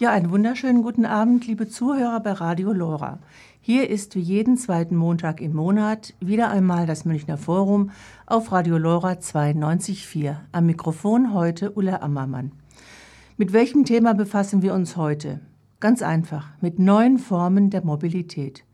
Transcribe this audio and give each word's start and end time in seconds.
Ja, 0.00 0.12
einen 0.12 0.30
wunderschönen 0.30 0.82
guten 0.82 1.04
Abend, 1.04 1.46
liebe 1.46 1.68
Zuhörer 1.68 2.20
bei 2.20 2.32
Radio 2.32 2.72
Lora. 2.72 3.18
Hier 3.60 3.90
ist 3.90 4.14
wie 4.14 4.20
jeden 4.20 4.56
zweiten 4.56 4.96
Montag 4.96 5.42
im 5.42 5.54
Monat 5.54 6.14
wieder 6.20 6.48
einmal 6.48 6.86
das 6.86 7.04
Münchner 7.04 7.36
Forum 7.36 7.90
auf 8.24 8.50
Radio 8.50 8.78
Lora 8.78 9.10
92.4. 9.10 10.36
Am 10.52 10.64
Mikrofon 10.64 11.34
heute 11.34 11.72
Ulla 11.72 12.00
Ammermann. 12.00 12.52
Mit 13.36 13.52
welchem 13.52 13.84
Thema 13.84 14.14
befassen 14.14 14.62
wir 14.62 14.72
uns 14.72 14.96
heute? 14.96 15.40
Ganz 15.80 16.00
einfach, 16.00 16.48
mit 16.62 16.78
neuen 16.78 17.18
Formen 17.18 17.68
der 17.68 17.84
Mobilität. 17.84 18.64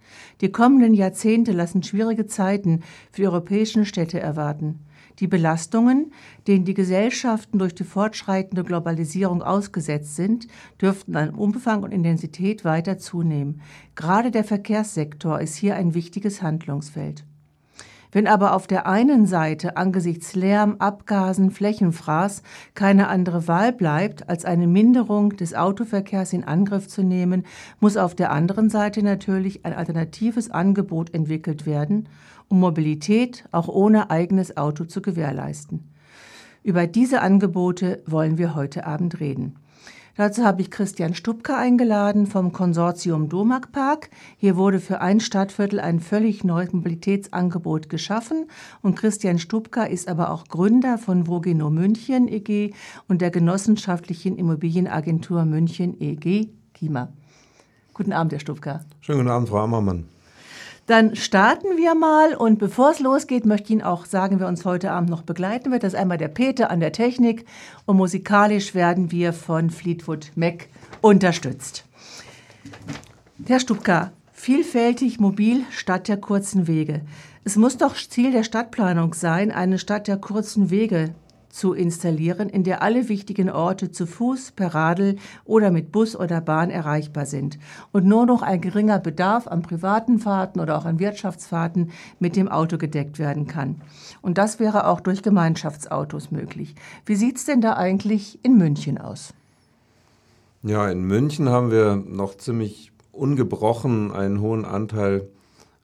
Die 0.40 0.52
kommenden 0.52 0.94
Jahrzehnte 0.94 1.50
lassen 1.50 1.82
schwierige 1.82 2.28
Zeiten 2.28 2.84
für 3.10 3.22
die 3.22 3.26
europäischen 3.26 3.84
Städte 3.84 4.20
erwarten. 4.20 4.78
Die 5.18 5.26
Belastungen, 5.26 6.12
denen 6.46 6.64
die 6.64 6.74
Gesellschaften 6.74 7.58
durch 7.58 7.74
die 7.74 7.84
fortschreitende 7.84 8.64
Globalisierung 8.64 9.42
ausgesetzt 9.42 10.16
sind, 10.16 10.46
dürften 10.80 11.16
an 11.16 11.30
Umfang 11.30 11.82
und 11.82 11.92
Intensität 11.92 12.64
weiter 12.64 12.98
zunehmen. 12.98 13.62
Gerade 13.94 14.30
der 14.30 14.44
Verkehrssektor 14.44 15.40
ist 15.40 15.56
hier 15.56 15.76
ein 15.76 15.94
wichtiges 15.94 16.42
Handlungsfeld. 16.42 17.24
Wenn 18.12 18.26
aber 18.26 18.54
auf 18.54 18.66
der 18.66 18.86
einen 18.86 19.26
Seite 19.26 19.76
angesichts 19.76 20.34
Lärm, 20.34 20.76
Abgasen, 20.78 21.50
Flächenfraß 21.50 22.42
keine 22.74 23.08
andere 23.08 23.48
Wahl 23.48 23.72
bleibt, 23.72 24.28
als 24.28 24.44
eine 24.44 24.66
Minderung 24.66 25.36
des 25.36 25.54
Autoverkehrs 25.54 26.32
in 26.32 26.44
Angriff 26.44 26.88
zu 26.88 27.02
nehmen, 27.02 27.44
muss 27.80 27.96
auf 27.96 28.14
der 28.14 28.32
anderen 28.32 28.70
Seite 28.70 29.02
natürlich 29.02 29.66
ein 29.66 29.74
alternatives 29.74 30.50
Angebot 30.50 31.12
entwickelt 31.12 31.66
werden, 31.66 32.08
um 32.48 32.60
Mobilität 32.60 33.44
auch 33.52 33.68
ohne 33.68 34.10
eigenes 34.10 34.56
Auto 34.56 34.84
zu 34.84 35.02
gewährleisten. 35.02 35.92
Über 36.62 36.86
diese 36.86 37.20
Angebote 37.22 38.02
wollen 38.06 38.38
wir 38.38 38.54
heute 38.54 38.86
Abend 38.86 39.20
reden. 39.20 39.56
Dazu 40.16 40.44
habe 40.44 40.62
ich 40.62 40.70
Christian 40.70 41.14
Stubka 41.14 41.58
eingeladen 41.58 42.26
vom 42.26 42.50
Konsortium 42.50 43.28
Domak 43.28 43.70
Park. 43.70 44.08
Hier 44.38 44.56
wurde 44.56 44.80
für 44.80 45.02
ein 45.02 45.20
Stadtviertel 45.20 45.78
ein 45.78 46.00
völlig 46.00 46.42
neues 46.42 46.72
Mobilitätsangebot 46.72 47.90
geschaffen 47.90 48.46
und 48.80 48.96
Christian 48.96 49.38
Stubka 49.38 49.84
ist 49.84 50.08
aber 50.08 50.30
auch 50.30 50.46
Gründer 50.46 50.96
von 50.96 51.26
Vogeno 51.26 51.68
München 51.68 52.28
EG 52.28 52.72
und 53.08 53.20
der 53.20 53.30
genossenschaftlichen 53.30 54.36
Immobilienagentur 54.38 55.44
München 55.44 56.00
EG 56.00 56.48
GIMA. 56.72 57.12
Guten 57.92 58.14
Abend, 58.14 58.32
Herr 58.32 58.40
Stubka. 58.40 58.80
Schönen 59.02 59.18
guten 59.18 59.30
Abend, 59.30 59.50
Frau 59.50 59.58
Ammermann. 59.58 60.15
Dann 60.86 61.16
starten 61.16 61.76
wir 61.76 61.96
mal 61.96 62.34
und 62.34 62.60
bevor 62.60 62.92
es 62.92 63.00
losgeht, 63.00 63.44
möchte 63.44 63.64
ich 63.64 63.70
Ihnen 63.72 63.82
auch 63.82 64.06
sagen, 64.06 64.38
wer 64.38 64.46
uns 64.46 64.64
heute 64.64 64.92
Abend 64.92 65.10
noch 65.10 65.22
begleiten 65.22 65.72
wird. 65.72 65.82
Das 65.82 65.94
ist 65.94 65.98
einmal 65.98 66.16
der 66.16 66.28
Peter 66.28 66.70
an 66.70 66.78
der 66.78 66.92
Technik 66.92 67.44
und 67.86 67.96
musikalisch 67.96 68.72
werden 68.72 69.10
wir 69.10 69.32
von 69.32 69.70
Fleetwood 69.70 70.30
Mac 70.36 70.68
unterstützt. 71.00 71.84
Herr 73.46 73.58
Stubka, 73.58 74.12
vielfältig 74.32 75.18
mobil 75.18 75.62
statt 75.70 76.06
der 76.06 76.18
kurzen 76.18 76.68
Wege. 76.68 77.00
Es 77.42 77.56
muss 77.56 77.76
doch 77.76 77.96
Ziel 77.96 78.30
der 78.30 78.44
Stadtplanung 78.44 79.12
sein, 79.12 79.50
eine 79.50 79.78
Stadt 79.78 80.06
der 80.06 80.18
kurzen 80.18 80.70
Wege 80.70 81.14
zu 81.48 81.72
installieren, 81.72 82.48
in 82.48 82.64
der 82.64 82.82
alle 82.82 83.08
wichtigen 83.08 83.50
Orte 83.50 83.90
zu 83.90 84.06
Fuß, 84.06 84.52
per 84.52 84.74
Radl 84.74 85.16
oder 85.44 85.70
mit 85.70 85.92
Bus 85.92 86.16
oder 86.16 86.40
Bahn 86.40 86.70
erreichbar 86.70 87.26
sind 87.26 87.58
und 87.92 88.06
nur 88.06 88.26
noch 88.26 88.42
ein 88.42 88.60
geringer 88.60 88.98
Bedarf 88.98 89.46
an 89.46 89.62
privaten 89.62 90.18
Fahrten 90.18 90.60
oder 90.60 90.78
auch 90.78 90.84
an 90.84 90.98
Wirtschaftsfahrten 90.98 91.90
mit 92.18 92.36
dem 92.36 92.48
Auto 92.48 92.78
gedeckt 92.78 93.18
werden 93.18 93.46
kann. 93.46 93.80
Und 94.22 94.38
das 94.38 94.60
wäre 94.60 94.86
auch 94.86 95.00
durch 95.00 95.22
Gemeinschaftsautos 95.22 96.30
möglich. 96.30 96.74
Wie 97.04 97.16
sieht 97.16 97.36
es 97.36 97.44
denn 97.44 97.60
da 97.60 97.76
eigentlich 97.76 98.38
in 98.42 98.56
München 98.56 98.98
aus? 98.98 99.32
Ja, 100.62 100.88
in 100.90 101.02
München 101.02 101.48
haben 101.48 101.70
wir 101.70 101.96
noch 101.96 102.36
ziemlich 102.36 102.92
ungebrochen 103.12 104.12
einen 104.12 104.40
hohen 104.40 104.64
Anteil 104.64 105.28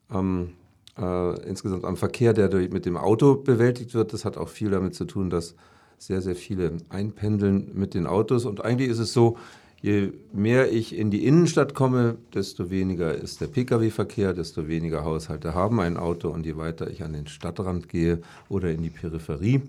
am 0.08 0.50
äh, 0.98 1.48
insgesamt 1.48 1.84
am 1.84 1.96
Verkehr, 1.96 2.32
der 2.32 2.48
durch, 2.48 2.70
mit 2.70 2.86
dem 2.86 2.96
Auto 2.96 3.36
bewältigt 3.36 3.94
wird. 3.94 4.12
Das 4.12 4.24
hat 4.24 4.36
auch 4.36 4.48
viel 4.48 4.70
damit 4.70 4.94
zu 4.94 5.04
tun, 5.04 5.30
dass 5.30 5.54
sehr, 5.98 6.20
sehr 6.20 6.34
viele 6.34 6.78
einpendeln 6.88 7.70
mit 7.74 7.94
den 7.94 8.06
Autos. 8.06 8.44
Und 8.44 8.64
eigentlich 8.64 8.90
ist 8.90 8.98
es 8.98 9.12
so, 9.12 9.38
je 9.80 10.12
mehr 10.32 10.72
ich 10.72 10.96
in 10.96 11.10
die 11.10 11.24
Innenstadt 11.24 11.74
komme, 11.74 12.16
desto 12.34 12.70
weniger 12.70 13.14
ist 13.14 13.40
der 13.40 13.46
Pkw-Verkehr, 13.46 14.32
desto 14.32 14.68
weniger 14.68 15.04
Haushalte 15.04 15.54
haben 15.54 15.80
ein 15.80 15.96
Auto. 15.96 16.28
Und 16.28 16.44
je 16.44 16.56
weiter 16.56 16.90
ich 16.90 17.02
an 17.02 17.12
den 17.12 17.26
Stadtrand 17.26 17.88
gehe 17.88 18.20
oder 18.48 18.70
in 18.70 18.82
die 18.82 18.90
Peripherie, 18.90 19.62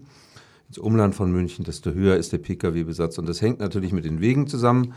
ins 0.68 0.78
Umland 0.78 1.16
von 1.16 1.32
München, 1.32 1.66
desto 1.66 1.92
höher 1.92 2.18
ist 2.18 2.34
der 2.34 2.40
Pkw-Besatz. 2.40 3.18
Und 3.18 3.30
das 3.30 3.42
hängt 3.42 3.60
natürlich 3.60 3.94
mit 3.94 4.06
den 4.06 4.20
Wegen 4.20 4.48
zusammen, 4.48 4.94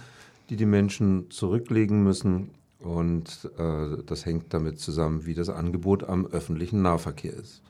die 0.48 0.56
die 0.56 0.66
Menschen 0.66 1.30
zurücklegen 1.30 2.02
müssen 2.02 2.50
und 2.86 3.50
äh, 3.58 4.02
das 4.06 4.24
hängt 4.24 4.54
damit 4.54 4.78
zusammen, 4.78 5.26
wie 5.26 5.34
das 5.34 5.48
Angebot 5.48 6.04
am 6.04 6.26
öffentlichen 6.26 6.82
Nahverkehr 6.82 7.34
ist. 7.34 7.62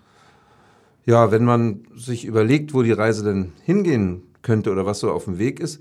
Ja, 1.04 1.30
wenn 1.30 1.44
man 1.44 1.84
sich 1.94 2.24
überlegt, 2.24 2.74
wo 2.74 2.82
die 2.82 2.92
Reise 2.92 3.24
denn 3.24 3.52
hingehen 3.64 4.22
könnte 4.42 4.70
oder 4.70 4.86
was 4.86 5.00
so 5.00 5.10
auf 5.10 5.24
dem 5.24 5.38
Weg 5.38 5.60
ist, 5.60 5.80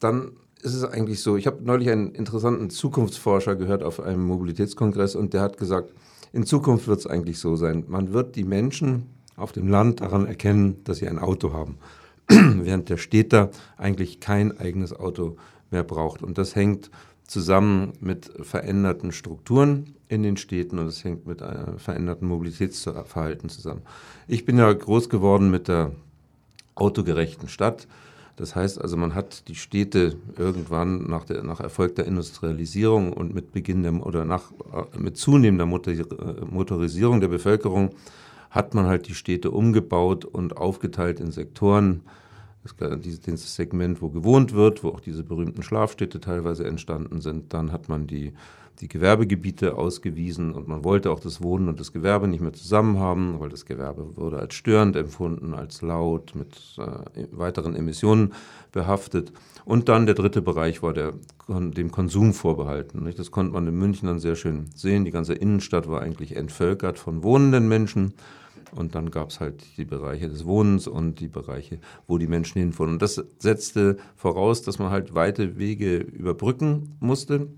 dann 0.00 0.32
ist 0.62 0.74
es 0.74 0.84
eigentlich 0.84 1.22
so. 1.22 1.36
Ich 1.36 1.46
habe 1.46 1.62
neulich 1.62 1.90
einen 1.90 2.12
interessanten 2.12 2.70
Zukunftsforscher 2.70 3.54
gehört 3.56 3.82
auf 3.82 4.00
einem 4.00 4.24
Mobilitätskongress 4.26 5.14
und 5.14 5.32
der 5.32 5.42
hat 5.42 5.58
gesagt, 5.58 5.92
in 6.32 6.44
Zukunft 6.44 6.88
wird 6.88 6.98
es 6.98 7.06
eigentlich 7.06 7.38
so 7.38 7.54
sein. 7.56 7.84
Man 7.86 8.12
wird 8.12 8.34
die 8.34 8.44
Menschen 8.44 9.06
auf 9.36 9.52
dem 9.52 9.68
Land 9.68 10.00
daran 10.00 10.26
erkennen, 10.26 10.82
dass 10.84 10.98
sie 10.98 11.08
ein 11.08 11.18
Auto 11.18 11.52
haben, 11.52 11.76
während 12.28 12.88
der 12.88 12.96
Städter 12.96 13.50
eigentlich 13.76 14.20
kein 14.20 14.58
eigenes 14.58 14.92
Auto 14.92 15.36
mehr 15.70 15.84
braucht. 15.84 16.22
Und 16.22 16.38
das 16.38 16.56
hängt 16.56 16.90
zusammen 17.26 17.92
mit 18.00 18.30
veränderten 18.42 19.12
Strukturen 19.12 19.94
in 20.08 20.22
den 20.22 20.36
Städten 20.36 20.78
und 20.78 20.86
es 20.86 21.04
hängt 21.04 21.26
mit 21.26 21.42
einem 21.42 21.78
veränderten 21.78 22.28
Mobilitätsverhalten 22.28 23.48
zusammen. 23.48 23.82
Ich 24.28 24.44
bin 24.44 24.58
ja 24.58 24.72
groß 24.72 25.08
geworden 25.08 25.50
mit 25.50 25.68
der 25.68 25.92
autogerechten 26.74 27.48
Stadt. 27.48 27.86
Das 28.36 28.56
heißt 28.56 28.80
also, 28.80 28.96
man 28.96 29.14
hat 29.14 29.48
die 29.48 29.54
Städte 29.54 30.16
irgendwann 30.36 31.08
nach, 31.08 31.24
der, 31.24 31.44
nach 31.44 31.60
Erfolg 31.60 31.94
der 31.94 32.06
Industrialisierung 32.06 33.12
und 33.12 33.32
mit 33.32 33.52
Beginn 33.52 33.84
der, 33.84 34.04
oder 34.04 34.24
nach, 34.24 34.50
mit 34.98 35.16
zunehmender 35.16 35.66
Motorisierung 35.66 37.20
der 37.20 37.28
Bevölkerung 37.28 37.90
hat 38.50 38.74
man 38.74 38.86
halt 38.86 39.08
die 39.08 39.14
Städte 39.14 39.50
umgebaut 39.50 40.24
und 40.24 40.56
aufgeteilt 40.56 41.20
in 41.20 41.32
Sektoren, 41.32 42.02
dieses 42.98 43.54
Segment, 43.54 44.00
wo 44.00 44.08
gewohnt 44.08 44.52
wird, 44.52 44.82
wo 44.82 44.88
auch 44.88 45.00
diese 45.00 45.22
berühmten 45.22 45.62
Schlafstädte 45.62 46.20
teilweise 46.20 46.64
entstanden 46.66 47.20
sind. 47.20 47.52
Dann 47.52 47.72
hat 47.72 47.88
man 47.88 48.06
die, 48.06 48.32
die 48.80 48.88
Gewerbegebiete 48.88 49.76
ausgewiesen 49.76 50.52
und 50.52 50.66
man 50.66 50.84
wollte 50.84 51.10
auch 51.10 51.20
das 51.20 51.42
Wohnen 51.42 51.68
und 51.68 51.78
das 51.78 51.92
Gewerbe 51.92 52.26
nicht 52.28 52.40
mehr 52.40 52.52
zusammen 52.52 52.98
haben, 52.98 53.38
weil 53.38 53.48
das 53.48 53.66
Gewerbe 53.66 54.16
wurde 54.16 54.38
als 54.38 54.54
störend 54.54 54.96
empfunden, 54.96 55.54
als 55.54 55.80
laut, 55.82 56.34
mit 56.34 56.56
äh, 56.78 57.26
weiteren 57.30 57.76
Emissionen 57.76 58.32
behaftet. 58.72 59.32
Und 59.64 59.88
dann 59.88 60.06
der 60.06 60.14
dritte 60.14 60.42
Bereich 60.42 60.82
war 60.82 60.92
der, 60.92 61.14
dem 61.48 61.90
Konsum 61.90 62.34
vorbehalten. 62.34 63.02
Nicht? 63.04 63.18
Das 63.18 63.30
konnte 63.30 63.52
man 63.52 63.66
in 63.66 63.78
München 63.78 64.08
dann 64.08 64.18
sehr 64.18 64.36
schön 64.36 64.66
sehen. 64.74 65.04
Die 65.04 65.10
ganze 65.10 65.34
Innenstadt 65.34 65.88
war 65.88 66.02
eigentlich 66.02 66.36
entvölkert 66.36 66.98
von 66.98 67.22
wohnenden 67.22 67.68
Menschen. 67.68 68.14
Und 68.74 68.94
dann 68.94 69.10
gab 69.10 69.30
es 69.30 69.40
halt 69.40 69.64
die 69.76 69.84
Bereiche 69.84 70.28
des 70.28 70.44
Wohnens 70.44 70.88
und 70.88 71.20
die 71.20 71.28
Bereiche, 71.28 71.78
wo 72.06 72.18
die 72.18 72.26
Menschen 72.26 72.58
hinfuhren. 72.58 72.94
Und 72.94 73.02
das 73.02 73.24
setzte 73.38 73.96
voraus, 74.16 74.62
dass 74.62 74.78
man 74.78 74.90
halt 74.90 75.14
weite 75.14 75.56
Wege 75.58 75.98
überbrücken 75.98 76.96
musste. 76.98 77.48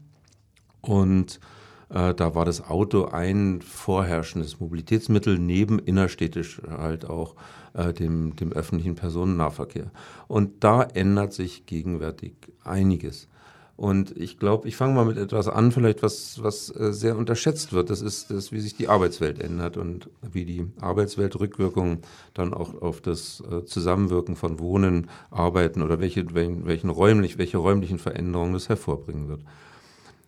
Und 0.87 1.41
äh, 1.89 2.15
da 2.15 2.35
war 2.35 2.45
das 2.45 2.69
Auto 2.69 3.07
ein 3.07 3.61
vorherrschendes 3.63 4.61
Mobilitätsmittel, 4.61 5.39
neben 5.39 5.79
innerstädtisch 5.79 6.61
halt 6.69 7.05
auch 7.05 7.35
äh, 7.75 7.93
dem, 7.93 8.37
dem 8.37 8.53
öffentlichen 8.53 8.95
Personennahverkehr. 8.95 9.91
Und 10.29 10.65
da 10.65 10.83
ändert 10.83 11.33
sich 11.33 11.67
gegenwärtig 11.67 12.35
einiges. 12.65 13.29
Und 13.77 14.17
ich 14.17 14.39
glaube, 14.39 14.67
ich 14.67 14.77
fange 14.77 14.95
mal 14.95 15.05
mit 15.05 15.19
etwas 15.19 15.49
an, 15.49 15.71
vielleicht 15.71 16.03
was, 16.03 16.43
was 16.43 16.75
äh, 16.75 16.95
sehr 16.95 17.17
unterschätzt 17.17 17.75
wird. 17.75 17.91
Das 17.91 18.01
ist 18.01 18.31
das, 18.31 18.51
wie 18.51 18.61
sich 18.61 18.75
die 18.75 18.89
Arbeitswelt 18.89 19.39
ändert 19.39 19.77
und 19.77 20.09
wie 20.23 20.47
die 20.47 20.67
Arbeitswelt 20.81 21.39
Rückwirkungen 21.39 21.99
dann 22.33 22.55
auch 22.55 22.81
auf 22.81 23.03
das 23.03 23.43
äh, 23.51 23.67
Zusammenwirken 23.67 24.35
von 24.35 24.59
Wohnen, 24.59 25.11
Arbeiten 25.31 25.83
oder 25.83 26.01
welche, 26.01 26.35
welchen 26.35 26.89
räumlich, 26.89 27.37
welche 27.37 27.59
räumlichen 27.59 27.99
Veränderungen 27.99 28.55
das 28.55 28.71
hervorbringen 28.71 29.29
wird. 29.29 29.43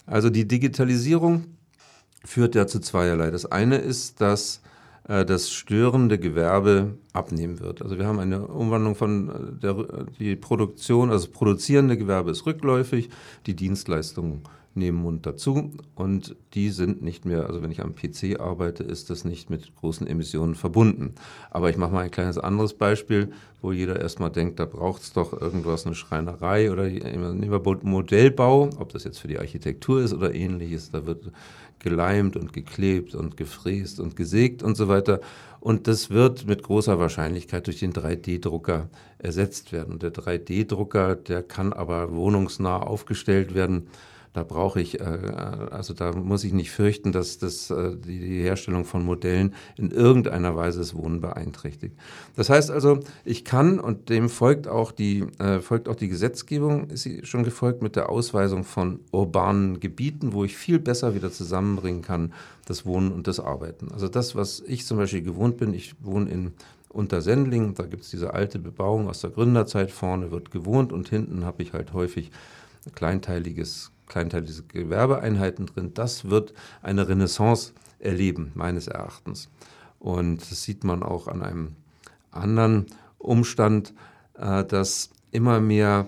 Also 0.08 0.30
die 0.30 0.48
Digitalisierung 0.48 1.44
führt 2.24 2.54
ja 2.54 2.66
zu 2.66 2.80
zweierlei. 2.80 3.30
Das 3.30 3.46
eine 3.46 3.76
ist, 3.76 4.20
dass 4.20 4.62
äh, 5.06 5.24
das 5.24 5.50
störende 5.50 6.18
Gewerbe 6.18 6.98
abnehmen 7.12 7.60
wird. 7.60 7.82
Also 7.82 7.98
wir 7.98 8.06
haben 8.06 8.18
eine 8.18 8.46
Umwandlung 8.46 8.94
von 8.94 9.28
äh, 9.28 9.60
der 9.60 10.06
die 10.18 10.36
Produktion, 10.36 11.10
also 11.10 11.26
das 11.26 11.32
produzierende 11.32 11.96
Gewerbe 11.96 12.30
ist 12.30 12.46
rückläufig, 12.46 13.10
die 13.46 13.54
Dienstleistungen 13.54 14.42
Nebenmund 14.78 15.26
dazu 15.26 15.70
und 15.94 16.36
die 16.54 16.70
sind 16.70 17.02
nicht 17.02 17.24
mehr, 17.24 17.46
also 17.46 17.62
wenn 17.62 17.70
ich 17.70 17.82
am 17.82 17.94
PC 17.94 18.40
arbeite, 18.40 18.84
ist 18.84 19.10
das 19.10 19.24
nicht 19.24 19.50
mit 19.50 19.74
großen 19.76 20.06
Emissionen 20.06 20.54
verbunden. 20.54 21.14
Aber 21.50 21.70
ich 21.70 21.76
mache 21.76 21.92
mal 21.92 22.04
ein 22.04 22.10
kleines 22.10 22.38
anderes 22.38 22.74
Beispiel, 22.74 23.32
wo 23.60 23.72
jeder 23.72 24.00
erstmal 24.00 24.30
denkt, 24.30 24.60
da 24.60 24.64
braucht 24.64 25.02
es 25.02 25.12
doch 25.12 25.38
irgendwas, 25.38 25.84
eine 25.84 25.94
Schreinerei 25.94 26.70
oder 26.70 26.84
nehmen 26.88 27.50
wir 27.50 27.78
Modellbau, 27.82 28.70
ob 28.78 28.92
das 28.92 29.04
jetzt 29.04 29.18
für 29.18 29.28
die 29.28 29.38
Architektur 29.38 30.00
ist 30.00 30.14
oder 30.14 30.34
ähnliches, 30.34 30.90
da 30.90 31.06
wird 31.06 31.30
geleimt 31.78 32.36
und 32.36 32.52
geklebt 32.52 33.14
und 33.14 33.36
gefräst 33.36 34.00
und 34.00 34.16
gesägt 34.16 34.62
und 34.62 34.76
so 34.76 34.88
weiter. 34.88 35.20
Und 35.60 35.86
das 35.88 36.10
wird 36.10 36.46
mit 36.46 36.62
großer 36.62 36.98
Wahrscheinlichkeit 36.98 37.66
durch 37.66 37.80
den 37.80 37.92
3D-Drucker 37.92 38.88
ersetzt 39.18 39.72
werden. 39.72 39.94
Und 39.94 40.02
der 40.02 40.12
3D-Drucker, 40.12 41.16
der 41.16 41.42
kann 41.42 41.72
aber 41.72 42.14
wohnungsnah 42.14 42.78
aufgestellt 42.78 43.54
werden 43.54 43.88
da 44.32 44.42
brauche 44.42 44.80
ich, 44.80 45.00
äh, 45.00 45.04
also 45.04 45.94
da 45.94 46.12
muss 46.12 46.44
ich 46.44 46.52
nicht 46.52 46.70
fürchten, 46.70 47.12
dass 47.12 47.38
das, 47.38 47.70
äh, 47.70 47.96
die 47.96 48.42
Herstellung 48.42 48.84
von 48.84 49.04
Modellen 49.04 49.54
in 49.76 49.90
irgendeiner 49.90 50.56
Weise 50.56 50.80
das 50.80 50.94
Wohnen 50.94 51.20
beeinträchtigt. 51.20 51.96
Das 52.36 52.50
heißt 52.50 52.70
also, 52.70 53.00
ich 53.24 53.44
kann, 53.44 53.80
und 53.80 54.08
dem 54.08 54.28
folgt 54.28 54.68
auch 54.68 54.92
die, 54.92 55.26
äh, 55.38 55.60
folgt 55.60 55.88
auch 55.88 55.96
die 55.96 56.08
Gesetzgebung, 56.08 56.90
ist 56.90 57.02
sie 57.02 57.24
schon 57.24 57.44
gefolgt 57.44 57.82
mit 57.82 57.96
der 57.96 58.10
Ausweisung 58.10 58.64
von 58.64 59.00
urbanen 59.12 59.80
Gebieten, 59.80 60.32
wo 60.32 60.44
ich 60.44 60.56
viel 60.56 60.78
besser 60.78 61.14
wieder 61.14 61.30
zusammenbringen 61.32 62.02
kann, 62.02 62.32
das 62.66 62.84
Wohnen 62.84 63.12
und 63.12 63.26
das 63.26 63.40
Arbeiten. 63.40 63.90
Also 63.92 64.08
das, 64.08 64.34
was 64.34 64.62
ich 64.66 64.86
zum 64.86 64.98
Beispiel 64.98 65.22
gewohnt 65.22 65.56
bin, 65.56 65.72
ich 65.72 65.94
wohne 66.00 66.30
in 66.30 66.52
Untersendling, 66.90 67.74
da 67.74 67.84
gibt 67.84 68.04
es 68.04 68.10
diese 68.10 68.34
alte 68.34 68.58
Bebauung 68.58 69.08
aus 69.08 69.20
der 69.20 69.30
Gründerzeit, 69.30 69.90
vorne 69.90 70.30
wird 70.30 70.50
gewohnt 70.50 70.92
und 70.92 71.08
hinten 71.08 71.44
habe 71.44 71.62
ich 71.62 71.72
halt 71.72 71.92
häufig 71.92 72.30
kleinteiliges 72.94 73.92
kleinteilige 74.08 74.62
Gewerbeeinheiten 74.62 75.66
drin. 75.66 75.92
Das 75.94 76.30
wird 76.30 76.54
eine 76.82 77.08
Renaissance 77.08 77.72
erleben, 77.98 78.52
meines 78.54 78.86
Erachtens. 78.88 79.48
Und 79.98 80.38
das 80.50 80.62
sieht 80.62 80.84
man 80.84 81.02
auch 81.02 81.28
an 81.28 81.42
einem 81.42 81.76
anderen 82.30 82.86
Umstand, 83.18 83.94
äh, 84.34 84.64
dass 84.64 85.10
immer 85.30 85.60
mehr 85.60 86.06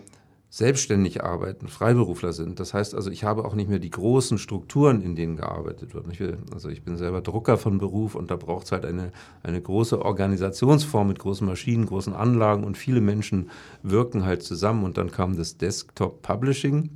selbstständig 0.53 1.23
arbeiten, 1.23 1.69
Freiberufler 1.69 2.33
sind. 2.33 2.59
Das 2.59 2.75
heißt 2.75 2.97
also, 2.97 3.09
ich 3.11 3.23
habe 3.23 3.45
auch 3.45 3.55
nicht 3.55 3.71
mehr 3.71 3.79
die 3.79 3.91
großen 3.91 4.37
Strukturen, 4.37 5.01
in 5.01 5.15
denen 5.15 5.37
gearbeitet 5.37 5.95
wird. 5.95 6.07
Ich 6.11 6.19
will, 6.19 6.39
also 6.53 6.69
ich 6.69 6.83
bin 6.83 6.97
selber 6.97 7.21
Drucker 7.21 7.57
von 7.57 7.79
Beruf 7.79 8.17
und 8.17 8.33
da 8.33 8.37
braucht 8.37 8.67
es 8.67 8.73
halt 8.73 8.85
eine, 8.85 9.13
eine 9.45 9.63
große 9.63 10.05
Organisationsform 10.05 11.07
mit 11.07 11.21
großen 11.21 11.47
Maschinen, 11.47 11.87
großen 11.87 12.13
Anlagen 12.13 12.65
und 12.65 12.77
viele 12.77 13.01
Menschen 13.01 13.51
wirken 13.85 14.25
halt 14.25 14.43
zusammen 14.43 14.83
und 14.83 14.99
dann 14.99 15.13
kam 15.13 15.37
das 15.37 15.57
Desktop 15.57 16.23
Publishing 16.23 16.91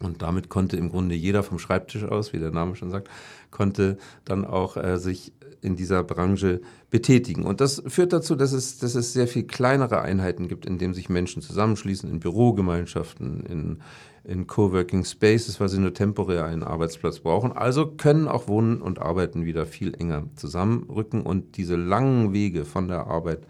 und 0.00 0.22
damit 0.22 0.48
konnte 0.48 0.76
im 0.76 0.90
Grunde 0.90 1.14
jeder 1.14 1.42
vom 1.42 1.58
Schreibtisch 1.58 2.04
aus, 2.04 2.32
wie 2.32 2.38
der 2.38 2.50
Name 2.50 2.76
schon 2.76 2.90
sagt, 2.90 3.08
konnte 3.50 3.96
dann 4.24 4.44
auch 4.44 4.76
äh, 4.76 4.98
sich 4.98 5.32
in 5.62 5.74
dieser 5.74 6.04
Branche 6.04 6.60
betätigen. 6.90 7.44
Und 7.44 7.60
das 7.60 7.82
führt 7.86 8.12
dazu, 8.12 8.36
dass 8.36 8.52
es, 8.52 8.78
dass 8.78 8.94
es 8.94 9.12
sehr 9.12 9.26
viel 9.26 9.44
kleinere 9.44 10.00
Einheiten 10.00 10.48
gibt, 10.48 10.66
in 10.66 10.78
denen 10.78 10.94
sich 10.94 11.08
Menschen 11.08 11.42
zusammenschließen, 11.42 12.08
in 12.10 12.20
Bürogemeinschaften, 12.20 13.44
in, 13.46 13.78
in 14.24 14.46
Coworking 14.46 15.04
Spaces, 15.04 15.58
weil 15.60 15.68
sie 15.68 15.80
nur 15.80 15.94
temporär 15.94 16.44
einen 16.44 16.62
Arbeitsplatz 16.62 17.20
brauchen. 17.20 17.52
Also 17.52 17.86
können 17.86 18.28
auch 18.28 18.48
Wohnen 18.48 18.82
und 18.82 19.00
Arbeiten 19.00 19.44
wieder 19.44 19.66
viel 19.66 19.94
enger 19.94 20.24
zusammenrücken 20.36 21.22
und 21.22 21.56
diese 21.56 21.76
langen 21.76 22.32
Wege 22.32 22.64
von 22.64 22.88
der 22.88 23.06
Arbeit 23.06 23.40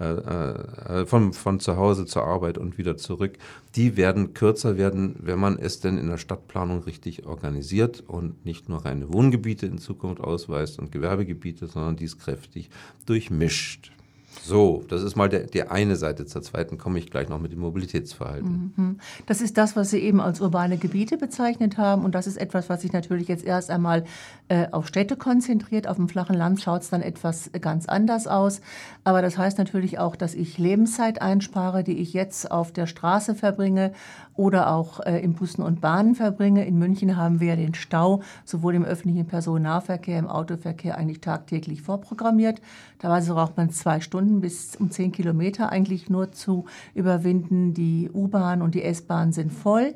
äh, 0.00 0.04
äh, 0.04 1.06
von, 1.06 1.32
von 1.32 1.60
zu 1.60 1.76
Hause 1.76 2.06
zur 2.06 2.24
Arbeit 2.24 2.56
und 2.56 2.78
wieder 2.78 2.96
zurück, 2.96 3.32
die 3.76 3.96
werden 3.96 4.32
kürzer 4.32 4.78
werden, 4.78 5.16
wenn 5.20 5.38
man 5.38 5.58
es 5.58 5.80
denn 5.80 5.98
in 5.98 6.08
der 6.08 6.18
Stadtplanung 6.18 6.82
richtig 6.84 7.26
organisiert 7.26 8.02
und 8.06 8.44
nicht 8.46 8.68
nur 8.68 8.84
reine 8.84 9.12
Wohngebiete 9.12 9.66
in 9.66 9.78
Zukunft 9.78 10.20
ausweist 10.20 10.78
und 10.78 10.92
Gewerbegebiete, 10.92 11.66
sondern 11.66 11.96
dies 11.96 12.18
kräftig 12.18 12.70
durchmischt. 13.06 13.92
So, 14.40 14.84
das 14.88 15.02
ist 15.02 15.14
mal 15.14 15.28
der, 15.28 15.46
die 15.46 15.62
eine 15.62 15.96
Seite. 15.96 16.26
Zur 16.26 16.42
zweiten 16.42 16.78
komme 16.78 16.98
ich 16.98 17.10
gleich 17.10 17.28
noch 17.28 17.38
mit 17.38 17.52
dem 17.52 17.60
Mobilitätsverhalten. 17.60 18.72
Mhm. 18.74 18.98
Das 19.26 19.40
ist 19.40 19.58
das, 19.58 19.76
was 19.76 19.90
Sie 19.90 19.98
eben 19.98 20.20
als 20.20 20.40
urbane 20.40 20.78
Gebiete 20.78 21.18
bezeichnet 21.18 21.76
haben. 21.76 22.04
Und 22.04 22.14
das 22.14 22.26
ist 22.26 22.38
etwas, 22.38 22.68
was 22.68 22.82
sich 22.82 22.92
natürlich 22.92 23.28
jetzt 23.28 23.44
erst 23.44 23.70
einmal 23.70 24.04
äh, 24.52 24.68
auf 24.70 24.86
Städte 24.86 25.16
konzentriert. 25.16 25.88
Auf 25.88 25.96
dem 25.96 26.10
flachen 26.10 26.36
Land 26.36 26.60
schaut 26.60 26.82
es 26.82 26.90
dann 26.90 27.00
etwas 27.00 27.50
ganz 27.62 27.86
anders 27.86 28.26
aus. 28.26 28.60
Aber 29.02 29.22
das 29.22 29.38
heißt 29.38 29.56
natürlich 29.56 29.98
auch, 29.98 30.14
dass 30.14 30.34
ich 30.34 30.58
Lebenszeit 30.58 31.22
einspare, 31.22 31.82
die 31.82 31.96
ich 31.96 32.12
jetzt 32.12 32.50
auf 32.50 32.70
der 32.70 32.86
Straße 32.86 33.34
verbringe 33.34 33.92
oder 34.34 34.70
auch 34.70 35.00
äh, 35.00 35.20
in 35.20 35.32
Bussen 35.32 35.62
und 35.62 35.80
Bahnen 35.80 36.14
verbringe. 36.14 36.66
In 36.66 36.78
München 36.78 37.16
haben 37.16 37.40
wir 37.40 37.48
ja 37.48 37.56
den 37.56 37.72
Stau 37.72 38.20
sowohl 38.44 38.74
im 38.74 38.84
öffentlichen 38.84 39.26
Personennahverkehr, 39.26 40.18
im 40.18 40.28
Autoverkehr 40.28 40.98
eigentlich 40.98 41.22
tagtäglich 41.22 41.80
vorprogrammiert. 41.80 42.60
Teilweise 42.98 43.32
braucht 43.32 43.56
man 43.56 43.70
zwei 43.70 44.00
Stunden 44.00 44.42
bis 44.42 44.76
um 44.76 44.90
zehn 44.90 45.12
Kilometer 45.12 45.72
eigentlich 45.72 46.10
nur 46.10 46.32
zu 46.32 46.66
überwinden. 46.94 47.72
Die 47.72 48.10
U-Bahn 48.12 48.60
und 48.60 48.74
die 48.74 48.82
S-Bahn 48.82 49.32
sind 49.32 49.50
voll. 49.50 49.94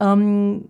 Ähm, 0.00 0.64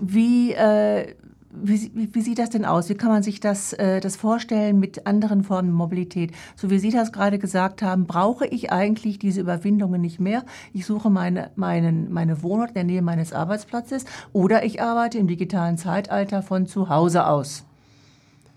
wie, 0.00 0.52
äh, 0.52 1.14
wie, 1.52 1.90
wie, 2.12 2.20
sieht 2.20 2.38
das 2.38 2.50
denn 2.50 2.64
aus? 2.64 2.88
Wie 2.88 2.94
kann 2.94 3.10
man 3.10 3.22
sich 3.22 3.40
das, 3.40 3.72
äh, 3.72 4.00
das 4.00 4.16
vorstellen 4.16 4.78
mit 4.78 5.06
anderen 5.06 5.42
Formen 5.42 5.72
Mobilität? 5.72 6.32
So 6.54 6.70
wie 6.70 6.78
Sie 6.78 6.90
das 6.90 7.12
gerade 7.12 7.38
gesagt 7.38 7.82
haben, 7.82 8.06
brauche 8.06 8.46
ich 8.46 8.70
eigentlich 8.72 9.18
diese 9.18 9.40
Überwindungen 9.40 10.00
nicht 10.00 10.20
mehr. 10.20 10.44
Ich 10.72 10.86
suche 10.86 11.10
meine, 11.10 11.50
meinen, 11.56 12.12
meine 12.12 12.42
Wohnort 12.42 12.70
in 12.70 12.74
der 12.74 12.84
Nähe 12.84 13.02
meines 13.02 13.32
Arbeitsplatzes 13.32 14.04
oder 14.32 14.64
ich 14.64 14.80
arbeite 14.80 15.18
im 15.18 15.26
digitalen 15.26 15.76
Zeitalter 15.76 16.42
von 16.42 16.66
zu 16.66 16.88
Hause 16.88 17.26
aus. 17.26 17.64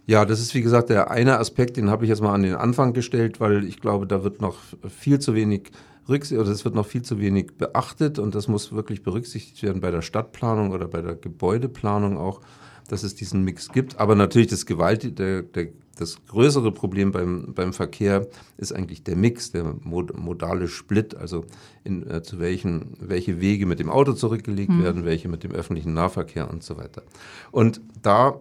Ja, 0.05 0.25
das 0.25 0.41
ist 0.41 0.53
wie 0.53 0.61
gesagt 0.61 0.89
der 0.89 1.11
eine 1.11 1.39
Aspekt, 1.39 1.77
den 1.77 1.89
habe 1.89 2.03
ich 2.03 2.09
jetzt 2.09 2.21
mal 2.21 2.33
an 2.33 2.43
den 2.43 2.55
Anfang 2.55 2.93
gestellt, 2.93 3.39
weil 3.39 3.63
ich 3.63 3.79
glaube, 3.79 4.05
da 4.05 4.23
wird 4.23 4.41
noch 4.41 4.57
viel 4.89 5.19
zu 5.19 5.33
wenig 5.33 5.71
Rücksicht 6.09 6.39
oder 6.39 6.51
es 6.51 6.65
wird 6.65 6.75
noch 6.75 6.85
viel 6.85 7.01
zu 7.01 7.19
wenig 7.19 7.57
beachtet 7.57 8.19
und 8.19 8.35
das 8.35 8.49
muss 8.49 8.73
wirklich 8.73 9.01
berücksichtigt 9.01 9.63
werden 9.63 9.81
bei 9.81 9.91
der 9.91 10.01
Stadtplanung 10.01 10.71
oder 10.71 10.87
bei 10.87 11.01
der 11.01 11.15
Gebäudeplanung 11.15 12.17
auch 12.17 12.41
dass 12.87 13.03
es 13.03 13.15
diesen 13.15 13.43
Mix 13.43 13.69
gibt. 13.69 13.99
Aber 13.99 14.15
natürlich 14.15 14.47
das 14.47 14.65
Gewalt, 14.65 15.17
der, 15.17 15.43
der, 15.43 15.69
das 15.97 16.17
größere 16.27 16.71
Problem 16.71 17.11
beim, 17.11 17.53
beim 17.53 17.73
Verkehr 17.73 18.27
ist 18.57 18.73
eigentlich 18.73 19.03
der 19.03 19.15
Mix, 19.15 19.51
der 19.51 19.75
modale 19.83 20.67
Split, 20.67 21.15
also 21.15 21.45
in, 21.83 22.09
äh, 22.09 22.23
zu 22.23 22.39
welchen, 22.39 22.93
welche 22.99 23.39
Wege 23.39 23.65
mit 23.65 23.79
dem 23.79 23.89
Auto 23.89 24.13
zurückgelegt 24.13 24.71
mhm. 24.71 24.83
werden, 24.83 25.05
welche 25.05 25.29
mit 25.29 25.43
dem 25.43 25.51
öffentlichen 25.51 25.93
Nahverkehr 25.93 26.49
und 26.49 26.63
so 26.63 26.77
weiter. 26.77 27.03
Und 27.51 27.81
da 28.01 28.39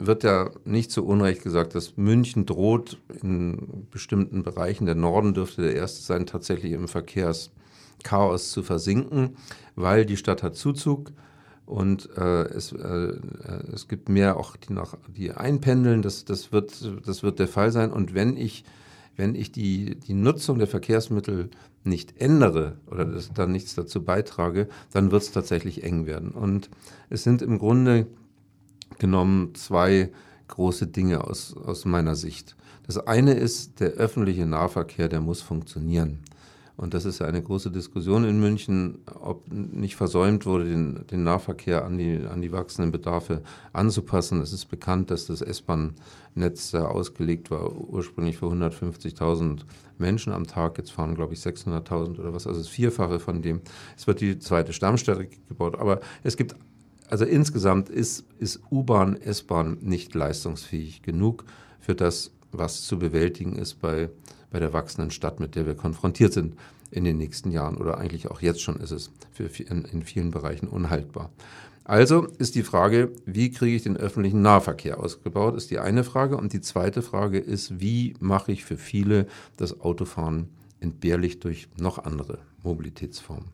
wird 0.00 0.24
ja 0.24 0.50
nicht 0.64 0.90
zu 0.90 1.04
Unrecht 1.04 1.42
gesagt, 1.42 1.74
dass 1.74 1.96
München 1.96 2.46
droht, 2.46 2.98
in 3.22 3.86
bestimmten 3.90 4.42
Bereichen, 4.42 4.86
der 4.86 4.94
Norden 4.94 5.34
dürfte 5.34 5.62
der 5.62 5.76
erste 5.76 6.02
sein, 6.02 6.26
tatsächlich 6.26 6.72
im 6.72 6.88
Verkehrschaos 6.88 8.50
zu 8.50 8.62
versinken, 8.62 9.36
weil 9.76 10.06
die 10.06 10.16
Stadt 10.16 10.42
hat 10.42 10.56
Zuzug 10.56 11.12
und 11.70 12.08
äh, 12.16 12.48
es, 12.48 12.72
äh, 12.72 13.14
es 13.72 13.86
gibt 13.86 14.08
mehr 14.08 14.36
auch, 14.36 14.56
die 14.56 14.72
noch 14.72 14.98
die 15.06 15.30
einpendeln, 15.30 16.02
das, 16.02 16.24
das, 16.24 16.50
wird, 16.50 16.72
das 17.06 17.22
wird 17.22 17.38
der 17.38 17.46
Fall 17.46 17.70
sein. 17.70 17.92
Und 17.92 18.12
wenn 18.12 18.36
ich, 18.36 18.64
wenn 19.16 19.36
ich 19.36 19.52
die, 19.52 19.94
die 19.94 20.14
Nutzung 20.14 20.58
der 20.58 20.66
Verkehrsmittel 20.66 21.48
nicht 21.84 22.20
ändere 22.20 22.76
oder 22.90 23.04
das, 23.04 23.32
dann 23.32 23.52
nichts 23.52 23.76
dazu 23.76 24.02
beitrage, 24.02 24.68
dann 24.92 25.12
wird 25.12 25.22
es 25.22 25.30
tatsächlich 25.30 25.84
eng 25.84 26.06
werden. 26.06 26.32
Und 26.32 26.70
es 27.08 27.22
sind 27.22 27.40
im 27.40 27.58
Grunde 27.58 28.08
genommen 28.98 29.54
zwei 29.54 30.10
große 30.48 30.88
Dinge 30.88 31.22
aus, 31.22 31.56
aus 31.56 31.84
meiner 31.84 32.16
Sicht. 32.16 32.56
Das 32.88 32.98
eine 32.98 33.34
ist, 33.34 33.78
der 33.78 33.90
öffentliche 33.90 34.44
Nahverkehr, 34.44 35.08
der 35.08 35.20
muss 35.20 35.40
funktionieren. 35.40 36.18
Und 36.80 36.94
das 36.94 37.04
ist 37.04 37.20
eine 37.20 37.42
große 37.42 37.70
Diskussion 37.70 38.24
in 38.24 38.40
München, 38.40 39.00
ob 39.20 39.52
nicht 39.52 39.96
versäumt 39.96 40.46
wurde, 40.46 40.64
den, 40.64 41.06
den 41.10 41.24
Nahverkehr 41.24 41.84
an 41.84 41.98
die, 41.98 42.24
an 42.26 42.40
die 42.40 42.52
wachsenden 42.52 42.90
Bedarfe 42.90 43.42
anzupassen. 43.74 44.40
Es 44.40 44.54
ist 44.54 44.64
bekannt, 44.64 45.10
dass 45.10 45.26
das 45.26 45.42
S-Bahn-Netz 45.42 46.74
ausgelegt 46.74 47.50
war, 47.50 47.70
ursprünglich 47.76 48.38
für 48.38 48.46
150.000 48.46 49.58
Menschen 49.98 50.32
am 50.32 50.46
Tag. 50.46 50.78
Jetzt 50.78 50.92
fahren, 50.92 51.14
glaube 51.14 51.34
ich, 51.34 51.40
600.000 51.40 52.18
oder 52.18 52.32
was. 52.32 52.46
Also 52.46 52.60
das 52.60 52.68
Vierfache 52.68 53.20
von 53.20 53.42
dem. 53.42 53.60
Es 53.94 54.06
wird 54.06 54.22
die 54.22 54.38
zweite 54.38 54.72
Stammstelle 54.72 55.28
gebaut. 55.48 55.78
Aber 55.78 56.00
es 56.22 56.38
gibt, 56.38 56.54
also 57.10 57.26
insgesamt 57.26 57.90
ist, 57.90 58.24
ist 58.38 58.58
U-Bahn, 58.70 59.20
S-Bahn 59.20 59.76
nicht 59.82 60.14
leistungsfähig 60.14 61.02
genug 61.02 61.44
für 61.78 61.94
das, 61.94 62.30
was 62.52 62.82
zu 62.82 62.98
bewältigen 62.98 63.56
ist 63.56 63.80
bei 63.80 64.10
bei 64.50 64.58
der 64.58 64.72
wachsenden 64.72 65.10
Stadt, 65.10 65.40
mit 65.40 65.54
der 65.54 65.66
wir 65.66 65.74
konfrontiert 65.74 66.32
sind 66.32 66.56
in 66.90 67.04
den 67.04 67.18
nächsten 67.18 67.50
Jahren 67.50 67.76
oder 67.76 67.98
eigentlich 67.98 68.30
auch 68.30 68.42
jetzt 68.42 68.60
schon 68.60 68.76
ist 68.80 68.90
es 68.90 69.10
für, 69.32 69.44
in, 69.62 69.84
in 69.84 70.02
vielen 70.02 70.30
Bereichen 70.30 70.68
unhaltbar. 70.68 71.30
Also 71.84 72.26
ist 72.38 72.54
die 72.54 72.62
Frage, 72.62 73.10
wie 73.26 73.50
kriege 73.50 73.76
ich 73.76 73.82
den 73.82 73.96
öffentlichen 73.96 74.42
Nahverkehr 74.42 75.00
ausgebaut, 75.00 75.56
ist 75.56 75.70
die 75.70 75.78
eine 75.78 76.04
Frage. 76.04 76.36
Und 76.36 76.52
die 76.52 76.60
zweite 76.60 77.02
Frage 77.02 77.38
ist, 77.38 77.80
wie 77.80 78.14
mache 78.20 78.52
ich 78.52 78.64
für 78.64 78.76
viele 78.76 79.26
das 79.56 79.80
Autofahren 79.80 80.48
entbehrlich 80.80 81.40
durch 81.40 81.68
noch 81.78 81.98
andere 81.98 82.38
Mobilitätsformen. 82.62 83.48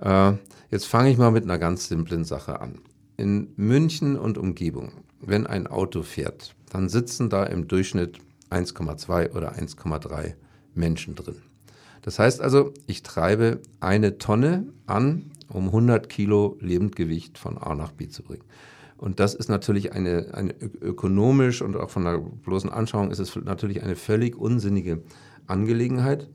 Äh, 0.00 0.32
jetzt 0.70 0.86
fange 0.86 1.10
ich 1.10 1.18
mal 1.18 1.30
mit 1.30 1.44
einer 1.44 1.58
ganz 1.58 1.88
simplen 1.88 2.24
Sache 2.24 2.60
an. 2.60 2.78
in 3.16 3.52
München 3.56 4.16
und 4.18 4.38
Umgebung, 4.38 4.90
wenn 5.20 5.46
ein 5.46 5.68
Auto 5.68 6.02
fährt, 6.02 6.56
dann 6.74 6.88
sitzen 6.88 7.30
da 7.30 7.44
im 7.44 7.68
Durchschnitt 7.68 8.18
1,2 8.50 9.30
oder 9.36 9.54
1,3 9.54 10.34
Menschen 10.74 11.14
drin. 11.14 11.36
Das 12.02 12.18
heißt 12.18 12.40
also, 12.40 12.74
ich 12.88 13.04
treibe 13.04 13.60
eine 13.78 14.18
Tonne 14.18 14.66
an, 14.86 15.30
um 15.48 15.66
100 15.66 16.08
Kilo 16.08 16.58
Lebendgewicht 16.60 17.38
von 17.38 17.58
A 17.58 17.76
nach 17.76 17.92
B 17.92 18.08
zu 18.08 18.24
bringen. 18.24 18.42
Und 18.96 19.20
das 19.20 19.34
ist 19.34 19.48
natürlich 19.48 19.92
eine, 19.92 20.34
eine 20.34 20.52
ökonomisch 20.80 21.62
und 21.62 21.76
auch 21.76 21.90
von 21.90 22.04
der 22.04 22.18
bloßen 22.18 22.70
Anschauung 22.70 23.12
ist 23.12 23.20
es 23.20 23.36
natürlich 23.36 23.84
eine 23.84 23.94
völlig 23.94 24.34
unsinnige 24.36 25.00
Angelegenheit. 25.46 26.28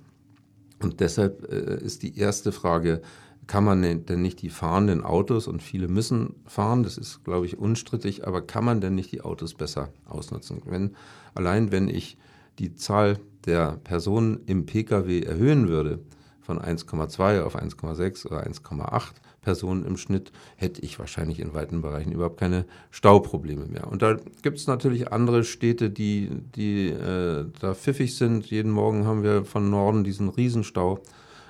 Und 0.82 1.02
deshalb 1.02 1.52
äh, 1.52 1.84
ist 1.84 2.02
die 2.02 2.18
erste 2.18 2.54
Frage, 2.54 3.02
kann 3.50 3.64
man 3.64 3.82
denn 3.82 4.22
nicht 4.22 4.44
die 4.44 4.52
fahrenden 4.52 5.04
Autos, 5.04 5.48
und 5.48 5.64
viele 5.64 5.88
müssen 5.88 6.36
fahren, 6.46 6.84
das 6.84 7.00
ist, 7.00 7.24
glaube 7.24 7.48
ich, 7.48 7.58
unstrittig, 7.58 8.28
aber 8.28 8.44
kann 8.44 8.64
man 8.64 8.80
denn 8.80 8.94
nicht 8.94 9.12
die 9.12 9.22
Autos 9.22 9.56
besser 9.56 9.90
ausnutzen? 10.08 10.62
Wenn, 10.66 10.96
allein 11.34 11.72
wenn 11.72 11.90
ich 11.90 12.16
die 12.60 12.76
Zahl 12.76 13.18
der 13.48 13.80
Personen 13.84 14.42
im 14.46 14.68
Pkw 14.68 15.22
erhöhen 15.22 15.68
würde, 15.68 16.00
von 16.42 16.60
1,2 16.60 17.42
auf 17.42 17.56
1,6 17.56 18.28
oder 18.28 18.46
1,8 18.46 19.14
Personen 19.42 19.84
im 19.84 19.98
Schnitt, 19.98 20.32
hätte 20.56 20.82
ich 20.82 21.00
wahrscheinlich 21.00 21.40
in 21.40 21.56
weiten 21.56 21.82
Bereichen 21.82 22.12
überhaupt 22.12 22.40
keine 22.40 22.66
Stauprobleme 22.92 23.66
mehr. 23.66 23.88
Und 23.88 24.04
da 24.04 24.18
gibt 24.44 24.60
es 24.60 24.68
natürlich 24.68 25.12
andere 25.12 25.44
Städte, 25.44 25.90
die, 25.90 26.30
die 26.56 26.90
äh, 26.90 27.46
da 27.60 27.74
pfiffig 27.74 28.16
sind. 28.16 28.46
Jeden 28.46 28.72
Morgen 28.72 29.06
haben 29.06 29.24
wir 29.24 29.44
von 29.44 29.72
Norden 29.72 30.04
diesen 30.04 30.30
Riesenstau 30.30 31.00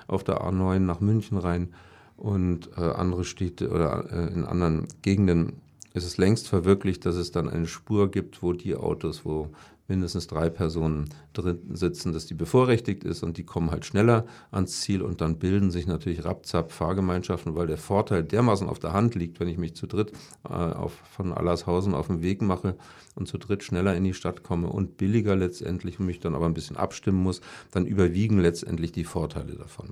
auf 0.06 0.24
der 0.24 0.40
A9 0.40 0.78
nach 0.78 1.00
München 1.00 1.36
rein. 1.36 1.74
Und 2.20 2.68
äh, 2.76 2.82
andere 2.82 3.24
Städte 3.24 3.70
oder 3.70 4.04
äh, 4.12 4.32
in 4.34 4.44
anderen 4.44 4.86
Gegenden 5.00 5.54
ist 5.94 6.04
es 6.04 6.18
längst 6.18 6.48
verwirklicht, 6.48 7.06
dass 7.06 7.16
es 7.16 7.32
dann 7.32 7.48
eine 7.48 7.66
Spur 7.66 8.10
gibt, 8.10 8.42
wo 8.42 8.52
die 8.52 8.76
Autos, 8.76 9.24
wo 9.24 9.48
mindestens 9.90 10.26
drei 10.26 10.48
Personen 10.48 11.10
drin 11.34 11.58
sitzen, 11.72 12.12
dass 12.12 12.26
die 12.26 12.34
bevorrechtigt 12.34 13.04
ist 13.04 13.22
und 13.22 13.36
die 13.36 13.44
kommen 13.44 13.70
halt 13.70 13.84
schneller 13.84 14.24
ans 14.50 14.80
Ziel 14.80 15.02
und 15.02 15.20
dann 15.20 15.38
bilden 15.38 15.70
sich 15.70 15.86
natürlich 15.86 16.24
rapzapp 16.24 16.72
Fahrgemeinschaften, 16.72 17.54
weil 17.54 17.66
der 17.66 17.76
Vorteil 17.76 18.24
dermaßen 18.24 18.68
auf 18.68 18.78
der 18.78 18.94
Hand 18.94 19.14
liegt, 19.14 19.40
wenn 19.40 19.48
ich 19.48 19.58
mich 19.58 19.74
zu 19.74 19.86
dritt 19.86 20.12
äh, 20.48 20.52
auf, 20.52 20.92
von 21.10 21.32
Allershausen 21.32 21.94
auf 21.94 22.06
den 22.06 22.22
Weg 22.22 22.40
mache 22.40 22.76
und 23.14 23.26
zu 23.26 23.36
dritt 23.36 23.62
schneller 23.62 23.94
in 23.94 24.04
die 24.04 24.14
Stadt 24.14 24.42
komme 24.42 24.68
und 24.68 24.96
billiger 24.96 25.36
letztendlich 25.36 26.00
und 26.00 26.06
mich 26.06 26.20
dann 26.20 26.34
aber 26.34 26.46
ein 26.46 26.54
bisschen 26.54 26.76
abstimmen 26.76 27.22
muss, 27.22 27.40
dann 27.70 27.84
überwiegen 27.84 28.40
letztendlich 28.40 28.92
die 28.92 29.04
Vorteile 29.04 29.54
davon. 29.54 29.90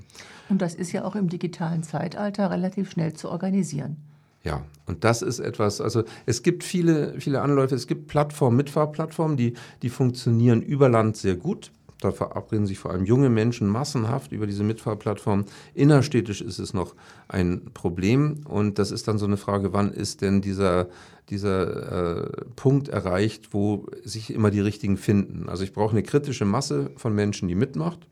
Und 0.49 0.63
das 0.63 0.75
ist 0.75 0.93
ja 0.93 1.05
auch 1.05 1.17
im 1.17 1.29
digitalen 1.29 1.83
Zeitalter 1.83 2.51
relativ 2.51 2.91
schnell 2.91 3.13
zu 3.13 3.29
organisieren. 3.29 4.08
Ja, 4.45 4.65
und 4.87 5.05
das 5.05 5.23
ist 5.23 5.41
etwas, 5.41 5.81
also 5.81 6.05
es 6.25 6.43
gibt 6.43 6.65
viele, 6.65 7.21
viele 7.21 7.43
Anläufe, 7.43 7.75
es 7.75 7.87
gibt 7.87 8.07
Plattformen, 8.07 8.57
Mitfahrplattformen, 8.57 9.37
die, 9.37 9.55
die 9.83 9.91
funktionieren 9.91 10.63
über 10.63 10.89
Land 10.89 11.17
sehr 11.17 11.37
gut. 11.37 11.73
Da 12.01 12.13
verabreden 12.13 12.67
sich 12.67 12.79
vor 12.79 12.93
allem 12.93 13.05
junge 13.05 13.29
Menschen 13.29 13.67
massenhaft 13.67 14.31
über 14.31 14.47
diese 14.47 14.63
Mitfahrplattformen. 14.63 15.47
Innerstädtisch 15.75 16.41
ist 16.41 16.61
es 16.61 16.73
noch 16.73 16.95
ein 17.27 17.73
Problem. 17.75 18.45
Und 18.47 18.79
das 18.79 18.93
ist 18.93 19.09
dann 19.09 19.19
so 19.19 19.27
eine 19.27 19.37
Frage, 19.37 19.73
wann 19.73 19.91
ist 19.93 20.23
denn 20.23 20.41
dieser, 20.41 20.87
dieser 21.29 22.21
äh, 22.23 22.45
Punkt 22.55 22.89
erreicht, 22.89 23.53
wo 23.53 23.87
sich 24.05 24.33
immer 24.33 24.53
die 24.53 24.61
richtigen 24.61 24.97
finden. 24.97 25.49
Also 25.49 25.65
ich 25.65 25.73
brauche 25.73 25.91
eine 25.91 26.05
kritische 26.05 26.45
Masse 26.45 26.93
von 26.97 27.15
Menschen, 27.17 27.49
die 27.49 27.57
mitmacht. 27.57 28.07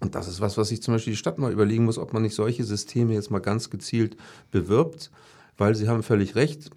Und 0.00 0.14
das 0.14 0.26
ist 0.26 0.40
was, 0.40 0.56
was 0.56 0.68
sich 0.68 0.82
zum 0.82 0.94
Beispiel 0.94 1.12
die 1.12 1.18
Stadt 1.18 1.38
mal 1.38 1.52
überlegen 1.52 1.84
muss, 1.84 1.98
ob 1.98 2.14
man 2.14 2.22
nicht 2.22 2.34
solche 2.34 2.64
Systeme 2.64 3.12
jetzt 3.12 3.30
mal 3.30 3.40
ganz 3.40 3.68
gezielt 3.68 4.16
bewirbt 4.50 5.10
weil 5.62 5.76
Sie 5.76 5.88
haben 5.88 6.02
völlig 6.02 6.34
recht. 6.34 6.70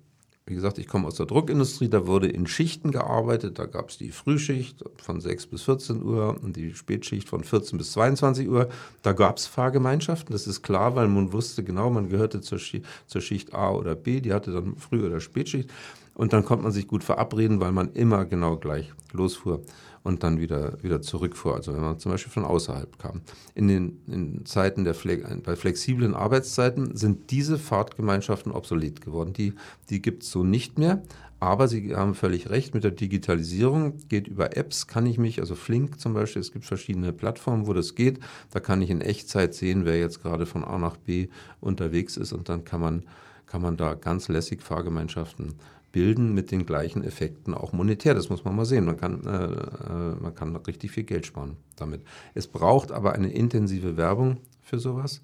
Wie 0.46 0.54
gesagt, 0.54 0.77
ich 0.77 0.88
komme 0.88 1.08
aus 1.08 1.15
der 1.15 1.25
Druckindustrie, 1.25 1.89
da 1.89 2.06
wurde 2.06 2.27
in 2.27 2.46
Schichten 2.46 2.92
gearbeitet. 2.92 3.58
Da 3.58 3.65
gab 3.65 3.89
es 3.89 3.98
die 3.98 4.12
Frühschicht 4.12 4.86
von 4.98 5.20
6 5.20 5.48
bis 5.48 5.63
14 5.63 6.04
Uhr 6.04 6.38
und 6.44 6.56
die 6.56 6.75
Spätschicht 6.75 7.27
von 7.27 7.44
14 7.44 7.80
bis 7.80 7.94
22 7.94 8.48
Uhr. 8.48 8.70
Da 9.01 9.13
gab 9.13 9.38
es 9.38 9.48
Fahrgemeinschaften, 9.48 10.34
das 10.34 10.46
ist 10.46 10.62
klar, 10.62 10.96
weil 10.96 11.08
man 11.08 11.34
wusste 11.34 11.63
genau, 11.63 11.89
man 11.89 12.10
gehörte 12.10 12.42
zur, 12.42 12.60
zur 13.08 13.22
Schicht 13.22 13.56
A 13.56 13.72
oder 13.72 13.96
B, 13.96 14.22
die 14.22 14.34
hatte 14.34 14.51
dann 14.51 14.75
Früh- 14.75 15.04
oder 15.04 15.20
Spätschicht. 15.20 15.72
Und 16.13 16.32
dann 16.32 16.46
konnte 16.46 16.62
man 16.62 16.72
sich 16.72 16.88
gut 16.88 17.04
verabreden, 17.04 17.60
weil 17.60 17.72
man 17.72 17.92
immer 17.94 18.25
genau 18.25 18.58
gleich 18.58 18.94
losfuhr 19.13 19.63
und 20.06 20.22
dann 20.22 20.40
wieder, 20.40 20.78
wieder 20.84 21.02
zurückfuhr, 21.02 21.56
also 21.56 21.74
wenn 21.74 21.82
man 21.82 21.98
zum 21.98 22.12
Beispiel 22.12 22.32
von 22.32 22.46
außerhalb 22.46 23.00
kam. 23.00 23.22
In 23.56 23.68
den 23.68 24.02
in 24.08 24.46
Zeiten 24.46 24.84
der 24.84 24.94
Fle 24.94 25.18
bei 25.44 25.56
flexiblen 25.56 26.14
Arbeitszeiten 26.14 26.96
sind 26.96 27.32
diese 27.32 27.58
Fahrtgemeinschaften 27.58 28.52
obsolet 28.52 29.02
geworden. 29.02 29.34
Die, 29.34 29.56
die 29.90 30.04
gibt 30.04 30.22
es 30.22 30.30
so 30.30 30.44
nicht 30.44 30.78
mehr. 30.78 31.02
Aber 31.40 31.68
Sie 31.68 31.96
haben 31.96 32.14
völlig 32.14 32.50
recht, 32.50 32.76
mit 32.76 32.84
der 32.84 32.92
Digitalisierung 32.92 33.98
geht 34.08 34.28
über 34.28 34.56
Apps, 34.56 34.88
kann 34.88 35.06
ich 35.08 35.18
mich, 35.18 35.40
also 35.40 35.56
Flink 35.56 36.00
zum 36.00 36.14
Beispiel, 36.14 36.40
es 36.40 36.54
gibt 36.54 36.66
verschiedene 36.66 37.12
Plattformen, 37.12 37.68
wo 37.68 37.74
das 37.74 37.96
geht. 37.96 38.20
Da 38.52 38.60
kann 38.60 38.82
ich 38.82 38.92
in 38.92 39.02
Echtzeit 39.02 39.56
sehen, 39.56 39.86
wer 39.86 39.98
jetzt 39.98 40.22
gerade 40.22 40.46
von 40.46 40.64
A 40.64 40.78
nach 40.78 40.98
B 40.98 41.28
unterwegs 41.62 42.16
ist 42.16 42.32
und 42.32 42.48
dann 42.48 42.64
kann 42.64 42.80
man, 42.80 43.04
kann 43.48 43.62
man 43.62 43.76
da 43.76 43.96
ganz 43.96 44.28
lässig 44.28 44.62
Fahrgemeinschaften 44.62 45.56
bilden 45.96 46.34
mit 46.34 46.52
den 46.52 46.66
gleichen 46.66 47.06
Effekten 47.06 47.54
auch 47.54 47.72
monetär. 47.72 48.14
Das 48.14 48.28
muss 48.28 48.44
man 48.44 48.54
mal 48.54 48.66
sehen. 48.66 48.84
Man 48.84 48.98
kann, 48.98 49.25
äh, 49.25 49.46
äh, 49.46 50.16
man 50.22 50.36
kann 50.36 50.54
richtig 50.58 50.92
viel 50.92 51.06
Geld 51.06 51.25
sparen 51.25 51.56
damit. 51.78 52.02
Es 52.34 52.48
braucht 52.48 52.92
aber 52.92 53.14
eine 53.14 53.32
intensive 53.32 53.96
Werbung 53.96 54.42
für 54.62 54.78
sowas 54.78 55.22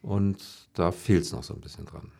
und 0.00 0.38
da 0.72 0.90
fehlt 0.90 1.24
es 1.24 1.32
noch 1.32 1.42
so 1.42 1.52
ein 1.52 1.60
bisschen 1.60 1.84
dran. 1.84 2.10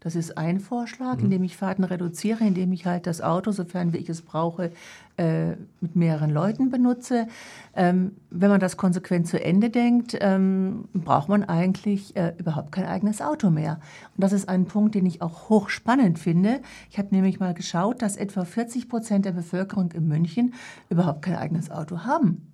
Das 0.00 0.14
ist 0.14 0.38
ein 0.38 0.60
Vorschlag, 0.60 1.16
mhm. 1.16 1.24
indem 1.24 1.44
ich 1.44 1.56
Fahrten 1.56 1.84
reduziere, 1.84 2.44
indem 2.44 2.72
ich 2.72 2.86
halt 2.86 3.06
das 3.06 3.20
Auto, 3.20 3.50
sofern 3.50 3.92
wie 3.92 3.98
ich 3.98 4.08
es 4.08 4.22
brauche, 4.22 4.70
äh, 5.16 5.56
mit 5.80 5.96
mehreren 5.96 6.30
Leuten 6.30 6.70
benutze. 6.70 7.26
Ähm, 7.74 8.12
wenn 8.30 8.50
man 8.50 8.60
das 8.60 8.76
konsequent 8.76 9.26
zu 9.26 9.42
Ende 9.42 9.70
denkt, 9.70 10.16
ähm, 10.20 10.84
braucht 10.94 11.28
man 11.28 11.44
eigentlich 11.44 12.16
äh, 12.16 12.34
überhaupt 12.38 12.72
kein 12.72 12.86
eigenes 12.86 13.20
Auto 13.20 13.50
mehr. 13.50 13.80
Und 14.16 14.22
das 14.22 14.32
ist 14.32 14.48
ein 14.48 14.66
Punkt, 14.66 14.94
den 14.94 15.06
ich 15.06 15.20
auch 15.20 15.48
hochspannend 15.48 16.18
finde. 16.18 16.60
Ich 16.90 16.98
habe 16.98 17.08
nämlich 17.10 17.40
mal 17.40 17.54
geschaut, 17.54 18.00
dass 18.00 18.16
etwa 18.16 18.44
40 18.44 18.88
Prozent 18.88 19.24
der 19.24 19.32
Bevölkerung 19.32 19.90
in 19.92 20.06
München 20.06 20.54
überhaupt 20.88 21.22
kein 21.22 21.36
eigenes 21.36 21.70
Auto 21.70 22.04
haben. 22.04 22.48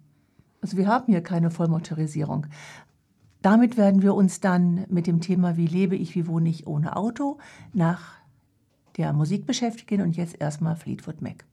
Also 0.65 0.79
wir 0.79 0.87
haben 0.87 1.13
hier 1.13 1.21
keine 1.21 1.51
Vollmotorisierung. 1.51 2.47
Damit 3.45 3.77
werden 3.77 4.01
wir 4.01 4.15
uns 4.15 4.41
dann 4.41 4.87
mit 4.89 5.07
dem 5.07 5.21
Thema 5.21 5.59
Wie 5.59 5.67
lebe 5.67 5.97
ich, 5.97 6.15
wie 6.15 6.27
wohne 6.27 6.49
ich 6.49 6.67
ohne 6.67 6.97
Auto 6.97 7.37
nach 7.75 8.15
der 8.97 9.13
Musik 9.13 9.45
beschäftigen 9.45 10.01
und 10.01 10.17
jetzt 10.17 10.41
erstmal 10.41 10.77
Fleetwood 10.77 11.21
Mac. 11.21 11.45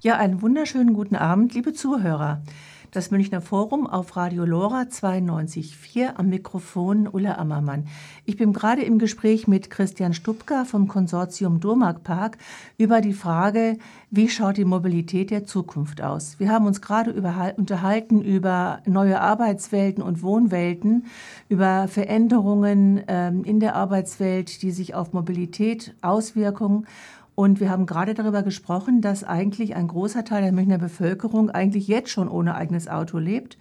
Ja, 0.00 0.16
einen 0.16 0.42
wunderschönen 0.42 0.92
guten 0.92 1.14
Abend, 1.14 1.54
liebe 1.54 1.72
Zuhörer 1.72 2.42
das 2.92 3.10
Münchner 3.10 3.40
Forum 3.40 3.86
auf 3.86 4.16
Radio 4.16 4.44
Lora 4.44 4.82
92.4 4.82 6.14
am 6.16 6.28
Mikrofon 6.28 7.08
Ulla 7.08 7.38
Ammermann. 7.38 7.86
Ich 8.26 8.36
bin 8.36 8.52
gerade 8.52 8.82
im 8.82 8.98
Gespräch 8.98 9.48
mit 9.48 9.70
Christian 9.70 10.12
Stubka 10.12 10.66
vom 10.66 10.88
Konsortium 10.88 11.58
Durmark 11.58 12.04
Park 12.04 12.36
über 12.76 13.00
die 13.00 13.14
Frage, 13.14 13.78
wie 14.10 14.28
schaut 14.28 14.58
die 14.58 14.66
Mobilität 14.66 15.30
der 15.30 15.46
Zukunft 15.46 16.02
aus? 16.02 16.38
Wir 16.38 16.50
haben 16.50 16.66
uns 16.66 16.82
gerade 16.82 17.14
unterhalten 17.56 18.20
über 18.20 18.82
neue 18.84 19.22
Arbeitswelten 19.22 20.02
und 20.02 20.22
Wohnwelten, 20.22 21.06
über 21.48 21.88
Veränderungen 21.88 23.02
ähm, 23.08 23.42
in 23.44 23.58
der 23.58 23.74
Arbeitswelt, 23.74 24.60
die 24.60 24.70
sich 24.70 24.94
auf 24.94 25.14
Mobilität 25.14 25.94
auswirken 26.02 26.86
und 27.34 27.60
wir 27.60 27.70
haben 27.70 27.86
gerade 27.86 28.14
darüber 28.14 28.42
gesprochen, 28.42 29.00
dass 29.00 29.24
eigentlich 29.24 29.74
ein 29.74 29.88
großer 29.88 30.24
Teil 30.24 30.42
der 30.42 30.52
Münchner 30.52 30.78
Bevölkerung 30.78 31.50
eigentlich 31.50 31.88
jetzt 31.88 32.10
schon 32.10 32.28
ohne 32.28 32.54
eigenes 32.54 32.88
Auto 32.88 33.18
lebt. 33.18 33.56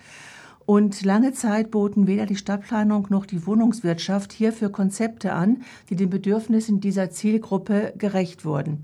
Und 0.65 1.03
lange 1.03 1.33
Zeit 1.33 1.71
boten 1.71 2.05
weder 2.05 2.25
die 2.25 2.35
Stadtplanung 2.35 3.07
noch 3.09 3.25
die 3.25 3.45
Wohnungswirtschaft 3.47 4.31
hierfür 4.31 4.69
Konzepte 4.69 5.33
an, 5.33 5.63
die 5.89 5.95
den 5.95 6.09
Bedürfnissen 6.09 6.79
dieser 6.79 7.09
Zielgruppe 7.09 7.93
gerecht 7.97 8.45
wurden. 8.45 8.83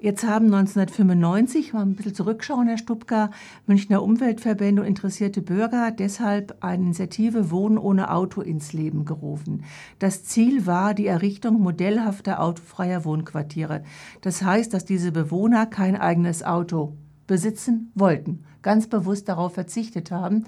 Jetzt 0.00 0.24
haben 0.24 0.46
1995, 0.46 1.72
mal 1.72 1.82
ein 1.82 1.96
bisschen 1.96 2.14
zurückschauen, 2.14 2.68
Herr 2.68 2.78
Stubka, 2.78 3.30
Münchner 3.66 4.00
Umweltverbände 4.00 4.82
und 4.82 4.86
interessierte 4.86 5.42
Bürger 5.42 5.90
deshalb 5.90 6.56
eine 6.60 6.84
Initiative 6.84 7.50
Wohnen 7.50 7.78
ohne 7.78 8.12
Auto 8.12 8.40
ins 8.40 8.72
Leben 8.72 9.04
gerufen. 9.04 9.64
Das 9.98 10.22
Ziel 10.22 10.66
war 10.66 10.94
die 10.94 11.08
Errichtung 11.08 11.60
modellhafter 11.60 12.40
autofreier 12.40 13.04
Wohnquartiere. 13.04 13.82
Das 14.20 14.40
heißt, 14.42 14.72
dass 14.72 14.84
diese 14.84 15.10
Bewohner 15.10 15.66
kein 15.66 15.96
eigenes 15.96 16.44
Auto 16.44 16.96
besitzen 17.26 17.90
wollten, 17.96 18.44
ganz 18.62 18.86
bewusst 18.86 19.28
darauf 19.28 19.54
verzichtet 19.54 20.12
haben 20.12 20.44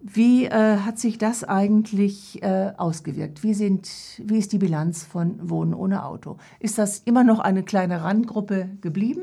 wie 0.00 0.46
äh, 0.46 0.78
hat 0.78 0.98
sich 0.98 1.18
das 1.18 1.44
eigentlich 1.44 2.42
äh, 2.42 2.72
ausgewirkt? 2.76 3.42
Wie, 3.42 3.54
sind, 3.54 3.90
wie 4.22 4.38
ist 4.38 4.52
die 4.52 4.58
Bilanz 4.58 5.04
von 5.04 5.50
Wohnen 5.50 5.74
ohne 5.74 6.04
Auto? 6.04 6.36
Ist 6.60 6.78
das 6.78 7.00
immer 7.00 7.24
noch 7.24 7.40
eine 7.40 7.62
kleine 7.62 8.02
Randgruppe 8.02 8.68
geblieben? 8.80 9.22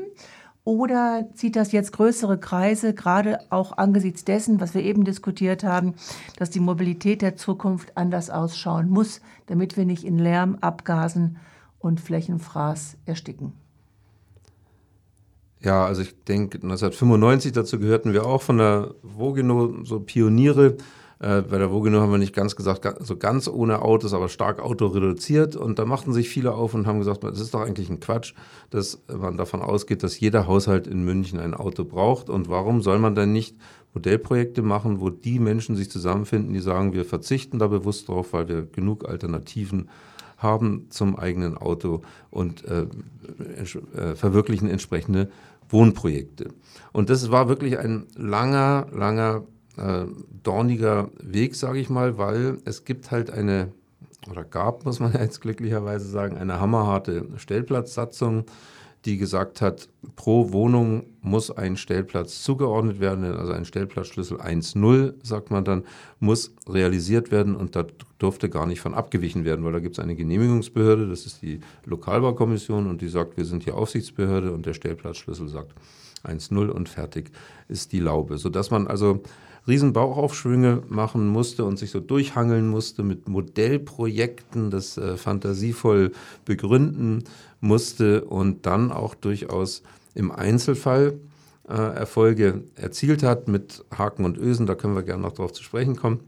Oder 0.64 1.28
zieht 1.34 1.54
das 1.54 1.70
jetzt 1.70 1.92
größere 1.92 2.38
Kreise, 2.38 2.92
gerade 2.92 3.38
auch 3.50 3.78
angesichts 3.78 4.24
dessen, 4.24 4.60
was 4.60 4.74
wir 4.74 4.82
eben 4.82 5.04
diskutiert 5.04 5.62
haben, 5.62 5.94
dass 6.38 6.50
die 6.50 6.60
Mobilität 6.60 7.22
der 7.22 7.36
Zukunft 7.36 7.96
anders 7.96 8.30
ausschauen 8.30 8.90
muss, 8.90 9.20
damit 9.46 9.76
wir 9.76 9.84
nicht 9.84 10.04
in 10.04 10.18
Lärm, 10.18 10.58
Abgasen 10.60 11.36
und 11.78 12.00
Flächenfraß 12.00 12.96
ersticken. 13.06 13.52
Ja, 15.66 15.84
also 15.84 16.02
ich 16.02 16.14
denke, 16.22 16.58
1995 16.58 17.50
dazu 17.50 17.80
gehörten 17.80 18.12
wir 18.12 18.24
auch 18.24 18.40
von 18.40 18.58
der 18.58 18.94
Vogeno 19.02 19.74
so 19.82 19.98
Pioniere. 19.98 20.76
Äh, 21.18 21.42
bei 21.42 21.58
der 21.58 21.72
Vogeno 21.72 22.00
haben 22.00 22.12
wir 22.12 22.18
nicht 22.18 22.36
ganz 22.36 22.54
gesagt, 22.54 22.86
so 23.04 23.16
ganz 23.16 23.48
ohne 23.48 23.82
Autos, 23.82 24.14
aber 24.14 24.28
stark 24.28 24.60
autoreduziert. 24.60 25.56
Und 25.56 25.80
da 25.80 25.84
machten 25.84 26.12
sich 26.12 26.28
viele 26.28 26.54
auf 26.54 26.74
und 26.74 26.86
haben 26.86 27.00
gesagt, 27.00 27.24
das 27.24 27.40
ist 27.40 27.52
doch 27.52 27.62
eigentlich 27.62 27.90
ein 27.90 27.98
Quatsch, 27.98 28.34
dass 28.70 29.02
man 29.12 29.36
davon 29.36 29.60
ausgeht, 29.60 30.04
dass 30.04 30.20
jeder 30.20 30.46
Haushalt 30.46 30.86
in 30.86 31.04
München 31.04 31.40
ein 31.40 31.52
Auto 31.52 31.82
braucht. 31.82 32.30
Und 32.30 32.48
warum 32.48 32.80
soll 32.80 33.00
man 33.00 33.16
dann 33.16 33.32
nicht 33.32 33.56
Modellprojekte 33.92 34.62
machen, 34.62 35.00
wo 35.00 35.10
die 35.10 35.40
Menschen 35.40 35.74
sich 35.74 35.90
zusammenfinden, 35.90 36.52
die 36.52 36.60
sagen, 36.60 36.92
wir 36.92 37.04
verzichten 37.04 37.58
da 37.58 37.66
bewusst 37.66 38.06
drauf, 38.06 38.34
weil 38.34 38.46
wir 38.46 38.62
genug 38.66 39.08
Alternativen 39.08 39.88
haben 40.36 40.86
zum 40.90 41.16
eigenen 41.16 41.56
Auto 41.56 42.02
und 42.30 42.64
äh, 42.66 42.86
äh, 43.56 44.14
verwirklichen 44.14 44.68
entsprechende 44.68 45.30
Wohnprojekte. 45.68 46.48
Und 46.92 47.10
das 47.10 47.30
war 47.30 47.48
wirklich 47.48 47.78
ein 47.78 48.06
langer, 48.16 48.86
langer, 48.92 49.44
äh, 49.76 50.04
dorniger 50.42 51.10
Weg, 51.20 51.54
sage 51.54 51.78
ich 51.78 51.90
mal, 51.90 52.18
weil 52.18 52.58
es 52.64 52.84
gibt 52.84 53.10
halt 53.10 53.30
eine, 53.30 53.72
oder 54.30 54.44
gab, 54.44 54.84
muss 54.84 55.00
man 55.00 55.12
jetzt 55.20 55.40
glücklicherweise 55.40 56.08
sagen, 56.08 56.36
eine 56.36 56.60
hammerharte 56.60 57.26
Stellplatzsatzung, 57.36 58.44
die 59.06 59.16
gesagt 59.16 59.62
hat, 59.62 59.88
pro 60.16 60.52
Wohnung 60.52 61.04
muss 61.22 61.50
ein 61.50 61.76
Stellplatz 61.76 62.42
zugeordnet 62.42 62.98
werden, 62.98 63.24
also 63.24 63.52
ein 63.52 63.64
Stellplatzschlüssel 63.64 64.38
1.0, 64.38 65.14
sagt 65.22 65.50
man 65.50 65.64
dann, 65.64 65.84
muss 66.18 66.54
realisiert 66.68 67.30
werden 67.30 67.54
und 67.54 67.76
da 67.76 67.86
durfte 68.18 68.50
gar 68.50 68.66
nicht 68.66 68.80
von 68.80 68.94
abgewichen 68.94 69.44
werden, 69.44 69.64
weil 69.64 69.72
da 69.72 69.78
gibt 69.78 69.96
es 69.96 70.02
eine 70.02 70.16
Genehmigungsbehörde, 70.16 71.08
das 71.08 71.24
ist 71.24 71.40
die 71.42 71.60
Lokalbaukommission 71.84 72.88
und 72.88 73.00
die 73.00 73.08
sagt, 73.08 73.36
wir 73.36 73.44
sind 73.44 73.62
hier 73.64 73.76
Aufsichtsbehörde 73.76 74.52
und 74.52 74.66
der 74.66 74.74
Stellplatzschlüssel 74.74 75.48
sagt 75.48 75.72
1.0 76.24 76.68
und 76.68 76.88
fertig 76.88 77.30
ist 77.68 77.92
die 77.92 78.00
Laube, 78.00 78.38
sodass 78.38 78.70
man 78.70 78.88
also 78.88 79.22
riesen 79.66 79.92
Bauchaufschwünge 79.92 80.82
machen 80.88 81.26
musste 81.26 81.64
und 81.64 81.78
sich 81.78 81.90
so 81.90 82.00
durchhangeln 82.00 82.68
musste 82.68 83.02
mit 83.02 83.28
Modellprojekten, 83.28 84.70
das 84.70 84.96
äh, 84.96 85.16
fantasievoll 85.16 86.12
begründen 86.44 87.24
musste 87.60 88.24
und 88.24 88.66
dann 88.66 88.92
auch 88.92 89.14
durchaus 89.14 89.82
im 90.14 90.30
Einzelfall 90.30 91.18
äh, 91.68 91.74
Erfolge 91.74 92.64
erzielt 92.74 93.22
hat 93.22 93.48
mit 93.48 93.84
Haken 93.96 94.24
und 94.24 94.38
Ösen. 94.38 94.66
Da 94.66 94.74
können 94.74 94.94
wir 94.94 95.02
gerne 95.02 95.22
noch 95.22 95.32
darauf 95.32 95.52
zu 95.52 95.62
sprechen 95.62 95.96
kommen. 95.96 96.20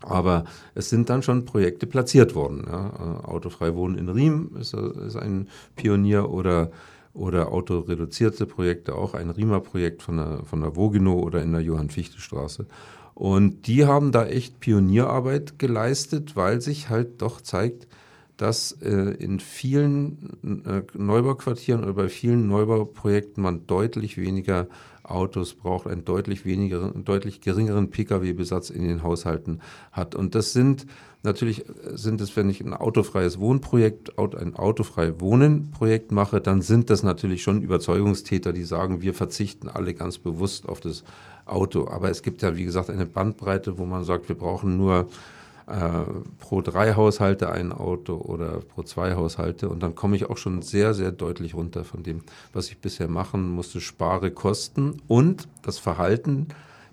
Aber 0.00 0.44
es 0.74 0.90
sind 0.90 1.08
dann 1.08 1.22
schon 1.22 1.46
Projekte 1.46 1.86
platziert 1.86 2.34
worden. 2.34 2.64
Ja. 2.66 2.88
Äh, 2.88 3.26
Autofrei 3.26 3.74
Wohnen 3.74 3.96
in 3.96 4.08
Riem 4.08 4.50
ist, 4.60 4.74
ist 4.74 5.16
ein 5.16 5.48
Pionier 5.76 6.30
oder 6.30 6.70
oder 7.14 7.52
autoreduzierte 7.52 8.44
Projekte, 8.44 8.94
auch 8.94 9.14
ein 9.14 9.30
RIMA-Projekt 9.30 10.02
von 10.02 10.16
der, 10.16 10.40
von 10.44 10.60
der 10.60 10.76
Vogino 10.76 11.14
oder 11.14 11.42
in 11.42 11.52
der 11.52 11.62
Johann-Fichte-Straße. 11.62 12.66
Und 13.14 13.68
die 13.68 13.86
haben 13.86 14.10
da 14.10 14.26
echt 14.26 14.58
Pionierarbeit 14.58 15.58
geleistet, 15.58 16.34
weil 16.34 16.60
sich 16.60 16.88
halt 16.90 17.22
doch 17.22 17.40
zeigt, 17.40 17.86
dass 18.36 18.72
äh, 18.82 18.90
in 18.90 19.38
vielen 19.38 20.62
äh, 20.66 20.82
Neubauquartieren 20.98 21.84
oder 21.84 21.92
bei 21.92 22.08
vielen 22.08 22.48
Neubauprojekten 22.48 23.40
man 23.42 23.66
deutlich 23.68 24.18
weniger 24.18 24.66
Autos 25.04 25.54
braucht, 25.54 25.86
einen 25.86 26.04
deutlich 26.04 26.44
weniger, 26.44 26.90
deutlich 26.90 27.40
geringeren 27.40 27.90
Pkw-Besatz 27.90 28.70
in 28.70 28.86
den 28.86 29.02
Haushalten 29.02 29.60
hat. 29.92 30.14
Und 30.14 30.34
das 30.34 30.52
sind 30.52 30.86
natürlich, 31.22 31.64
sind 31.92 32.20
es, 32.20 32.36
wenn 32.36 32.50
ich 32.50 32.60
ein 32.60 32.74
autofreies 32.74 33.38
Wohnprojekt, 33.38 34.18
ein 34.18 34.56
autofrei 34.56 35.20
Wohnen-Projekt 35.20 36.12
mache, 36.12 36.40
dann 36.40 36.62
sind 36.62 36.90
das 36.90 37.02
natürlich 37.02 37.42
schon 37.42 37.62
Überzeugungstäter, 37.62 38.52
die 38.52 38.64
sagen, 38.64 39.02
wir 39.02 39.14
verzichten 39.14 39.68
alle 39.68 39.94
ganz 39.94 40.18
bewusst 40.18 40.68
auf 40.68 40.80
das 40.80 41.04
Auto. 41.46 41.88
Aber 41.88 42.10
es 42.10 42.22
gibt 42.22 42.42
ja, 42.42 42.56
wie 42.56 42.64
gesagt, 42.64 42.90
eine 42.90 43.06
Bandbreite, 43.06 43.78
wo 43.78 43.84
man 43.86 44.04
sagt, 44.04 44.28
wir 44.28 44.36
brauchen 44.36 44.76
nur 44.76 45.08
äh, 45.66 46.04
pro 46.38 46.60
drei 46.60 46.94
Haushalte 46.94 47.50
ein 47.50 47.72
Auto 47.72 48.16
oder 48.16 48.60
pro 48.60 48.82
zwei 48.82 49.14
Haushalte. 49.14 49.68
Und 49.68 49.82
dann 49.82 49.94
komme 49.94 50.16
ich 50.16 50.28
auch 50.28 50.36
schon 50.36 50.62
sehr, 50.62 50.94
sehr 50.94 51.12
deutlich 51.12 51.54
runter 51.54 51.84
von 51.84 52.02
dem, 52.02 52.22
was 52.52 52.68
ich 52.68 52.78
bisher 52.78 53.08
machen 53.08 53.48
musste. 53.50 53.80
Spare 53.80 54.30
Kosten 54.30 55.02
und 55.08 55.48
das 55.62 55.78
Verhalten 55.78 56.48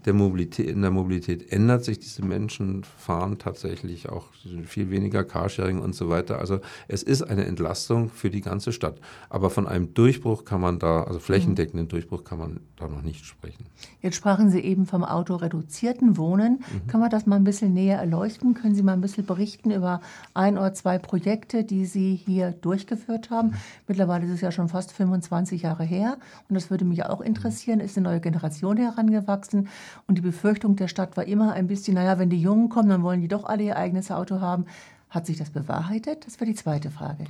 der 0.06 0.14
Mobilität, 0.14 0.68
in 0.68 0.82
der 0.82 0.92
Mobilität 0.92 1.52
ändert 1.52 1.84
sich. 1.84 2.00
Diese 2.00 2.24
Menschen 2.24 2.84
fahren 2.84 3.38
tatsächlich 3.38 4.10
auch 4.10 4.28
viel 4.66 4.90
weniger 4.90 5.24
Carsharing 5.24 5.80
und 5.80 5.96
so 5.96 6.10
weiter. 6.10 6.40
Also 6.40 6.60
es 6.88 7.04
ist 7.04 7.22
eine 7.22 7.46
Entlastung 7.46 8.10
für 8.10 8.30
die 8.30 8.42
ganze 8.42 8.72
Stadt. 8.72 9.00
Aber 9.30 9.50
von 9.50 9.68
einem 9.68 9.94
Durchbruch 9.94 10.46
kann 10.46 10.62
man 10.62 10.80
da, 10.80 11.04
also 11.04 11.20
flächendeckenden 11.20 11.88
Durchbruch 11.88 12.24
kann 12.24 12.40
man 12.40 12.60
da 12.78 12.88
noch 12.88 13.02
nicht 13.02 13.26
sprechen. 13.26 13.66
Jetzt 14.02 14.16
sprachen 14.16 14.50
Sie 14.50 14.60
eben 14.60 14.86
vom 14.86 15.04
autoreduzierten 15.04 16.18
Wohnen. 16.18 16.60
Mhm. 16.60 16.88
Kann 16.88 17.00
man 17.00 17.10
das 17.10 17.26
mal 17.26 17.36
ein 17.36 17.44
bisschen 17.44 17.74
näher 17.74 18.00
erleuchten? 18.00 18.54
Können 18.54 18.76
Sie 18.76 18.84
mal 18.84 18.94
ein 18.94 19.02
bisschen 19.02 19.26
berichten 19.26 19.72
über 19.72 20.02
ein 20.34 20.58
oder 20.58 20.74
zwei 20.74 20.98
Projekte, 20.98 21.64
die 21.64 21.86
Sie 21.86 22.16
hier 22.16 22.52
durchgeführt 22.52 23.30
haben? 23.30 23.50
Mhm. 23.50 23.56
Mittlerweile 23.88 24.26
ist 24.26 24.32
es 24.32 24.42
ja 24.42 24.52
schon 24.52 24.70
fast 24.70 24.92
25 24.92 25.62
Jahre 25.62 25.84
her. 25.84 26.18
Und 26.50 26.56
das 26.56 26.70
würde 26.70 26.86
mich 26.86 27.06
auch 27.06 27.22
interessieren. 27.22 27.80
Ist 27.80 27.98
eine 27.98 28.10
neue 28.10 28.20
Generation 28.20 28.78
herangewachsen? 28.78 29.68
Und 30.08 30.18
die 30.18 30.22
Befürchtung 30.22 30.76
der 30.76 30.88
Stadt 30.88 31.18
war 31.18 31.26
immer 31.26 31.54
ein 31.54 31.68
bisschen, 31.68 31.96
naja, 31.96 32.20
wenn 32.20 32.30
die 32.30 32.42
Jungen 32.42 32.70
kommen, 32.70 32.90
dann 32.90 33.04
wollen 33.04 33.22
die 33.22 33.28
doch 33.28 33.46
alle 33.46 33.64
ihr 33.64 33.78
eigenes 33.78 34.12
Auto 34.12 34.42
haben. 34.42 34.66
Hat 35.10 35.26
sich 35.26 35.38
das 35.38 35.50
bewahrheitet? 35.50 36.26
Das 36.26 36.40
wäre 36.40 36.50
die 36.50 36.56
zweite 36.56 36.90
Frage. 36.90 37.26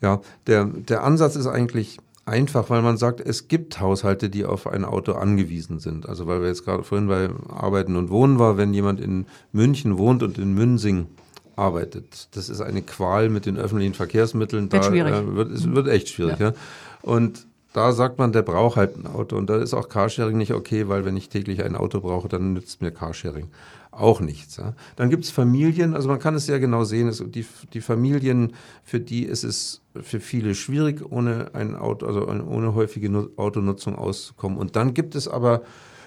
Ja, 0.00 0.20
der, 0.46 0.64
der 0.64 1.02
Ansatz 1.02 1.36
ist 1.36 1.46
eigentlich 1.46 1.98
einfach, 2.26 2.68
weil 2.70 2.82
man 2.82 2.96
sagt, 2.96 3.20
es 3.20 3.48
gibt 3.48 3.80
Haushalte, 3.80 4.28
die 4.28 4.44
auf 4.44 4.66
ein 4.66 4.84
Auto 4.84 5.12
angewiesen 5.12 5.78
sind. 5.78 6.08
Also 6.08 6.26
weil 6.26 6.40
wir 6.40 6.48
jetzt 6.48 6.64
gerade 6.64 6.82
vorhin 6.82 7.08
bei 7.08 7.30
Arbeiten 7.48 7.96
und 7.96 8.10
Wohnen 8.10 8.38
war, 8.38 8.56
wenn 8.56 8.74
jemand 8.74 9.00
in 9.00 9.26
München 9.52 9.96
wohnt 9.96 10.22
und 10.22 10.36
in 10.38 10.52
Münsing 10.54 11.06
arbeitet. 11.54 12.28
Das 12.32 12.48
ist 12.48 12.60
eine 12.60 12.82
Qual 12.82 13.30
mit 13.30 13.46
den 13.46 13.56
öffentlichen 13.56 13.94
Verkehrsmitteln. 13.94 14.70
Wird 14.70 14.84
da, 14.84 14.88
schwierig. 14.88 15.14
Äh, 15.14 15.34
wird, 15.34 15.52
es 15.52 15.70
wird 15.72 15.88
echt 15.88 16.08
schwierig. 16.08 16.38
Ja. 16.38 16.48
ja. 16.48 16.54
Und 17.02 17.45
da 17.76 17.92
sagt 17.92 18.18
man, 18.18 18.32
der 18.32 18.42
braucht 18.42 18.76
halt 18.76 18.96
ein 18.96 19.06
Auto. 19.06 19.36
Und 19.36 19.50
da 19.50 19.58
ist 19.58 19.74
auch 19.74 19.88
Carsharing 19.88 20.38
nicht 20.38 20.54
okay, 20.54 20.88
weil 20.88 21.04
wenn 21.04 21.16
ich 21.16 21.28
täglich 21.28 21.62
ein 21.62 21.76
Auto 21.76 22.00
brauche, 22.00 22.26
dann 22.26 22.54
nützt 22.54 22.80
mir 22.80 22.90
Carsharing 22.90 23.48
auch 23.90 24.20
nichts. 24.20 24.56
Ja. 24.56 24.74
Dann 24.96 25.10
gibt 25.10 25.24
es 25.24 25.30
Familien, 25.30 25.94
also 25.94 26.08
man 26.08 26.18
kann 26.18 26.34
es 26.34 26.46
sehr 26.46 26.58
genau 26.58 26.84
sehen, 26.84 27.08
es, 27.08 27.22
die, 27.26 27.46
die 27.72 27.80
Familien, 27.80 28.54
für 28.82 29.00
die 29.00 29.24
ist 29.24 29.44
es 29.44 29.82
für 30.00 30.20
viele 30.20 30.54
schwierig, 30.54 31.02
ohne 31.10 31.50
ein 31.54 31.76
Auto, 31.76 32.06
also 32.06 32.26
ohne 32.26 32.74
häufige 32.74 33.30
Autonutzung 33.36 33.96
auszukommen. 33.96 34.58
Und 34.58 34.76
dann 34.76 34.94
gibt 34.94 35.14
es 35.14 35.28
aber 35.28 35.62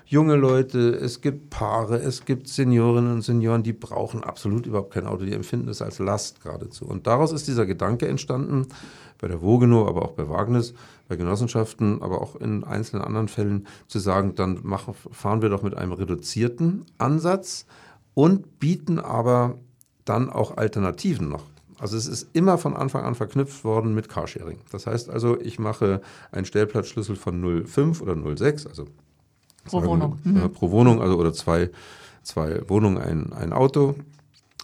junge 0.05 0.35
Leute, 0.35 0.89
es 0.89 1.21
gibt 1.21 1.51
Paare, 1.51 1.97
es 1.97 2.25
gibt 2.25 2.47
Seniorinnen 2.47 3.13
und 3.13 3.21
Senioren, 3.21 3.61
die 3.61 3.73
brauchen 3.73 4.23
absolut 4.23 4.65
überhaupt 4.65 4.93
kein 4.93 5.05
Auto, 5.05 5.23
die 5.23 5.33
empfinden 5.33 5.69
es 5.69 5.83
als 5.83 5.99
Last 5.99 6.41
geradezu. 6.41 6.85
Und 6.85 7.05
daraus 7.05 7.31
ist 7.31 7.47
dieser 7.47 7.67
Gedanke 7.67 8.07
entstanden, 8.07 8.67
bei 9.19 9.27
der 9.27 9.41
Vogeno, 9.41 9.87
aber 9.87 10.03
auch 10.03 10.11
bei 10.11 10.27
Wagnis, 10.29 10.73
bei 11.09 11.17
Genossenschaften, 11.17 12.01
aber 12.01 12.21
auch 12.21 12.35
in 12.35 12.63
einzelnen 12.63 13.03
anderen 13.03 13.27
Fällen 13.27 13.67
zu 13.87 13.99
sagen, 13.99 14.35
dann 14.35 14.59
machen, 14.63 14.93
fahren 14.93 15.41
wir 15.41 15.49
doch 15.49 15.63
mit 15.63 15.75
einem 15.75 15.91
reduzierten 15.91 16.85
Ansatz 16.99 17.65
und 18.13 18.59
bieten 18.59 18.99
aber 18.99 19.57
dann 20.05 20.29
auch 20.29 20.55
Alternativen 20.55 21.27
noch. 21.27 21.45
Also 21.79 21.97
es 21.97 22.07
ist 22.07 22.29
immer 22.33 22.57
von 22.57 22.75
Anfang 22.75 23.03
an 23.03 23.15
verknüpft 23.15 23.63
worden 23.63 23.95
mit 23.95 24.07
Carsharing. 24.07 24.59
Das 24.71 24.85
heißt 24.85 25.09
also, 25.09 25.39
ich 25.39 25.57
mache 25.57 26.01
einen 26.31 26.45
Stellplatzschlüssel 26.45 27.15
von 27.15 27.41
0,5 27.43 28.01
oder 28.01 28.13
0,6, 28.13 28.67
also 28.67 28.85
pro 29.65 29.83
Wohnung. 29.83 30.19
Wir, 30.23 30.43
mhm. 30.43 30.53
pro 30.53 30.69
Wohnung, 30.69 31.01
also 31.01 31.17
oder 31.17 31.33
zwei, 31.33 31.71
zwei 32.21 32.61
Wohnungen, 32.69 32.99
ein, 32.99 33.33
ein 33.33 33.51
Auto. 33.51 33.95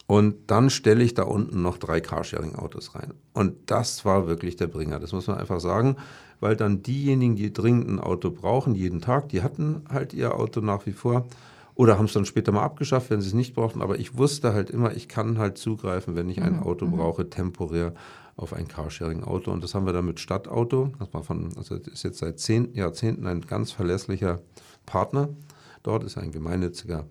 Und 0.08 0.36
dann 0.48 0.70
stelle 0.70 1.04
ich 1.04 1.16
da 1.16 1.24
unten 1.24 1.62
noch 1.62 1.78
drei 1.78 2.00
Carsharing-Autos 2.00 2.94
rein. 2.94 3.14
Und 3.34 3.56
das 3.66 4.06
war 4.06 4.28
wirklich 4.28 4.56
der 4.56 4.68
Bringer. 4.68 5.00
Das 5.00 5.14
muss 5.14 5.28
man 5.28 5.38
einfach 5.38 5.60
sagen, 5.60 5.96
weil 6.40 6.56
dann 6.56 6.84
diejenigen, 6.84 7.36
die 7.36 7.52
dringend 7.52 7.90
ein 7.90 8.00
Auto 8.00 8.30
brauchen, 8.30 8.76
jeden 8.76 9.02
Tag, 9.02 9.30
die 9.30 9.42
hatten 9.42 9.84
halt 9.90 10.14
ihr 10.14 10.36
Auto 10.36 10.62
nach 10.62 10.86
wie 10.86 10.92
vor 10.92 11.26
oder 11.74 11.98
haben 11.98 12.06
es 12.06 12.14
dann 12.14 12.26
später 12.26 12.52
mal 12.52 12.64
abgeschafft, 12.64 13.10
wenn 13.10 13.22
sie 13.22 13.30
es 13.30 13.34
nicht 13.34 13.56
brauchten. 13.56 13.82
Aber 13.82 13.98
ich 14.00 14.18
wusste 14.18 14.54
halt 14.54 14.70
immer, 14.70 14.96
ich 14.96 15.08
kann 15.08 15.40
halt 15.40 15.58
zugreifen, 15.58 16.16
wenn 16.16 16.30
ich 16.30 16.42
ein 16.42 16.58
mhm. 16.58 16.64
Auto 16.64 16.86
mhm. 16.86 16.92
brauche, 16.98 17.30
temporär 17.30 17.94
auf 18.38 18.54
ein 18.54 18.68
Carsharing-Auto. 18.68 19.52
Und 19.52 19.64
das 19.64 19.74
haben 19.74 19.86
wir 19.86 19.94
dann 19.94 20.06
mit 20.06 20.20
Stadtauto. 20.20 20.92
Das 21.00 21.14
war 21.14 21.24
von, 21.24 21.50
also 21.58 21.76
ist 21.76 22.04
jetzt 22.04 22.20
seit 22.20 22.40
zehn 22.40 22.74
Jahrzehnten 22.74 23.28
ein 23.28 23.42
ganz 23.42 23.72
verlässlicher 23.72 24.40
Partner. 24.86 25.30
Dort 25.84 26.04
ist 26.04 26.18
ein 26.18 26.32
gemeinnütziger 26.32 27.06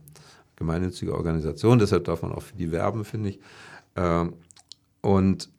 gemeinnützige 0.64 1.14
Organisation, 1.14 1.78
deshalb 1.78 2.04
darf 2.04 2.22
man 2.22 2.32
auch 2.32 2.42
für 2.42 2.56
die 2.56 2.72
werben, 2.72 3.04
finde 3.04 3.30
ich. 3.30 3.40
Ähm, 3.96 4.34
und 5.00 5.50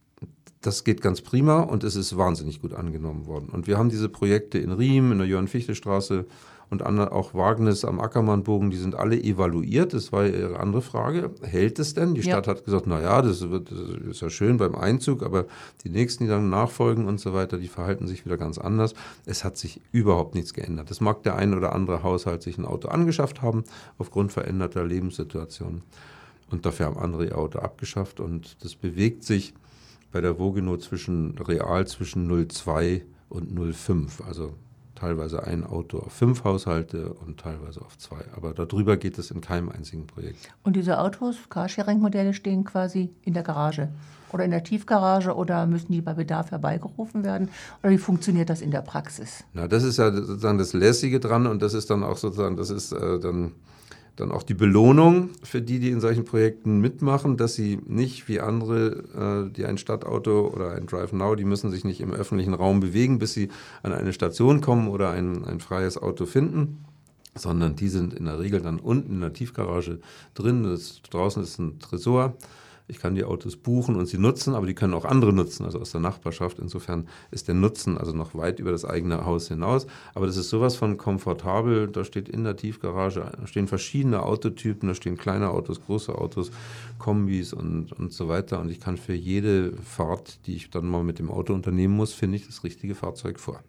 das 0.62 0.84
geht 0.84 1.02
ganz 1.02 1.22
prima 1.22 1.62
und 1.62 1.84
es 1.84 1.96
ist 1.96 2.18
wahnsinnig 2.18 2.62
gut 2.62 2.74
angenommen 2.74 3.28
worden. 3.28 3.50
Und 3.50 3.68
wir 3.68 3.78
haben 3.78 3.90
diese 3.90 4.10
Projekte 4.10 4.58
in 4.58 4.72
Riem, 4.72 5.12
in 5.12 5.20
der 5.20 5.28
Johann-Fichte-Straße 5.28 6.26
und 6.70 6.84
auch 6.84 7.34
Wagnis 7.34 7.86
am 7.86 8.00
Ackermannbogen, 8.00 8.72
die 8.72 8.78
sind 8.78 8.96
alle 8.96 9.22
evaluiert. 9.22 9.94
Das 9.94 10.12
war 10.12 10.26
ihre 10.26 10.60
andere 10.60 10.82
Frage. 10.82 11.32
Hält 11.42 11.80
es 11.80 11.94
denn? 11.94 12.16
Die 12.16 12.24
Stadt 12.24 12.48
ja. 12.48 12.54
hat 12.54 12.66
gesagt, 12.66 12.88
naja, 12.88 13.22
das, 13.22 13.50
wird, 13.50 13.72
das 13.72 13.80
ist 14.10 14.22
ja 14.22 14.30
schön 14.30 14.58
beim 14.58 14.76
Einzug, 14.76 15.24
aber 15.24 15.46
die 15.84 15.90
nächsten, 15.90 16.24
die 16.24 16.30
dann 16.30 16.50
nachfolgen 16.50 17.08
und 17.08 17.20
so 17.20 17.34
weiter, 17.34 17.58
die 17.58 17.68
verhalten 17.68 18.08
sich 18.08 18.26
wieder 18.26 18.38
ganz 18.38 18.58
anders. 18.58 18.94
Es 19.26 19.44
hat 19.44 19.58
sich 19.58 19.82
überhaupt 19.92 20.36
nichts 20.36 20.54
geändert. 20.54 20.90
Es 20.92 21.02
mag 21.02 21.24
der 21.24 21.36
ein 21.36 21.54
oder 21.54 21.74
andere 21.74 22.04
Haushalt 22.04 22.42
sich 22.42 22.58
ein 22.58 22.66
Auto 22.66 22.88
angeschafft 22.88 23.42
haben, 23.42 23.64
aufgrund 23.98 24.32
veränderter 24.32 24.84
Lebenssituationen. 24.84 25.84
Und 26.52 26.66
dafür 26.66 26.88
haben 26.88 26.98
andere 26.98 27.26
ihr 27.26 27.38
Auto 27.38 27.60
abgeschafft. 27.60 28.20
Und 28.20 28.64
das 28.64 28.76
bewegt 28.76 29.24
sich 29.24 29.54
bei 30.12 30.22
der 30.22 30.36
Vogeno 30.36 30.78
zwischen 30.78 31.38
real 31.38 31.88
zwischen 31.88 32.30
0,2 32.32 33.02
und 33.30 33.52
0,5. 33.52 34.24
Also 34.26 34.54
teilweise 35.06 35.44
ein 35.44 35.64
Auto 35.64 36.00
auf 36.00 36.14
fünf 36.14 36.44
Haushalte 36.44 37.14
und 37.14 37.40
teilweise 37.40 37.82
auf 37.82 37.98
zwei. 37.98 38.26
Aber 38.36 38.54
darüber 38.54 38.98
geht 38.98 39.20
es 39.20 39.30
in 39.30 39.40
keinem 39.40 39.70
einzigen 39.70 40.08
Projekt. 40.08 40.50
Und 40.64 40.76
diese 40.76 41.00
Autos, 41.00 41.38
Carsharing-Modelle, 41.50 42.34
stehen 42.34 42.64
quasi 42.64 43.12
in 43.22 43.34
der 43.34 43.44
Garage 43.44 43.90
oder 44.32 44.46
in 44.46 44.52
der 44.52 44.64
Tiefgarage 44.64 45.36
oder 45.36 45.68
müssen 45.68 45.92
die 45.92 46.02
bei 46.02 46.16
Bedarf 46.16 46.50
herbeigerufen 46.50 47.24
werden? 47.24 47.50
Oder 47.84 47.92
wie 47.92 48.00
funktioniert 48.00 48.50
das 48.50 48.62
in 48.62 48.72
der 48.72 48.82
Praxis? 48.82 49.44
Na, 49.54 49.68
das 49.68 49.84
ist 49.84 49.98
ja 49.98 50.12
sozusagen 50.12 50.58
das 50.58 50.74
Lässige 50.74 51.20
dran 51.20 51.46
und 51.46 51.62
das 51.62 51.76
ist 51.76 51.92
dann 51.92 52.04
auch 52.04 52.18
sozusagen, 52.18 52.58
das 52.58 52.72
ist 52.72 52.92
äh, 52.92 53.20
dann 53.20 53.52
dann 54.16 54.32
auch 54.32 54.44
die 54.44 54.54
Belohnung 54.54 55.30
für 55.44 55.62
die, 55.62 55.80
die 55.80 55.90
in 55.90 56.00
solchen 56.00 56.26
Projekten 56.26 56.80
mitmachen, 56.80 57.38
dass 57.38 57.56
sie 57.56 57.80
nicht 57.86 58.28
wie 58.28 58.40
andere, 58.40 59.48
äh, 59.50 59.54
die 59.54 59.66
ein 59.66 59.78
Stadtauto 59.78 60.48
oder 60.48 60.72
ein 60.72 60.86
Drive 60.86 61.12
Now, 61.12 61.36
die 61.36 61.46
müssen 61.46 61.72
sich 61.72 61.84
nicht 61.84 62.02
im 62.02 62.14
öffentlichen 62.14 62.54
Raum 62.54 62.80
bewegen, 62.80 63.20
bis 63.20 63.34
sie 63.34 63.50
an 63.84 63.92
eine 63.92 64.14
Station 64.14 64.62
kommen 64.62 64.88
oder 64.88 65.12
ein, 65.12 65.46
ein 65.46 65.60
freies 65.60 65.98
Auto 65.98 66.26
finden, 66.26 66.86
sondern 67.36 67.76
die 67.76 67.90
sind 67.90 68.14
in 68.14 68.26
der 68.26 68.40
Regel 68.40 68.62
dann 68.62 68.80
unten 68.80 69.14
in 69.14 69.22
der 69.22 69.34
Tiefgarage 69.34 70.00
drin. 70.34 70.64
Das, 70.64 71.02
draußen 71.10 71.44
ist 71.44 71.60
ein 71.60 71.80
Tresor 71.80 72.36
ich 72.88 73.00
kann 73.00 73.16
die 73.16 73.24
Autos 73.24 73.56
buchen 73.56 73.96
und 73.96 74.06
sie 74.06 74.18
nutzen, 74.18 74.54
aber 74.54 74.68
die 74.68 74.76
können 74.76 74.94
auch 74.94 75.06
andere 75.06 75.34
nutzen, 75.34 75.66
also 75.66 75.80
aus 75.80 75.92
der 75.92 76.02
Nachbarschaft. 76.02 76.60
Insofern 76.60 77.08
ist 77.32 77.48
der 77.48 77.56
Nutzen 77.56 77.98
also 77.98 78.14
noch 78.14 78.36
weit 78.36 78.60
über 78.60 78.72
das 78.72 78.86
eigene 78.86 79.26
Haus 79.26 79.48
hinaus. 79.48 79.88
Aber 80.14 80.28
das 80.28 80.38
ist 80.38 80.50
sowas 80.50 80.76
von 80.76 80.98
komfortabel. 80.98 81.88
Da 81.88 82.04
steht 82.04 82.30
in 82.30 82.44
der 82.44 82.56
Tiefgarage, 82.56 83.32
stehen 83.46 83.68
verschiedene 83.68 84.22
Autotypen, 84.22 84.88
da 84.88 84.96
stehen 84.96 85.18
kleine 85.18 85.50
Autos, 85.50 85.82
große 85.84 86.14
Autos, 86.14 86.52
Kombis 87.00 87.54
und, 87.54 87.92
und 87.94 88.14
so 88.14 88.28
weiter. 88.28 88.60
Und 88.62 88.70
ich 88.70 88.80
kann 88.80 88.98
für 88.98 89.16
jede 89.16 89.74
Fahrt, 89.78 90.46
die 90.46 90.56
ich 90.56 90.70
dann 90.70 90.86
mal 90.88 91.04
mit 91.04 91.18
dem 91.18 91.32
Auto 91.32 91.54
unternehmen 91.54 91.96
muss, 91.96 92.14
finde 92.14 92.38
ich 92.38 92.46
das 92.46 92.64
richtige 92.64 92.94
Fahrzeug 92.94 93.40
vor. 93.40 93.62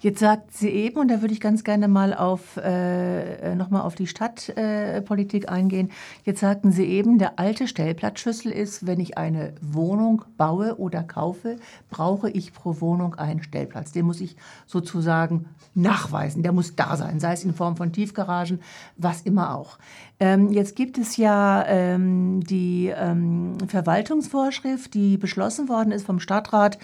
Jetzt 0.00 0.18
sagt 0.18 0.52
sie 0.52 0.68
eben, 0.68 0.98
und 0.98 1.08
da 1.08 1.20
würde 1.20 1.32
ich 1.32 1.40
ganz 1.40 1.64
gerne 1.64 1.88
mal 1.88 2.12
auf, 2.14 2.56
äh, 2.56 3.54
nochmal 3.54 3.82
auf 3.82 3.94
die 3.94 4.06
Stadtpolitik 4.06 5.44
äh, 5.44 5.48
eingehen. 5.48 5.90
Jetzt 6.24 6.40
sagten 6.40 6.72
Sie 6.72 6.84
eben, 6.86 7.18
der 7.18 7.38
alte 7.38 7.68
Stellplatzschlüssel 7.68 8.50
ist, 8.50 8.86
wenn 8.86 9.00
ich 9.00 9.16
eine 9.18 9.54
Wohnung 9.60 10.24
baue 10.36 10.78
oder 10.78 11.02
kaufe, 11.02 11.56
brauche 11.90 12.30
ich 12.30 12.52
pro 12.52 12.80
Wohnung 12.80 13.14
einen 13.14 13.42
Stellplatz. 13.42 13.92
Den 13.92 14.06
muss 14.06 14.20
ich 14.20 14.36
sozusagen 14.66 15.46
nachweisen. 15.74 16.42
Der 16.42 16.52
muss 16.52 16.76
da 16.76 16.96
sein, 16.96 17.20
sei 17.20 17.32
es 17.32 17.44
in 17.44 17.54
Form 17.54 17.76
von 17.76 17.92
Tiefgaragen, 17.92 18.60
was 18.96 19.22
immer 19.22 19.54
auch. 19.54 19.78
Ähm, 20.22 20.52
jetzt 20.52 20.76
gibt 20.76 20.98
es 20.98 21.16
ja 21.16 21.64
ähm, 21.66 22.44
die 22.44 22.92
ähm, 22.96 23.58
Verwaltungsvorschrift, 23.66 24.94
die 24.94 25.16
beschlossen 25.16 25.68
worden 25.68 25.90
ist 25.90 26.06
vom 26.06 26.20
Stadtrat 26.20 26.78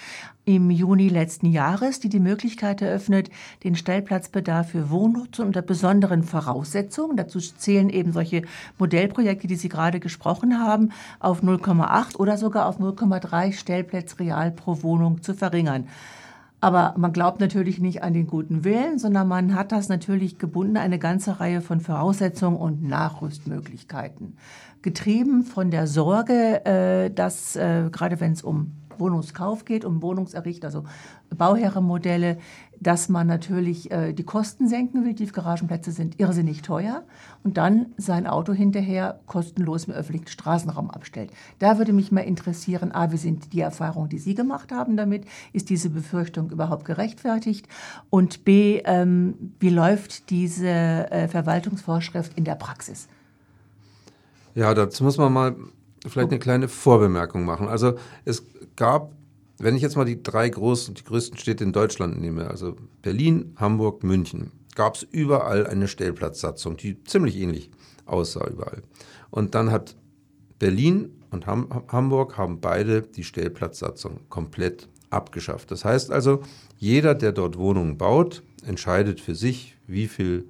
im 0.44 0.72
Juni 0.72 1.08
letzten 1.08 1.46
Jahres, 1.46 2.00
die 2.00 2.08
die 2.08 2.18
Möglichkeit 2.18 2.82
eröffnet, 2.82 3.30
den 3.62 3.76
Stellplatzbedarf 3.76 4.70
für 4.70 4.90
Wohnnutzung 4.90 5.46
unter 5.46 5.62
besonderen 5.62 6.24
Voraussetzungen, 6.24 7.16
dazu 7.16 7.38
zählen 7.38 7.90
eben 7.90 8.10
solche 8.10 8.42
Modellprojekte, 8.76 9.46
die 9.46 9.54
Sie 9.54 9.68
gerade 9.68 10.00
gesprochen 10.00 10.58
haben, 10.58 10.90
auf 11.20 11.40
0,8 11.40 12.16
oder 12.16 12.38
sogar 12.38 12.66
auf 12.66 12.80
0,3 12.80 13.52
Stellplätze 13.52 14.18
real 14.18 14.50
pro 14.50 14.82
Wohnung 14.82 15.22
zu 15.22 15.32
verringern. 15.32 15.86
Aber 16.60 16.94
man 16.96 17.12
glaubt 17.12 17.40
natürlich 17.40 17.78
nicht 17.78 18.02
an 18.02 18.14
den 18.14 18.26
guten 18.26 18.64
Willen, 18.64 18.98
sondern 18.98 19.28
man 19.28 19.54
hat 19.54 19.70
das 19.70 19.88
natürlich 19.88 20.38
gebunden, 20.38 20.76
eine 20.76 20.98
ganze 20.98 21.38
Reihe 21.38 21.60
von 21.60 21.80
Voraussetzungen 21.80 22.56
und 22.56 22.82
Nachrüstmöglichkeiten. 22.82 24.36
Getrieben 24.82 25.44
von 25.44 25.70
der 25.70 25.86
Sorge, 25.86 26.64
äh, 26.64 27.10
dass 27.10 27.54
äh, 27.54 27.88
gerade 27.92 28.20
wenn 28.20 28.32
es 28.32 28.42
um 28.42 28.72
Wohnungskauf 29.00 29.64
geht, 29.64 29.84
um 29.84 30.02
Wohnungserricht, 30.02 30.64
also 30.64 30.84
Bauherrenmodelle, 31.36 32.38
dass 32.80 33.08
man 33.08 33.26
natürlich 33.26 33.90
äh, 33.90 34.12
die 34.12 34.24
Kosten 34.24 34.68
senken 34.68 35.04
will. 35.04 35.14
Tiefgaragenplätze 35.14 35.92
sind 35.92 36.20
irrsinnig 36.20 36.62
teuer 36.62 37.02
und 37.42 37.56
dann 37.56 37.86
sein 37.96 38.26
Auto 38.26 38.52
hinterher 38.52 39.20
kostenlos 39.26 39.84
im 39.84 39.94
öffentlichen 39.94 40.28
Straßenraum 40.28 40.90
abstellt. 40.90 41.30
Da 41.58 41.78
würde 41.78 41.92
mich 41.92 42.12
mal 42.12 42.20
interessieren, 42.20 42.92
a, 42.92 43.10
wie 43.12 43.16
sind 43.16 43.52
die 43.52 43.60
Erfahrungen, 43.60 44.08
die 44.08 44.18
Sie 44.18 44.34
gemacht 44.34 44.72
haben 44.72 44.96
damit? 44.96 45.24
Ist 45.52 45.70
diese 45.70 45.90
Befürchtung 45.90 46.50
überhaupt 46.50 46.84
gerechtfertigt? 46.84 47.68
Und 48.10 48.44
b, 48.44 48.82
ähm, 48.84 49.54
wie 49.60 49.70
läuft 49.70 50.30
diese 50.30 50.68
äh, 50.68 51.28
Verwaltungsvorschrift 51.28 52.36
in 52.36 52.44
der 52.44 52.54
Praxis? 52.54 53.08
Ja, 54.54 54.74
dazu 54.74 55.04
muss 55.04 55.18
man 55.18 55.32
mal 55.32 55.56
vielleicht 56.06 56.30
eine 56.30 56.38
kleine 56.38 56.68
Vorbemerkung 56.68 57.44
machen. 57.44 57.68
Also 57.68 57.94
es 58.24 58.44
gab, 58.78 59.12
wenn 59.58 59.76
ich 59.76 59.82
jetzt 59.82 59.96
mal 59.96 60.04
die 60.04 60.22
drei 60.22 60.48
großen, 60.48 60.94
die 60.94 61.04
größten 61.04 61.36
Städte 61.36 61.64
in 61.64 61.72
Deutschland 61.72 62.18
nehme, 62.20 62.48
also 62.48 62.76
Berlin, 63.02 63.52
Hamburg, 63.56 64.04
München, 64.04 64.52
gab 64.74 64.94
es 64.94 65.02
überall 65.02 65.66
eine 65.66 65.88
Stellplatzsatzung, 65.88 66.76
die 66.76 67.02
ziemlich 67.02 67.36
ähnlich 67.36 67.70
aussah 68.06 68.46
überall. 68.46 68.82
Und 69.30 69.54
dann 69.56 69.72
hat 69.72 69.96
Berlin 70.58 71.10
und 71.30 71.46
Ham 71.46 71.68
Hamburg 71.88 72.38
haben 72.38 72.60
beide 72.60 73.02
die 73.02 73.24
Stellplatzsatzung 73.24 74.20
komplett 74.28 74.88
abgeschafft. 75.10 75.70
Das 75.72 75.84
heißt 75.84 76.12
also, 76.12 76.42
jeder, 76.78 77.14
der 77.14 77.32
dort 77.32 77.58
Wohnungen 77.58 77.98
baut, 77.98 78.42
entscheidet 78.64 79.20
für 79.20 79.34
sich, 79.34 79.76
wie 79.86 80.06
viel, 80.06 80.48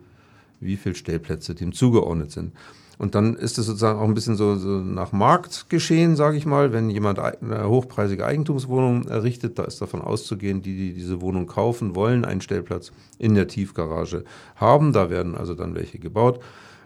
wie 0.61 0.77
viel 0.77 0.95
Stellplätze 0.95 1.55
dem 1.55 1.73
zugeordnet 1.73 2.31
sind. 2.31 2.53
Und 2.98 3.14
dann 3.14 3.37
ist 3.37 3.58
es 3.58 3.66
sozusagen 3.66 4.00
auch 4.00 4.04
ein 4.04 4.14
bisschen 4.14 4.37
so, 4.37 4.56
so 4.56 4.80
nach 4.80 5.12
Marktgeschehen, 5.12 6.16
sage 6.16 6.37
ich 6.37 6.46
mal. 6.46 6.72
Wenn 6.72 6.90
jemand 6.90 7.20
eine 7.20 7.68
hochpreisige 7.68 8.26
Eigentumswohnung 8.26 9.06
errichtet, 9.06 9.58
da 9.58 9.64
ist 9.64 9.80
davon 9.80 10.02
auszugehen, 10.02 10.62
die, 10.62 10.76
die 10.76 10.92
diese 10.94 11.20
Wohnung 11.20 11.46
kaufen, 11.46 11.94
wollen 11.94 12.24
einen 12.24 12.40
Stellplatz 12.40 12.90
in 13.18 13.34
der 13.34 13.46
Tiefgarage 13.46 14.24
haben. 14.56 14.92
Da 14.92 15.11
werden 15.11 15.37
also 15.37 15.54
dann 15.54 15.76
welche 15.76 16.00
gebaut. 16.00 16.40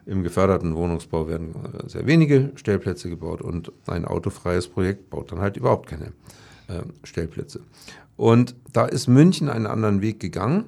Im 0.04 0.22
geförderten 0.22 0.74
Wohnungsbau 0.74 1.28
werden 1.28 1.54
äh, 1.54 1.88
sehr 1.88 2.06
wenige 2.06 2.50
Stellplätze 2.56 3.08
gebaut 3.08 3.40
und 3.40 3.72
ein 3.86 4.04
autofreies 4.04 4.68
Projekt 4.68 5.10
baut 5.10 5.32
dann 5.32 5.38
halt 5.38 5.56
überhaupt 5.56 5.88
keine 5.88 6.06
äh, 6.68 6.82
Stellplätze. 7.04 7.60
Und 8.16 8.54
da 8.72 8.84
ist 8.84 9.06
München 9.06 9.48
einen 9.48 9.66
anderen 9.66 10.02
Weg 10.02 10.20
gegangen, 10.20 10.64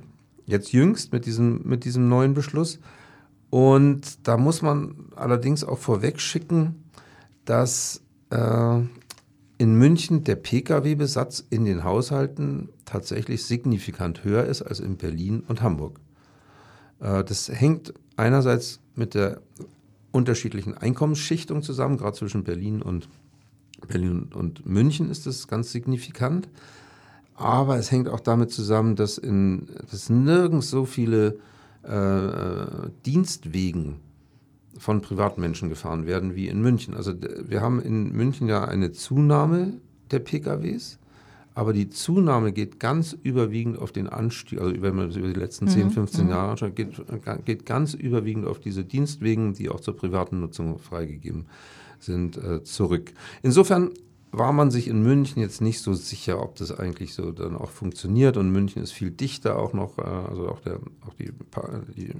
jetzt 0.46 0.72
jüngst 0.72 1.12
mit 1.12 1.26
diesem, 1.26 1.60
mit 1.64 1.84
diesem 1.84 2.08
neuen 2.08 2.32
Beschluss. 2.32 2.78
Und 3.54 4.26
da 4.26 4.36
muss 4.36 4.62
man 4.62 4.96
allerdings 5.14 5.62
auch 5.62 5.78
vorweg 5.78 6.18
schicken, 6.20 6.90
dass 7.44 8.02
äh, 8.30 8.80
in 9.58 9.76
München 9.76 10.24
der 10.24 10.34
Pkw-Besatz 10.34 11.44
in 11.50 11.64
den 11.64 11.84
Haushalten 11.84 12.70
tatsächlich 12.84 13.44
signifikant 13.44 14.24
höher 14.24 14.44
ist 14.44 14.62
als 14.62 14.80
in 14.80 14.96
Berlin 14.96 15.44
und 15.46 15.62
Hamburg. 15.62 16.00
Äh, 16.98 17.22
das 17.22 17.48
hängt 17.48 17.94
einerseits 18.16 18.80
mit 18.96 19.14
der 19.14 19.40
unterschiedlichen 20.10 20.76
Einkommensschichtung 20.76 21.62
zusammen, 21.62 21.96
gerade 21.96 22.16
zwischen 22.16 22.42
Berlin 22.42 22.82
und 22.82 23.08
Berlin 23.86 24.30
und 24.34 24.66
München 24.66 25.12
ist 25.12 25.26
das 25.26 25.46
ganz 25.46 25.70
signifikant. 25.70 26.48
Aber 27.36 27.76
es 27.76 27.92
hängt 27.92 28.08
auch 28.08 28.18
damit 28.18 28.50
zusammen, 28.50 28.96
dass, 28.96 29.16
in, 29.16 29.68
dass 29.92 30.10
nirgends 30.10 30.70
so 30.70 30.86
viele 30.86 31.38
äh, 31.84 32.90
Dienstwegen 33.04 33.96
von 34.78 35.00
Privatmenschen 35.00 35.68
gefahren 35.68 36.06
werden 36.06 36.34
wie 36.34 36.48
in 36.48 36.60
München. 36.60 36.94
Also 36.94 37.14
wir 37.20 37.60
haben 37.60 37.80
in 37.80 38.12
München 38.12 38.48
ja 38.48 38.64
eine 38.64 38.92
Zunahme 38.92 39.74
der 40.10 40.18
PKWs, 40.18 40.98
aber 41.54 41.72
die 41.72 41.88
Zunahme 41.88 42.52
geht 42.52 42.80
ganz 42.80 43.16
überwiegend 43.22 43.78
auf 43.78 43.92
den 43.92 44.08
Anstieg, 44.08 44.60
also 44.60 44.74
wenn 44.82 44.96
man 44.96 45.10
über 45.12 45.28
die 45.28 45.38
letzten 45.38 45.68
10, 45.68 45.90
15 45.90 46.24
mhm. 46.24 46.30
Jahre 46.30 46.50
anschaut, 46.50 46.74
geht, 46.74 47.00
geht 47.44 47.64
ganz 47.64 47.94
überwiegend 47.94 48.46
auf 48.46 48.58
diese 48.58 48.84
Dienstwegen, 48.84 49.54
die 49.54 49.68
auch 49.68 49.80
zur 49.80 49.96
privaten 49.96 50.40
Nutzung 50.40 50.78
freigegeben 50.78 51.46
sind, 52.00 52.36
äh, 52.36 52.64
zurück. 52.64 53.12
Insofern 53.42 53.90
war 54.38 54.52
man 54.52 54.70
sich 54.70 54.88
in 54.88 55.02
München 55.02 55.40
jetzt 55.40 55.60
nicht 55.60 55.80
so 55.80 55.94
sicher, 55.94 56.42
ob 56.42 56.56
das 56.56 56.72
eigentlich 56.72 57.14
so 57.14 57.30
dann 57.30 57.56
auch 57.56 57.70
funktioniert. 57.70 58.36
Und 58.36 58.50
München 58.50 58.82
ist 58.82 58.92
viel 58.92 59.10
dichter 59.10 59.58
auch 59.58 59.72
noch, 59.72 59.98
äh, 59.98 60.02
also 60.02 60.48
auch, 60.48 60.60
der, 60.60 60.80
auch 61.06 61.14
die, 61.14 61.32
die 61.96 62.12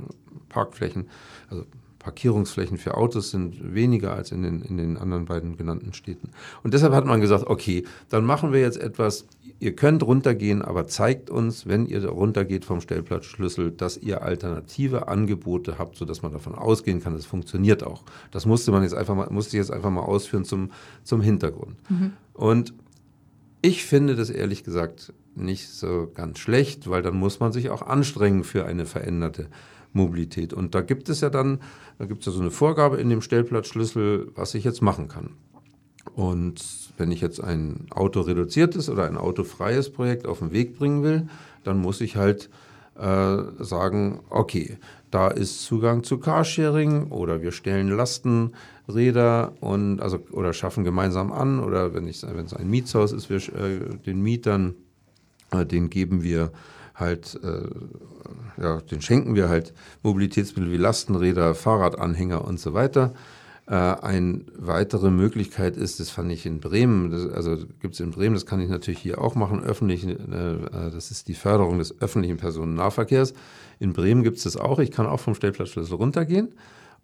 Parkflächen, 0.49 1.09
also 1.49 1.65
Parkierungsflächen 2.05 2.77
für 2.77 2.99
Autos 2.99 3.31
sind 3.31 3.75
weniger 3.75 4.15
als 4.15 4.31
in 4.31 4.43
den, 4.43 4.61
in 4.61 4.77
den 4.77 4.99
anderen 4.99 5.25
beiden 5.25 5.57
genannten 5.57 5.95
Städten. 5.95 6.29
Und 6.63 6.75
deshalb 6.75 6.93
hat 6.93 7.07
man 7.07 7.23
gesagt, 7.23 7.47
okay, 7.47 7.85
dann 8.11 8.27
machen 8.27 8.53
wir 8.53 8.61
jetzt 8.61 8.77
etwas, 8.77 9.27
ihr 9.59 9.75
könnt 9.75 10.03
runtergehen, 10.03 10.61
aber 10.61 10.87
zeigt 10.87 11.31
uns, 11.31 11.67
wenn 11.67 11.87
ihr 11.87 12.07
runtergeht 12.07 12.67
vom 12.67 12.83
Stellplatzschlüssel, 12.83 13.71
dass 13.71 13.97
ihr 13.97 14.21
alternative 14.21 15.09
Angebote 15.09 15.79
habt, 15.79 15.97
sodass 15.97 16.21
man 16.21 16.33
davon 16.33 16.55
ausgehen 16.55 17.03
kann, 17.03 17.15
es 17.15 17.25
funktioniert 17.25 17.83
auch. 17.83 18.03
Das 18.31 18.45
musste 18.45 18.71
man 18.71 18.83
jetzt 18.83 18.95
einfach 18.95 19.15
mal, 19.15 19.29
musste 19.31 19.57
ich 19.57 19.63
jetzt 19.63 19.73
einfach 19.73 19.91
mal 19.91 20.03
ausführen 20.03 20.45
zum, 20.45 20.73
zum 21.05 21.23
Hintergrund. 21.23 21.77
Mhm. 21.89 22.13
Und 22.35 22.75
ich 23.63 23.87
finde 23.87 24.15
das 24.15 24.29
ehrlich 24.29 24.63
gesagt 24.63 25.15
nicht 25.35 25.71
so 25.71 26.11
ganz 26.15 26.39
schlecht, 26.39 26.91
weil 26.91 27.01
dann 27.01 27.17
muss 27.17 27.41
man 27.41 27.51
sich 27.51 27.71
auch 27.71 27.81
anstrengen 27.81 28.45
für 28.45 28.67
eine 28.67 28.85
veränderte 28.85 29.49
Mobilität. 29.95 30.53
Und 30.53 30.75
da 30.75 30.81
gibt 30.83 31.09
es 31.09 31.21
ja 31.21 31.31
dann, 31.31 31.61
da 31.99 32.05
gibt 32.05 32.21
es 32.21 32.27
ja 32.27 32.33
so 32.33 32.41
eine 32.41 32.51
Vorgabe 32.51 32.99
in 32.99 33.09
dem 33.09 33.23
Stellplatzschlüssel, 33.23 34.33
was 34.35 34.55
ich 34.55 34.65
jetzt 34.65 34.83
machen 34.83 35.09
kann. 35.09 35.31
Und 36.15 36.63
wenn 36.97 37.11
ich 37.11 37.21
jetzt 37.21 37.43
ein 37.43 37.87
autoreduziertes 37.91 38.91
oder 38.91 39.07
ein 39.07 39.17
autofreies 39.17 39.91
Projekt 39.91 40.27
auf 40.27 40.41
den 40.41 40.53
Weg 40.53 40.79
bringen 40.79 41.03
will, 41.03 41.29
dann 41.65 41.79
muss 41.79 42.01
ich 42.01 42.17
halt 42.17 42.51
äh, 42.97 43.37
sagen, 43.59 44.21
okay, 44.31 44.79
da 45.11 45.29
ist 45.29 45.63
Zugang 45.63 46.03
zu 46.05 46.19
Carsharing 46.19 47.09
oder 47.09 47.43
wir 47.43 47.53
stellen 47.53 47.89
Lastenräder 47.89 49.53
und 49.61 50.01
also 50.01 50.19
oder 50.31 50.53
schaffen 50.53 50.85
gemeinsam 50.85 51.33
an 51.33 51.61
oder 51.61 51.95
wenn 51.95 52.07
es 52.07 52.25
ein 52.25 52.71
Mietshaus 52.71 53.13
ist, 53.13 53.31
wir 53.31 53.39
äh, 53.39 53.97
den 54.07 54.23
Mietern 54.23 54.75
äh, 55.51 55.65
den 55.65 55.91
geben 55.91 56.23
wir 56.23 56.53
halt 56.95 57.39
äh, 57.43 57.69
ja, 58.61 58.81
den 58.81 59.01
schenken 59.01 59.35
wir 59.35 59.49
halt 59.49 59.73
Mobilitätsmittel 60.03 60.73
wie 60.73 60.77
Lastenräder, 60.77 61.55
Fahrradanhänger 61.55 62.45
und 62.45 62.61
so 62.61 62.75
weiter. 62.75 63.15
Äh, 63.67 63.75
eine 63.75 64.43
weitere 64.57 65.11
Möglichkeit 65.11 65.77
ist, 65.77 65.99
das 65.99 66.11
fand 66.11 66.31
ich 66.31 66.45
in 66.45 66.61
Bremen, 66.61 67.11
das, 67.11 67.31
also 67.33 67.57
gibt 67.81 67.95
es 67.95 68.01
in 68.01 68.11
Bremen, 68.11 68.35
das 68.35 68.47
kann 68.47 68.61
ich 68.61 68.69
natürlich 68.69 69.01
hier 69.01 69.21
auch 69.21 69.35
machen, 69.35 69.63
öffentlich, 69.63 70.07
äh, 70.07 70.17
das 70.93 71.11
ist 71.11 71.29
die 71.29 71.35
Förderung 71.35 71.79
des 71.79 72.01
öffentlichen 72.01 72.37
Personennahverkehrs. 72.37 73.33
In 73.81 73.93
Bremen 73.93 74.23
gibt 74.23 74.37
es 74.37 74.45
das 74.45 74.57
auch, 74.57 74.79
ich 74.79 74.91
kann 74.91 75.07
auch 75.07 75.21
vom 75.21 75.35
Stellplatzschlüssel 75.35 75.97
runtergehen 75.97 76.51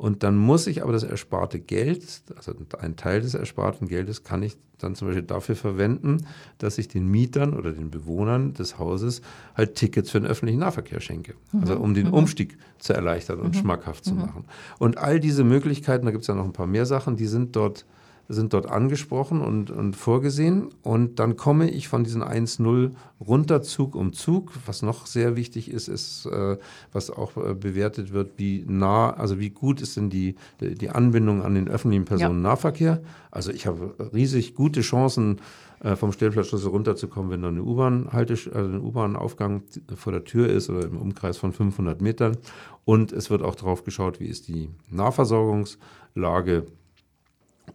und 0.01 0.23
dann 0.23 0.35
muss 0.35 0.67
ich 0.67 0.83
aber 0.83 0.93
das 0.93 1.03
ersparte 1.03 1.61
Geld, 1.61 2.23
also 2.35 2.55
ein 2.79 2.97
Teil 2.97 3.21
des 3.21 3.35
ersparten 3.35 3.87
Geldes, 3.87 4.25
kann 4.25 4.43
ich 4.43 4.57
dann 4.79 4.95
zum 4.95 5.09
Beispiel 5.09 5.25
dafür 5.25 5.57
verwenden, 5.57 6.27
dass 6.57 6.79
ich 6.79 6.89
den 6.89 7.07
Mietern 7.07 7.53
oder 7.53 7.73
den 7.73 7.91
Bewohnern 7.91 8.55
des 8.55 8.79
Hauses 8.79 9.21
halt 9.55 9.75
Tickets 9.75 10.11
für 10.11 10.19
den 10.19 10.27
öffentlichen 10.27 10.61
Nahverkehr 10.61 11.01
schenke. 11.01 11.35
Mhm. 11.53 11.61
Also 11.61 11.77
um 11.77 11.93
den 11.93 12.07
mhm. 12.07 12.15
Umstieg 12.15 12.57
zu 12.79 12.95
erleichtern 12.95 13.41
und 13.41 13.55
mhm. 13.55 13.59
schmackhaft 13.59 14.07
zu 14.07 14.15
mhm. 14.15 14.21
machen. 14.21 14.45
Und 14.79 14.97
all 14.97 15.21
diese 15.21 15.45
Möglichkeiten, 15.45 16.07
da 16.07 16.13
gibt 16.13 16.23
es 16.23 16.29
ja 16.29 16.35
noch 16.35 16.47
ein 16.47 16.55
paar 16.55 16.67
mehr 16.67 16.87
Sachen, 16.87 17.17
die 17.17 17.27
sind 17.27 17.55
dort 17.55 17.85
sind 18.31 18.53
dort 18.53 18.71
angesprochen 18.71 19.41
und, 19.41 19.71
und 19.71 19.97
vorgesehen. 19.97 20.69
Und 20.83 21.19
dann 21.19 21.37
komme 21.37 21.69
ich 21.69 21.89
von 21.89 22.05
diesen 22.05 22.23
1-0 22.23 22.93
runter 23.21 23.63
Zug 23.63 23.97
um 23.97 24.13
Zug. 24.13 24.53
Was 24.67 24.83
noch 24.83 25.07
sehr 25.07 25.37
wichtig 25.37 25.71
ist, 25.71 25.89
ist, 25.89 26.27
äh, 26.27 26.57
was 26.93 27.11
auch 27.11 27.37
äh, 27.37 27.55
bewertet 27.55 28.13
wird, 28.13 28.33
wie 28.37 28.65
nah, 28.67 29.11
also 29.11 29.41
wie 29.41 29.51
gut 29.51 29.81
ist 29.81 29.97
denn 29.97 30.11
die, 30.11 30.37
die 30.61 30.91
Anbindung 30.91 31.43
an 31.43 31.55
den 31.55 31.69
öffentlichen 31.69 32.05
Personennahverkehr. 32.05 33.01
Ja. 33.03 33.09
Also 33.31 33.51
ich 33.51 33.67
habe 33.67 33.95
riesig 34.13 34.55
gute 34.55 34.83
Chancen, 34.83 35.41
äh, 35.83 35.97
vom 35.97 36.13
Stellplatzschlüssel 36.13 36.69
runterzukommen, 36.69 37.31
wenn 37.31 37.43
da 37.43 37.49
eine 37.49 37.63
U-Bahn-Halte, 37.63 38.35
also 38.35 38.71
ein 38.71 38.81
U-Bahn-Aufgang 38.81 39.63
vor 39.97 40.13
der 40.13 40.25
Tür 40.25 40.49
ist 40.49 40.69
oder 40.69 40.85
im 40.85 40.99
Umkreis 40.99 41.39
von 41.39 41.53
500 41.53 42.03
Metern. 42.03 42.37
Und 42.85 43.13
es 43.13 43.31
wird 43.31 43.43
auch 43.43 43.55
darauf 43.55 43.83
geschaut, 43.83 44.21
wie 44.21 44.27
ist 44.27 44.49
die 44.49 44.69
Nahversorgungslage 44.91 46.67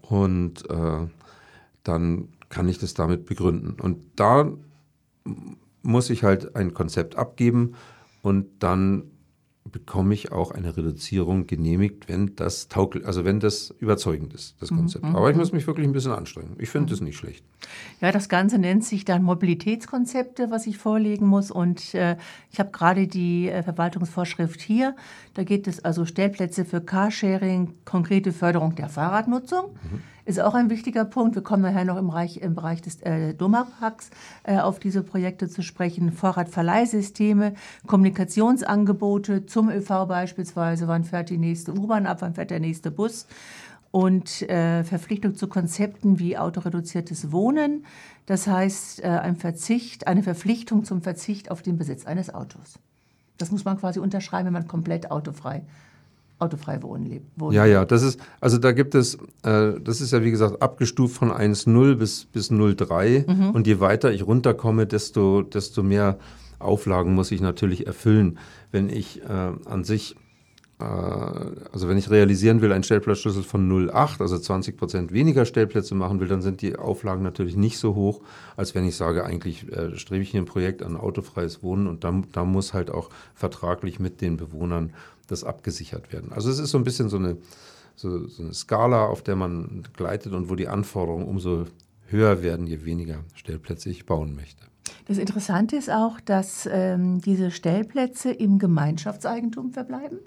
und 0.09 0.69
äh, 0.69 1.07
dann 1.83 2.29
kann 2.49 2.67
ich 2.69 2.79
das 2.79 2.93
damit 2.93 3.25
begründen. 3.25 3.79
Und 3.79 3.99
da 4.15 4.51
muss 5.81 6.09
ich 6.09 6.23
halt 6.23 6.55
ein 6.55 6.73
Konzept 6.73 7.15
abgeben 7.15 7.75
und 8.21 8.47
dann 8.59 9.11
bekomme 9.71 10.13
ich 10.13 10.31
auch 10.31 10.51
eine 10.51 10.77
Reduzierung 10.77 11.47
genehmigt, 11.47 12.07
wenn 12.07 12.35
das 12.35 12.67
tauglich, 12.67 13.05
also 13.05 13.25
wenn 13.25 13.39
das 13.39 13.73
überzeugend 13.79 14.33
ist, 14.33 14.55
das 14.59 14.71
mhm, 14.71 14.77
Konzept. 14.77 15.05
Mhm. 15.05 15.15
Aber 15.15 15.29
ich 15.29 15.35
muss 15.35 15.51
mich 15.51 15.65
wirklich 15.65 15.87
ein 15.87 15.93
bisschen 15.93 16.11
anstrengen. 16.11 16.55
Ich 16.59 16.69
finde 16.69 16.87
mhm. 16.87 16.89
das 16.91 17.01
nicht 17.01 17.17
schlecht. 17.17 17.43
Ja, 17.99 18.11
das 18.11 18.29
Ganze 18.29 18.59
nennt 18.59 18.85
sich 18.85 19.05
dann 19.05 19.23
Mobilitätskonzepte, 19.23 20.51
was 20.51 20.67
ich 20.67 20.77
vorlegen 20.77 21.25
muss. 21.25 21.49
Und 21.49 21.95
äh, 21.95 22.15
ich 22.51 22.59
habe 22.59 22.69
gerade 22.71 23.07
die 23.07 23.49
äh, 23.49 23.63
Verwaltungsvorschrift 23.63 24.61
hier. 24.61 24.95
Da 25.33 25.43
geht 25.43 25.67
es 25.67 25.83
also 25.83 26.05
Stellplätze 26.05 26.63
für 26.63 26.81
Carsharing, 26.81 27.73
konkrete 27.85 28.31
Förderung 28.31 28.75
der 28.75 28.89
Fahrradnutzung. 28.89 29.71
Mhm 29.91 30.14
ist 30.25 30.39
auch 30.39 30.55
ein 30.55 30.69
wichtiger 30.69 31.05
Punkt. 31.05 31.35
Wir 31.35 31.43
kommen 31.43 31.61
nachher 31.61 31.85
noch 31.85 31.97
im 31.97 32.07
Bereich, 32.07 32.37
im 32.37 32.55
Bereich 32.55 32.81
des 32.81 33.01
äh, 33.03 33.33
Domapacks 33.33 34.09
äh, 34.43 34.57
auf 34.57 34.79
diese 34.79 35.03
Projekte 35.03 35.47
zu 35.47 35.61
sprechen. 35.61 36.11
Vorratverleihsysteme, 36.11 37.53
Kommunikationsangebote 37.85 39.45
zum 39.45 39.69
ÖV 39.69 40.07
beispielsweise. 40.07 40.87
Wann 40.87 41.03
fährt 41.03 41.29
die 41.29 41.37
nächste 41.37 41.73
U-Bahn 41.73 42.07
ab? 42.07 42.17
Wann 42.21 42.33
fährt 42.33 42.49
der 42.49 42.59
nächste 42.59 42.89
Bus? 42.89 43.27
Und 43.91 44.41
äh, 44.49 44.83
Verpflichtung 44.83 45.35
zu 45.35 45.47
Konzepten 45.47 46.19
wie 46.19 46.37
autoreduziertes 46.37 47.31
Wohnen. 47.31 47.85
Das 48.25 48.47
heißt, 48.47 49.03
äh, 49.03 49.07
ein 49.07 49.37
Verzicht, 49.37 50.07
eine 50.07 50.23
Verpflichtung 50.23 50.83
zum 50.83 51.01
Verzicht 51.01 51.51
auf 51.51 51.61
den 51.61 51.77
Besitz 51.77 52.05
eines 52.05 52.33
Autos. 52.33 52.79
Das 53.37 53.51
muss 53.51 53.63
man 53.63 53.77
quasi 53.77 53.99
unterschreiben, 53.99 54.47
wenn 54.47 54.53
man 54.53 54.67
komplett 54.67 55.11
autofrei 55.11 55.63
autofrei 56.39 56.81
wohnen. 56.81 57.21
wohnen. 57.35 57.55
Ja, 57.55 57.65
ja, 57.65 57.85
das 57.85 58.03
ist, 58.03 58.19
also 58.41 58.57
da 58.57 58.71
gibt 58.71 58.95
es, 58.95 59.15
äh, 59.43 59.79
das 59.81 60.01
ist 60.01 60.11
ja 60.11 60.23
wie 60.23 60.31
gesagt 60.31 60.61
abgestuft 60.61 61.15
von 61.15 61.31
1,0 61.31 61.95
bis, 61.95 62.25
bis 62.25 62.51
0,3 62.51 63.31
mhm. 63.31 63.49
und 63.51 63.67
je 63.67 63.79
weiter 63.79 64.11
ich 64.11 64.25
runterkomme, 64.25 64.85
desto, 64.85 65.41
desto 65.41 65.81
mehr 65.81 66.17
Auflagen 66.59 67.13
muss 67.13 67.31
ich 67.31 67.41
natürlich 67.41 67.87
erfüllen. 67.87 68.37
Wenn 68.71 68.89
ich 68.89 69.21
äh, 69.23 69.51
an 69.65 69.83
sich, 69.83 70.15
äh, 70.79 70.83
also 70.83 71.87
wenn 71.87 71.97
ich 71.97 72.09
realisieren 72.09 72.61
will, 72.61 72.71
einen 72.71 72.83
Stellplatzschlüssel 72.83 73.43
von 73.43 73.69
0,8, 73.69 74.21
also 74.21 74.37
20 74.37 74.77
Prozent 74.77 75.13
weniger 75.13 75.45
Stellplätze 75.45 75.95
machen 75.95 76.19
will, 76.19 76.27
dann 76.27 76.41
sind 76.41 76.61
die 76.61 76.75
Auflagen 76.75 77.23
natürlich 77.23 77.55
nicht 77.55 77.77
so 77.77 77.95
hoch, 77.95 78.21
als 78.57 78.75
wenn 78.75 78.85
ich 78.85 78.95
sage, 78.95 79.25
eigentlich 79.25 79.71
äh, 79.71 79.95
strebe 79.95 80.23
ich 80.23 80.31
hier 80.31 80.41
ein 80.41 80.45
Projekt 80.45 80.83
an 80.83 80.97
autofreies 80.97 81.63
Wohnen 81.63 81.87
und 81.87 82.03
da, 82.03 82.21
da 82.31 82.43
muss 82.43 82.73
halt 82.73 82.89
auch 82.89 83.09
vertraglich 83.33 83.99
mit 83.99 84.21
den 84.21 84.37
Bewohnern 84.37 84.91
das 85.27 85.43
abgesichert 85.43 86.11
werden. 86.13 86.31
Also 86.31 86.49
es 86.49 86.59
ist 86.59 86.71
so 86.71 86.77
ein 86.77 86.83
bisschen 86.83 87.09
so 87.09 87.17
eine, 87.17 87.37
so, 87.95 88.27
so 88.27 88.43
eine 88.43 88.53
Skala, 88.53 89.05
auf 89.05 89.21
der 89.21 89.35
man 89.35 89.83
gleitet 89.95 90.33
und 90.33 90.49
wo 90.49 90.55
die 90.55 90.67
Anforderungen 90.67 91.25
umso 91.25 91.65
höher 92.07 92.43
werden, 92.43 92.67
je 92.67 92.85
weniger 92.85 93.19
Stellplätze 93.33 93.89
ich 93.89 94.05
bauen 94.05 94.35
möchte. 94.35 94.65
Das 95.07 95.17
Interessante 95.17 95.75
ist 95.75 95.89
auch, 95.89 96.19
dass 96.19 96.67
ähm, 96.71 97.21
diese 97.21 97.51
Stellplätze 97.51 98.31
im 98.31 98.59
Gemeinschaftseigentum 98.59 99.71
verbleiben. 99.71 100.19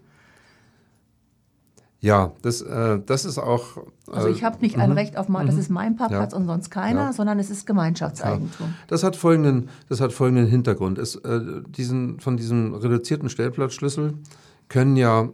Ja, 2.00 2.32
das, 2.42 2.62
äh, 2.62 3.00
das 3.04 3.24
ist 3.24 3.38
auch. 3.38 3.76
Äh, 3.76 4.12
also 4.12 4.28
ich 4.28 4.44
habe 4.44 4.60
nicht 4.60 4.78
ein 4.78 4.90
mhm. 4.90 4.96
Recht 4.96 5.16
auf 5.16 5.28
mal, 5.28 5.44
das 5.46 5.56
mhm. 5.56 5.60
ist 5.60 5.70
mein 5.70 5.96
Parkplatz 5.96 6.32
ja. 6.32 6.38
und 6.38 6.46
sonst 6.46 6.70
keiner, 6.70 7.06
ja. 7.06 7.12
sondern 7.12 7.40
es 7.40 7.50
ist 7.50 7.66
Gemeinschaftseigentum. 7.66 8.68
Ja. 8.68 8.74
Das 8.86 9.02
hat 9.02 9.16
folgenden, 9.16 9.68
das 9.88 10.00
hat 10.00 10.12
folgenden 10.12 10.46
Hintergrund. 10.46 10.98
Es, 10.98 11.16
äh, 11.16 11.40
diesen, 11.66 12.20
von 12.20 12.36
diesem 12.36 12.74
reduzierten 12.74 13.28
Stellplatzschlüssel 13.28 14.14
können 14.68 14.96
ja 14.96 15.30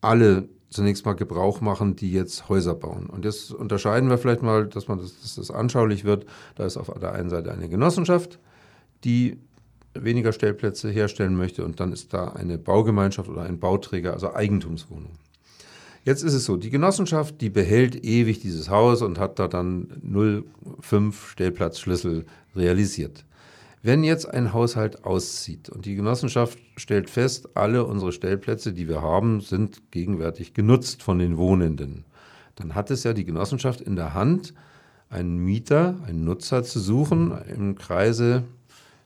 alle 0.00 0.48
zunächst 0.70 1.04
mal 1.06 1.14
Gebrauch 1.14 1.60
machen, 1.60 1.96
die 1.96 2.12
jetzt 2.12 2.48
Häuser 2.48 2.74
bauen. 2.74 3.06
Und 3.06 3.24
jetzt 3.24 3.52
unterscheiden 3.52 4.10
wir 4.10 4.18
vielleicht 4.18 4.42
mal, 4.42 4.66
dass 4.66 4.88
man 4.88 4.98
das, 4.98 5.20
dass 5.20 5.36
das 5.36 5.50
anschaulich 5.50 6.04
wird. 6.04 6.26
Da 6.54 6.66
ist 6.66 6.76
auf 6.76 6.92
der 6.98 7.12
einen 7.12 7.30
Seite 7.30 7.52
eine 7.52 7.68
Genossenschaft, 7.68 8.38
die 9.04 9.38
weniger 9.94 10.32
Stellplätze 10.32 10.90
herstellen 10.90 11.36
möchte 11.36 11.64
und 11.64 11.80
dann 11.80 11.92
ist 11.92 12.12
da 12.12 12.28
eine 12.28 12.58
Baugemeinschaft 12.58 13.28
oder 13.28 13.42
ein 13.42 13.58
Bauträger, 13.58 14.12
also 14.12 14.34
Eigentumswohnung. 14.34 15.12
Jetzt 16.04 16.22
ist 16.22 16.34
es 16.34 16.44
so, 16.44 16.56
die 16.56 16.70
Genossenschaft, 16.70 17.40
die 17.40 17.50
behält 17.50 18.04
ewig 18.04 18.38
dieses 18.38 18.70
Haus 18.70 19.02
und 19.02 19.18
hat 19.18 19.40
da 19.40 19.48
dann 19.48 19.88
0,5 20.06 21.30
Stellplatzschlüssel 21.32 22.26
realisiert. 22.54 23.25
Wenn 23.86 24.02
jetzt 24.02 24.28
ein 24.28 24.52
Haushalt 24.52 25.04
auszieht 25.04 25.68
und 25.68 25.86
die 25.86 25.94
Genossenschaft 25.94 26.58
stellt 26.76 27.08
fest, 27.08 27.50
alle 27.54 27.84
unsere 27.84 28.10
Stellplätze, 28.10 28.72
die 28.72 28.88
wir 28.88 29.00
haben, 29.00 29.40
sind 29.40 29.92
gegenwärtig 29.92 30.54
genutzt 30.54 31.04
von 31.04 31.20
den 31.20 31.36
Wohnenden, 31.36 32.04
dann 32.56 32.74
hat 32.74 32.90
es 32.90 33.04
ja 33.04 33.12
die 33.12 33.24
Genossenschaft 33.24 33.80
in 33.80 33.94
der 33.94 34.12
Hand, 34.12 34.54
einen 35.08 35.36
Mieter, 35.36 35.94
einen 36.04 36.24
Nutzer 36.24 36.64
zu 36.64 36.80
suchen 36.80 37.32
im 37.46 37.76
Kreise 37.76 38.42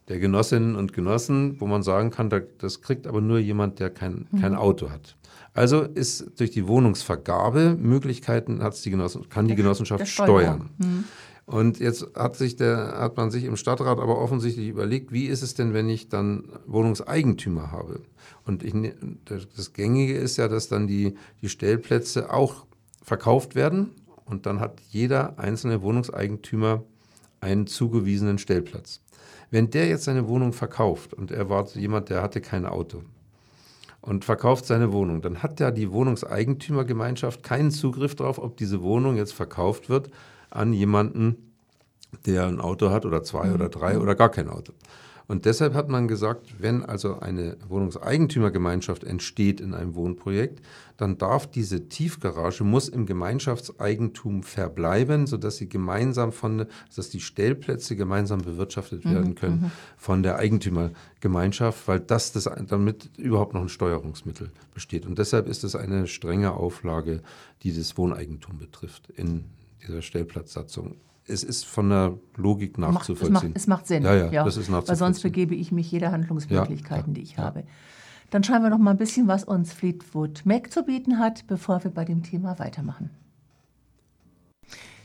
der 0.09 0.19
Genossinnen 0.19 0.77
und 0.77 0.95
Genossen, 0.95 1.61
wo 1.61 1.67
man 1.67 1.83
sagen 1.83 2.11
kann, 2.11 2.31
das 2.57 2.81
kriegt 2.81 3.07
aber 3.07 3.21
nur 3.21 3.39
jemand, 3.39 3.81
der 3.81 3.91
kein, 3.91 4.29
kein 4.41 4.53
mhm. 4.53 4.59
Auto 4.59 4.89
hat. 4.89 5.15
Also 5.53 5.83
ist 5.83 6.41
durch 6.41 6.53
die 6.53 6.67
Wohnungsvergabe 6.67 7.77
Möglichkeiten 7.79 8.63
hat's 8.63 8.81
die 8.81 8.91
Genossen, 8.91 9.29
kann 9.29 9.47
die 9.47 9.57
Genossenschaft 9.57 10.09
steuern. 10.09 10.71
Mhm. 10.79 11.05
Und 11.51 11.81
jetzt 11.81 12.07
hat, 12.15 12.37
sich 12.37 12.55
der, 12.55 12.95
hat 12.99 13.17
man 13.17 13.33
sich 13.33 13.43
im 13.43 13.57
Stadtrat 13.57 13.99
aber 13.99 14.19
offensichtlich 14.21 14.69
überlegt, 14.69 15.11
wie 15.11 15.27
ist 15.27 15.43
es 15.43 15.55
denn, 15.55 15.75
wenn 15.75 15.89
ich 15.89 16.09
dann 16.09 16.45
Wohnungseigentümer 16.67 17.73
habe? 17.73 18.03
Und 18.47 18.63
ich, 18.63 18.73
ne, 18.73 18.95
das 19.25 19.73
Gängige 19.73 20.15
ist 20.15 20.37
ja, 20.37 20.47
dass 20.47 20.69
dann 20.69 20.87
die, 20.87 21.15
die 21.43 21.49
Stellplätze 21.49 22.33
auch 22.33 22.67
verkauft 23.03 23.57
werden 23.57 23.91
und 24.27 24.47
dann 24.47 24.61
hat 24.61 24.81
jeder 24.91 25.41
einzelne 25.41 25.83
Wohnungseigentümer 25.83 26.85
einen 27.41 27.67
zugewiesenen 27.67 28.39
Stellplatz. 28.39 29.01
Wenn 29.51 29.71
der 29.71 29.89
jetzt 29.89 30.05
seine 30.05 30.29
Wohnung 30.29 30.53
verkauft 30.53 31.15
und 31.15 31.33
er 31.33 31.49
war 31.49 31.67
jemand, 31.75 32.11
der 32.11 32.23
hatte 32.23 32.41
kein 32.41 32.65
Auto 32.65 33.03
und 34.03 34.25
verkauft 34.25 34.67
seine 34.67 34.93
Wohnung, 34.93 35.21
dann 35.21 35.43
hat 35.43 35.59
ja 35.59 35.73
die 35.73 35.91
Wohnungseigentümergemeinschaft 35.91 37.43
keinen 37.43 37.73
Zugriff 37.73 38.15
darauf, 38.15 38.39
ob 38.39 38.57
diese 38.57 38.83
Wohnung 38.83 39.17
jetzt 39.17 39.35
verkauft 39.35 39.89
wird 39.89 40.11
an 40.51 40.73
jemanden, 40.73 41.55
der 42.27 42.47
ein 42.47 42.61
Auto 42.61 42.91
hat 42.91 43.07
oder 43.07 43.23
zwei 43.23 43.47
mhm. 43.47 43.55
oder 43.55 43.69
drei 43.69 43.99
oder 43.99 44.15
gar 44.15 44.31
kein 44.31 44.49
Auto. 44.49 44.73
Und 45.31 45.45
deshalb 45.45 45.75
hat 45.75 45.89
man 45.89 46.09
gesagt, 46.09 46.57
wenn 46.59 46.85
also 46.85 47.21
eine 47.21 47.57
Wohnungseigentümergemeinschaft 47.69 49.05
entsteht 49.05 49.61
in 49.61 49.75
einem 49.75 49.95
Wohnprojekt, 49.95 50.61
dann 50.97 51.19
darf 51.19 51.47
diese 51.47 51.89
Tiefgarage, 51.89 52.65
muss 52.65 52.89
im 52.89 53.07
Gemeinschaftseigentum 53.07 54.43
verbleiben, 54.43 55.29
sodass 55.29 55.59
sie 55.59 55.69
gemeinsam 55.69 56.33
von, 56.33 56.67
dass 56.97 57.11
die 57.11 57.21
Stellplätze 57.21 57.95
gemeinsam 57.95 58.41
bewirtschaftet 58.41 59.05
mhm, 59.05 59.15
werden 59.15 59.35
können 59.37 59.61
mhm. 59.61 59.71
von 59.97 60.25
der 60.25 60.35
Eigentümergemeinschaft, 60.35 61.87
weil 61.87 62.01
das, 62.01 62.33
das 62.33 62.51
damit 62.67 63.17
überhaupt 63.17 63.55
noch 63.55 63.63
ein 63.63 63.69
Steuerungsmittel 63.69 64.51
besteht. 64.75 65.07
Und 65.07 65.21
deshalb 65.21 65.47
ist 65.47 65.63
es 65.63 65.77
eine 65.77 66.09
strenge 66.09 66.55
Auflage, 66.55 67.23
die 67.63 67.73
das 67.73 67.97
Wohneigentum 67.97 68.59
betrifft 68.59 69.11
in 69.15 69.45
dieser 69.87 70.03
Stellplatzsatzung 70.03 70.97
es 71.31 71.45
ist 71.45 71.65
von 71.65 71.91
der 71.91 72.19
Logik 72.37 72.77
nachzuvollziehen. 72.77 73.37
Es 73.37 73.43
macht, 73.43 73.57
es 73.57 73.67
macht 73.67 73.87
Sinn, 73.87 74.03
ja, 74.03 74.15
ja, 74.15 74.31
ja, 74.31 74.45
das 74.45 74.57
ist 74.57 74.71
weil 74.71 74.97
sonst 74.97 75.23
begebe 75.23 75.55
ich 75.55 75.71
mich 75.73 75.91
jeder 75.91 76.13
Handlungsmöglichkeiten, 76.13 77.15
die 77.15 77.23
ich 77.23 77.39
habe. 77.39 77.65
Dann 78.31 78.45
schauen 78.45 78.63
wir 78.63 78.71
noch 78.71 78.79
mal 78.79 78.93
ein 78.93 78.97
bisschen, 78.97 79.29
was 79.29 79.45
uns 79.45 79.73
Fleetwood 79.73 80.43
Mac 80.45 80.73
zu 80.73 80.85
bieten 80.85 81.19
hat, 81.19 81.47
bevor 81.47 81.83
wir 81.85 81.91
bei 81.91 82.05
dem 82.05 82.23
Thema 82.23 82.59
weitermachen. 82.59 83.11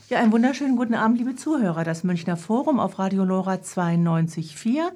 Ja, 0.09 0.19
einen 0.19 0.31
wunderschönen 0.31 0.75
guten 0.75 0.93
Abend, 0.93 1.17
liebe 1.17 1.35
Zuhörer. 1.35 1.83
Das 1.83 2.03
Münchner 2.03 2.37
Forum 2.37 2.79
auf 2.79 2.99
Radio 2.99 3.23
Lora 3.23 3.55
92.4 3.55 4.91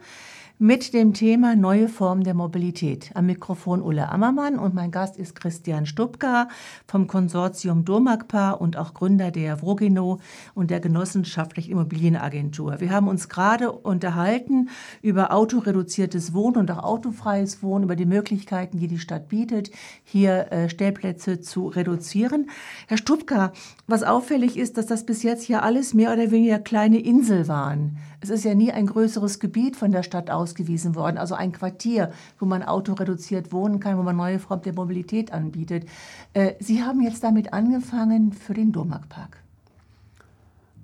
mit 0.62 0.94
dem 0.94 1.14
Thema 1.14 1.56
Neue 1.56 1.88
Formen 1.88 2.26
der 2.26 2.34
Mobilität. 2.34 3.12
Am 3.14 3.28
Mikrofon 3.28 3.82
Ulle 3.82 4.10
Ammermann 4.10 4.60
und 4.60 4.74
mein 4.74 4.92
Gast 4.92 5.16
ist 5.16 5.34
Christian 5.34 5.86
Stubka 5.86 6.50
vom 6.86 7.08
Konsortium 7.08 7.86
Domagpa 7.86 8.52
und 8.52 8.76
auch 8.76 8.94
Gründer 8.94 9.32
der 9.32 9.62
Vrogino 9.62 10.20
und 10.56 10.70
der 10.70 10.82
Genossenschaftlichen 10.82 11.72
Immobilienagentur. 11.72 12.82
Wir 12.82 12.90
haben 12.90 13.08
uns 13.08 13.30
gerade 13.30 13.72
unterhalten 13.72 14.68
über 15.02 15.32
autoreduziertes 15.32 16.34
Wohnen 16.34 16.58
und 16.58 16.72
auch 16.72 16.84
autofreies 16.84 17.64
Wohnen, 17.64 17.86
über 17.86 17.96
die 17.96 18.06
Möglichkeiten, 18.06 18.80
die 18.80 18.90
die 18.90 19.00
Stadt 19.00 19.30
bietet, 19.30 19.72
hier 20.04 20.52
äh, 20.52 20.68
Stellplätze 20.68 21.40
zu 21.40 21.68
reduzieren. 21.68 22.50
Herr 22.90 22.98
Stubka, 22.98 23.54
was 23.88 24.04
auffällig 24.04 24.58
ist, 24.58 24.78
dass 24.78 24.88
das 24.88 25.06
bis 25.06 25.24
jetzt 25.24 25.48
ja 25.48 25.62
alles 25.62 25.94
mehr 25.94 26.12
oder 26.12 26.32
weniger 26.32 26.60
kleine 26.60 27.00
Insel 27.00 27.48
waren. 27.48 27.98
Es 28.22 28.30
ist 28.30 28.44
ja 28.44 28.54
nie 28.54 28.72
ein 28.72 28.86
größeres 28.86 29.40
Gebiet 29.40 29.78
von 29.78 29.92
der 29.92 30.04
Stadt 30.04 30.30
ausgewiesen 30.30 30.96
worden, 30.96 31.18
also 31.18 31.36
ein 31.36 31.54
Quartier, 31.54 32.12
wo 32.38 32.46
man 32.46 32.64
autoreduziert 32.64 33.54
wohnen 33.54 33.80
kann, 33.80 33.98
wo 33.98 34.04
man 34.04 34.18
neue 34.18 34.40
Formen 34.40 34.64
der 34.64 34.74
Mobilität 34.74 35.32
anbietet. 35.32 35.86
Äh, 36.34 36.56
Sie 36.60 36.84
haben 36.84 37.02
jetzt 37.02 37.24
damit 37.24 37.54
angefangen 37.54 38.34
für 38.34 38.54
den 38.54 38.72
Domarkpark. 38.74 39.42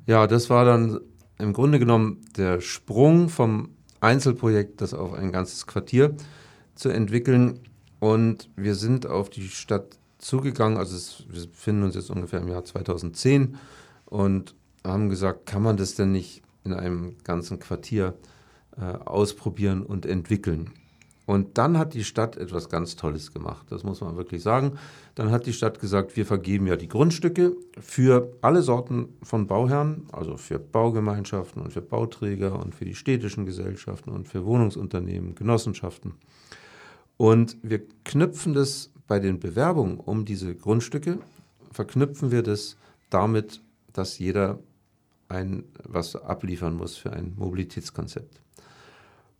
Ja, 0.05 0.27
das 0.27 0.49
war 0.49 0.63
dann 0.65 0.99
im 1.37 1.51
Grunde 1.51 1.79
genommen 1.79 2.21
der 2.37 2.61
Sprung 2.61 3.27
vom 3.27 3.69
Einzelprojekt, 3.99 4.79
das 4.81 4.93
auf 4.93 5.13
ein 5.13 5.31
ganzes 5.31 5.67
Quartier 5.67 6.15
zu 6.75 6.89
entwickeln. 6.89 7.59
Und 7.99 8.49
wir 8.55 8.75
sind 8.75 9.07
auf 9.07 9.29
die 9.29 9.49
Stadt 9.49 9.97
zugegangen, 10.19 10.77
also 10.77 10.95
es, 10.95 11.25
wir 11.29 11.47
befinden 11.47 11.83
uns 11.83 11.95
jetzt 11.95 12.09
ungefähr 12.09 12.39
im 12.39 12.47
Jahr 12.47 12.63
2010 12.63 13.57
und 14.05 14.55
haben 14.85 15.09
gesagt, 15.09 15.45
kann 15.45 15.63
man 15.63 15.77
das 15.77 15.95
denn 15.95 16.11
nicht 16.11 16.44
in 16.65 16.73
einem 16.73 17.15
ganzen 17.23 17.59
Quartier 17.59 18.15
äh, 18.77 18.81
ausprobieren 18.81 19.83
und 19.83 20.05
entwickeln. 20.05 20.71
Und 21.25 21.57
dann 21.57 21.77
hat 21.77 21.95
die 21.95 22.03
Stadt 22.03 22.37
etwas 22.37 22.69
ganz 22.69 22.95
Tolles 22.95 23.33
gemacht, 23.33 23.65
das 23.71 23.83
muss 23.83 24.01
man 24.01 24.15
wirklich 24.15 24.43
sagen. 24.43 24.73
Dann 25.15 25.31
hat 25.31 25.47
die 25.47 25.53
Stadt 25.53 25.79
gesagt, 25.79 26.15
wir 26.15 26.25
vergeben 26.25 26.67
ja 26.67 26.75
die 26.75 26.87
Grundstücke 26.87 27.55
für 27.79 28.31
alle 28.41 28.61
Sorten 28.61 29.09
von 29.23 29.47
Bauherren, 29.47 30.03
also 30.11 30.37
für 30.37 30.59
Baugemeinschaften 30.59 31.63
und 31.63 31.73
für 31.73 31.81
Bauträger 31.81 32.59
und 32.59 32.75
für 32.75 32.85
die 32.85 32.93
städtischen 32.93 33.45
Gesellschaften 33.45 34.11
und 34.11 34.27
für 34.27 34.45
Wohnungsunternehmen, 34.45 35.33
Genossenschaften. 35.33 36.13
Und 37.17 37.57
wir 37.63 37.81
knüpfen 38.03 38.53
das 38.53 38.91
bei 39.07 39.19
den 39.19 39.39
Bewerbungen 39.39 39.97
um 39.97 40.25
diese 40.25 40.53
Grundstücke, 40.53 41.17
verknüpfen 41.71 42.29
wir 42.31 42.43
das 42.43 42.77
damit, 43.09 43.61
dass 43.93 44.19
jeder 44.19 44.59
ein, 45.35 45.65
was 45.83 46.15
abliefern 46.15 46.75
muss 46.75 46.95
für 46.95 47.13
ein 47.13 47.33
Mobilitätskonzept. 47.35 48.41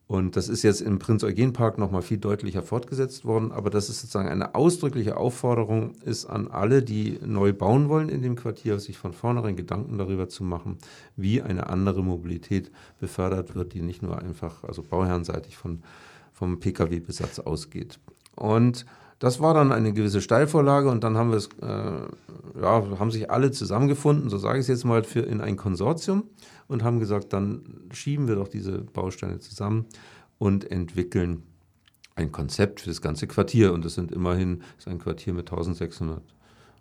Und 0.07 0.35
das 0.35 0.49
ist 0.49 0.61
jetzt 0.61 0.81
im 0.81 0.99
Prinz-Eugen-Park 0.99 1.79
nochmal 1.79 2.03
viel 2.03 2.19
deutlicher 2.19 2.61
fortgesetzt 2.61 3.25
worden, 3.25 3.51
aber 3.51 3.71
das 3.71 3.89
ist 3.89 4.01
sozusagen 4.01 4.29
eine 4.29 4.53
ausdrückliche 4.53 5.17
Aufforderung 5.17 5.95
ist 6.03 6.25
an 6.25 6.47
alle, 6.47 6.83
die 6.83 7.17
neu 7.25 7.53
bauen 7.53 7.89
wollen 7.89 8.09
in 8.09 8.21
dem 8.21 8.35
Quartier, 8.35 8.79
sich 8.79 8.99
von 8.99 9.13
vornherein 9.13 9.55
Gedanken 9.55 9.97
darüber 9.97 10.29
zu 10.29 10.43
machen, 10.43 10.77
wie 11.15 11.41
eine 11.41 11.69
andere 11.69 12.03
Mobilität 12.03 12.71
befördert 12.99 13.55
wird, 13.55 13.73
die 13.73 13.81
nicht 13.81 14.03
nur 14.03 14.19
einfach, 14.19 14.63
also 14.63 14.83
bauherrenseitig 14.83 15.57
von, 15.57 15.81
vom 16.33 16.59
Pkw-Besatz 16.59 17.39
ausgeht. 17.39 17.99
Und 18.35 18.85
das 19.25 19.39
war 19.39 19.55
dann 19.55 19.71
eine 19.71 19.91
gewisse 19.91 20.21
Steilvorlage 20.21 20.87
und 20.87 21.03
dann 21.03 21.17
haben 21.17 21.31
wir 21.31 21.37
es, 21.37 21.49
äh, 21.59 22.61
ja, 22.61 22.99
haben 22.99 23.09
sich 23.09 23.31
alle 23.31 23.49
zusammengefunden, 23.49 24.29
so 24.29 24.37
sage 24.37 24.59
ich 24.59 24.65
es 24.65 24.67
jetzt 24.67 24.85
mal, 24.85 25.03
für 25.03 25.21
in 25.21 25.41
ein 25.41 25.57
Konsortium 25.57 26.25
und 26.67 26.83
haben 26.83 26.99
gesagt, 26.99 27.33
dann 27.33 27.63
schieben 27.91 28.27
wir 28.27 28.35
doch 28.35 28.47
diese 28.47 28.81
Bausteine 28.81 29.39
zusammen 29.39 29.87
und 30.37 30.69
entwickeln 30.69 31.41
ein 32.13 32.31
Konzept 32.31 32.81
für 32.81 32.89
das 32.89 33.01
ganze 33.01 33.25
Quartier. 33.25 33.73
Und 33.73 33.83
das 33.83 33.95
sind 33.95 34.11
immerhin 34.11 34.59
das 34.59 34.85
ist 34.85 34.87
ein 34.89 34.99
Quartier 34.99 35.33
mit 35.33 35.49
1600 35.49 36.21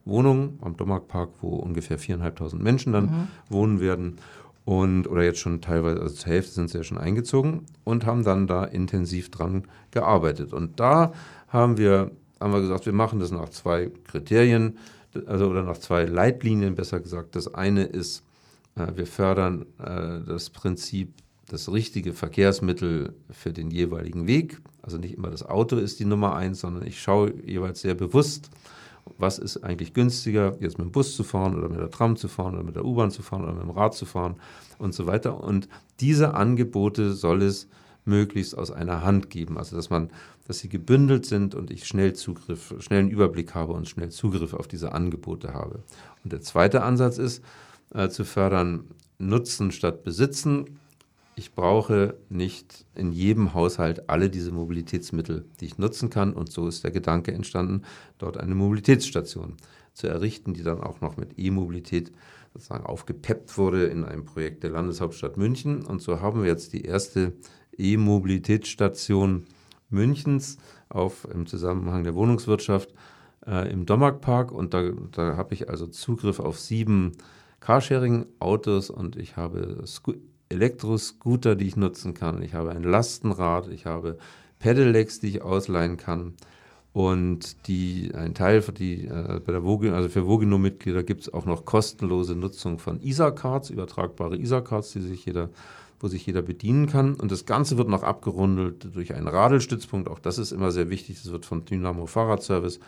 Wohnungen 0.04 0.58
am 0.60 0.76
Dommarkpark, 0.76 1.30
wo 1.40 1.56
ungefähr 1.56 1.98
4.500 1.98 2.56
Menschen 2.56 2.92
dann 2.92 3.04
mhm. 3.04 3.28
wohnen 3.48 3.80
werden. 3.80 4.18
Und, 4.66 5.06
oder 5.06 5.22
jetzt 5.22 5.38
schon 5.38 5.62
teilweise, 5.62 6.02
also 6.02 6.14
zur 6.14 6.30
Hälfte 6.30 6.52
sind 6.52 6.68
sie 6.68 6.76
ja 6.76 6.84
schon 6.84 6.98
eingezogen 6.98 7.62
und 7.84 8.04
haben 8.04 8.22
dann 8.22 8.46
da 8.46 8.64
intensiv 8.64 9.30
dran 9.30 9.64
gearbeitet. 9.92 10.52
Und 10.52 10.78
da 10.78 11.14
haben 11.48 11.78
wir 11.78 12.10
haben 12.44 12.52
wir 12.52 12.60
gesagt, 12.60 12.84
wir 12.84 12.92
machen 12.92 13.20
das 13.20 13.30
nach 13.30 13.48
zwei 13.48 13.90
Kriterien, 14.04 14.76
also 15.26 15.48
oder 15.48 15.62
nach 15.62 15.78
zwei 15.78 16.04
Leitlinien 16.04 16.74
besser 16.74 17.00
gesagt. 17.00 17.34
Das 17.36 17.54
eine 17.54 17.84
ist, 17.84 18.22
äh, 18.76 18.86
wir 18.94 19.06
fördern 19.06 19.64
äh, 19.78 20.20
das 20.26 20.50
Prinzip, 20.50 21.14
das 21.48 21.72
richtige 21.72 22.12
Verkehrsmittel 22.12 23.14
für 23.30 23.54
den 23.54 23.70
jeweiligen 23.70 24.26
Weg. 24.26 24.60
Also 24.82 24.98
nicht 24.98 25.14
immer 25.14 25.30
das 25.30 25.42
Auto 25.42 25.76
ist 25.76 26.00
die 26.00 26.04
Nummer 26.04 26.36
eins, 26.36 26.60
sondern 26.60 26.86
ich 26.86 27.00
schaue 27.00 27.32
jeweils 27.46 27.80
sehr 27.80 27.94
bewusst, 27.94 28.50
was 29.16 29.38
ist 29.38 29.64
eigentlich 29.64 29.94
günstiger, 29.94 30.54
jetzt 30.60 30.76
mit 30.76 30.86
dem 30.86 30.92
Bus 30.92 31.16
zu 31.16 31.24
fahren 31.24 31.56
oder 31.56 31.70
mit 31.70 31.78
der 31.78 31.90
Tram 31.90 32.16
zu 32.16 32.28
fahren 32.28 32.54
oder 32.54 32.64
mit 32.64 32.76
der 32.76 32.84
U-Bahn 32.84 33.10
zu 33.10 33.22
fahren 33.22 33.44
oder 33.44 33.54
mit 33.54 33.62
dem 33.62 33.70
Rad 33.70 33.94
zu 33.94 34.04
fahren 34.04 34.36
und 34.78 34.92
so 34.92 35.06
weiter. 35.06 35.42
Und 35.42 35.68
diese 36.00 36.34
Angebote 36.34 37.14
soll 37.14 37.40
es 37.42 37.68
möglichst 38.04 38.56
aus 38.56 38.70
einer 38.70 39.02
Hand 39.02 39.30
geben. 39.30 39.56
Also 39.58 39.76
dass 39.76 39.90
man, 39.90 40.10
dass 40.46 40.58
sie 40.58 40.68
gebündelt 40.68 41.26
sind 41.26 41.54
und 41.54 41.70
ich 41.70 41.86
schnell 41.86 42.12
Zugriff, 42.12 42.74
schnellen 42.78 43.10
Überblick 43.10 43.54
habe 43.54 43.72
und 43.72 43.88
schnell 43.88 44.10
Zugriff 44.10 44.54
auf 44.54 44.68
diese 44.68 44.92
Angebote 44.92 45.54
habe. 45.54 45.82
Und 46.22 46.32
der 46.32 46.42
zweite 46.42 46.82
Ansatz 46.82 47.18
ist, 47.18 47.42
äh, 47.94 48.08
zu 48.08 48.24
fördern, 48.24 48.84
Nutzen 49.18 49.70
statt 49.70 50.02
Besitzen. 50.02 50.80
Ich 51.36 51.54
brauche 51.54 52.16
nicht 52.28 52.84
in 52.94 53.12
jedem 53.12 53.54
Haushalt 53.54 54.08
alle 54.10 54.28
diese 54.28 54.52
Mobilitätsmittel, 54.52 55.44
die 55.60 55.66
ich 55.66 55.78
nutzen 55.78 56.10
kann. 56.10 56.32
Und 56.32 56.52
so 56.52 56.68
ist 56.68 56.84
der 56.84 56.90
Gedanke 56.90 57.32
entstanden, 57.32 57.82
dort 58.18 58.36
eine 58.36 58.54
Mobilitätsstation 58.54 59.56
zu 59.94 60.08
errichten, 60.08 60.52
die 60.52 60.62
dann 60.62 60.80
auch 60.80 61.00
noch 61.00 61.16
mit 61.16 61.38
E-Mobilität 61.38 62.12
sozusagen 62.52 62.86
aufgepeppt 62.86 63.56
wurde 63.56 63.86
in 63.86 64.04
einem 64.04 64.24
Projekt 64.24 64.62
der 64.62 64.70
Landeshauptstadt 64.70 65.36
München. 65.36 65.84
Und 65.84 66.02
so 66.02 66.20
haben 66.20 66.42
wir 66.42 66.48
jetzt 66.48 66.72
die 66.72 66.82
erste 66.82 67.32
E-Mobilitätsstation 67.76 69.46
Münchens 69.94 70.58
auf, 70.88 71.26
im 71.32 71.46
Zusammenhang 71.46 72.04
der 72.04 72.14
Wohnungswirtschaft 72.14 72.92
äh, 73.46 73.70
im 73.72 73.86
Dommarkpark. 73.86 74.52
Und 74.52 74.74
da, 74.74 74.90
da 75.12 75.36
habe 75.36 75.54
ich 75.54 75.70
also 75.70 75.86
Zugriff 75.86 76.40
auf 76.40 76.58
sieben 76.58 77.12
Carsharing-Autos 77.60 78.90
und 78.90 79.16
ich 79.16 79.36
habe 79.36 79.82
Sco 79.86 80.12
Elektroscooter, 80.50 81.56
die 81.56 81.66
ich 81.66 81.76
nutzen 81.76 82.12
kann. 82.12 82.42
Ich 82.42 82.54
habe 82.54 82.70
ein 82.70 82.82
Lastenrad, 82.82 83.68
ich 83.68 83.86
habe 83.86 84.18
Pedelecs, 84.58 85.18
die 85.18 85.28
ich 85.28 85.42
ausleihen 85.42 85.96
kann. 85.96 86.34
Und 86.92 87.66
die, 87.66 88.12
ein 88.14 88.34
Teil 88.34 88.62
für 88.62 88.72
die, 88.72 89.06
äh, 89.06 89.40
bei 89.44 89.52
der 89.52 89.62
Vogel, 89.62 89.94
also 89.94 90.08
für 90.08 90.26
Vogino-Mitglieder 90.26 91.02
gibt 91.02 91.22
es 91.22 91.34
auch 91.34 91.44
noch 91.44 91.64
kostenlose 91.64 92.36
Nutzung 92.36 92.78
von 92.78 93.00
ISA-Cards, 93.00 93.70
übertragbare 93.70 94.36
ISA-Cards, 94.36 94.92
die 94.92 95.00
sich 95.00 95.26
jeder 95.26 95.50
wo 96.04 96.08
sich 96.08 96.26
jeder 96.26 96.42
bedienen 96.42 96.86
kann. 96.86 97.14
Und 97.14 97.32
das 97.32 97.46
Ganze 97.46 97.78
wird 97.78 97.88
noch 97.88 98.02
abgerundet 98.02 98.94
durch 98.94 99.14
einen 99.14 99.26
Radelstützpunkt. 99.26 100.10
Auch 100.10 100.18
das 100.18 100.36
ist 100.36 100.52
immer 100.52 100.70
sehr 100.70 100.90
wichtig. 100.90 101.22
Das 101.22 101.32
wird 101.32 101.46
von 101.46 101.64
Dynamo 101.64 102.04
Fahrradservice 102.04 102.78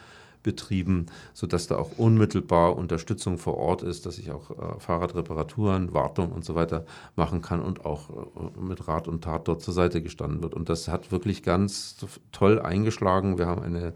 betrieben, 0.43 1.07
sodass 1.33 1.67
da 1.67 1.79
auch 1.79 1.97
unmittelbar 1.97 2.77
Unterstützung 2.77 3.39
vor 3.39 3.57
Ort 3.57 3.83
ist, 3.83 4.05
dass 4.05 4.19
ich 4.19 4.31
auch 4.33 4.51
äh, 4.51 4.79
Fahrradreparaturen, 4.81 5.95
Wartung 5.95 6.31
und 6.31 6.45
so 6.45 6.55
weiter 6.55 6.85
machen 7.17 7.41
kann 7.41 7.63
und 7.63 7.87
auch 7.87 8.11
äh, 8.11 8.61
mit 8.61 8.87
Rat 8.87 9.09
und 9.09 9.25
Tat 9.25 9.49
dort 9.49 9.63
zur 9.63 9.73
Seite 9.73 10.03
gestanden 10.03 10.43
wird. 10.43 10.53
Und 10.53 10.69
das 10.69 10.87
hat 10.87 11.11
wirklich 11.11 11.43
ganz 11.43 11.97
toll 12.33 12.61
eingeschlagen. 12.61 13.39
Wir 13.39 13.47
haben 13.47 13.63
eine, 13.63 13.95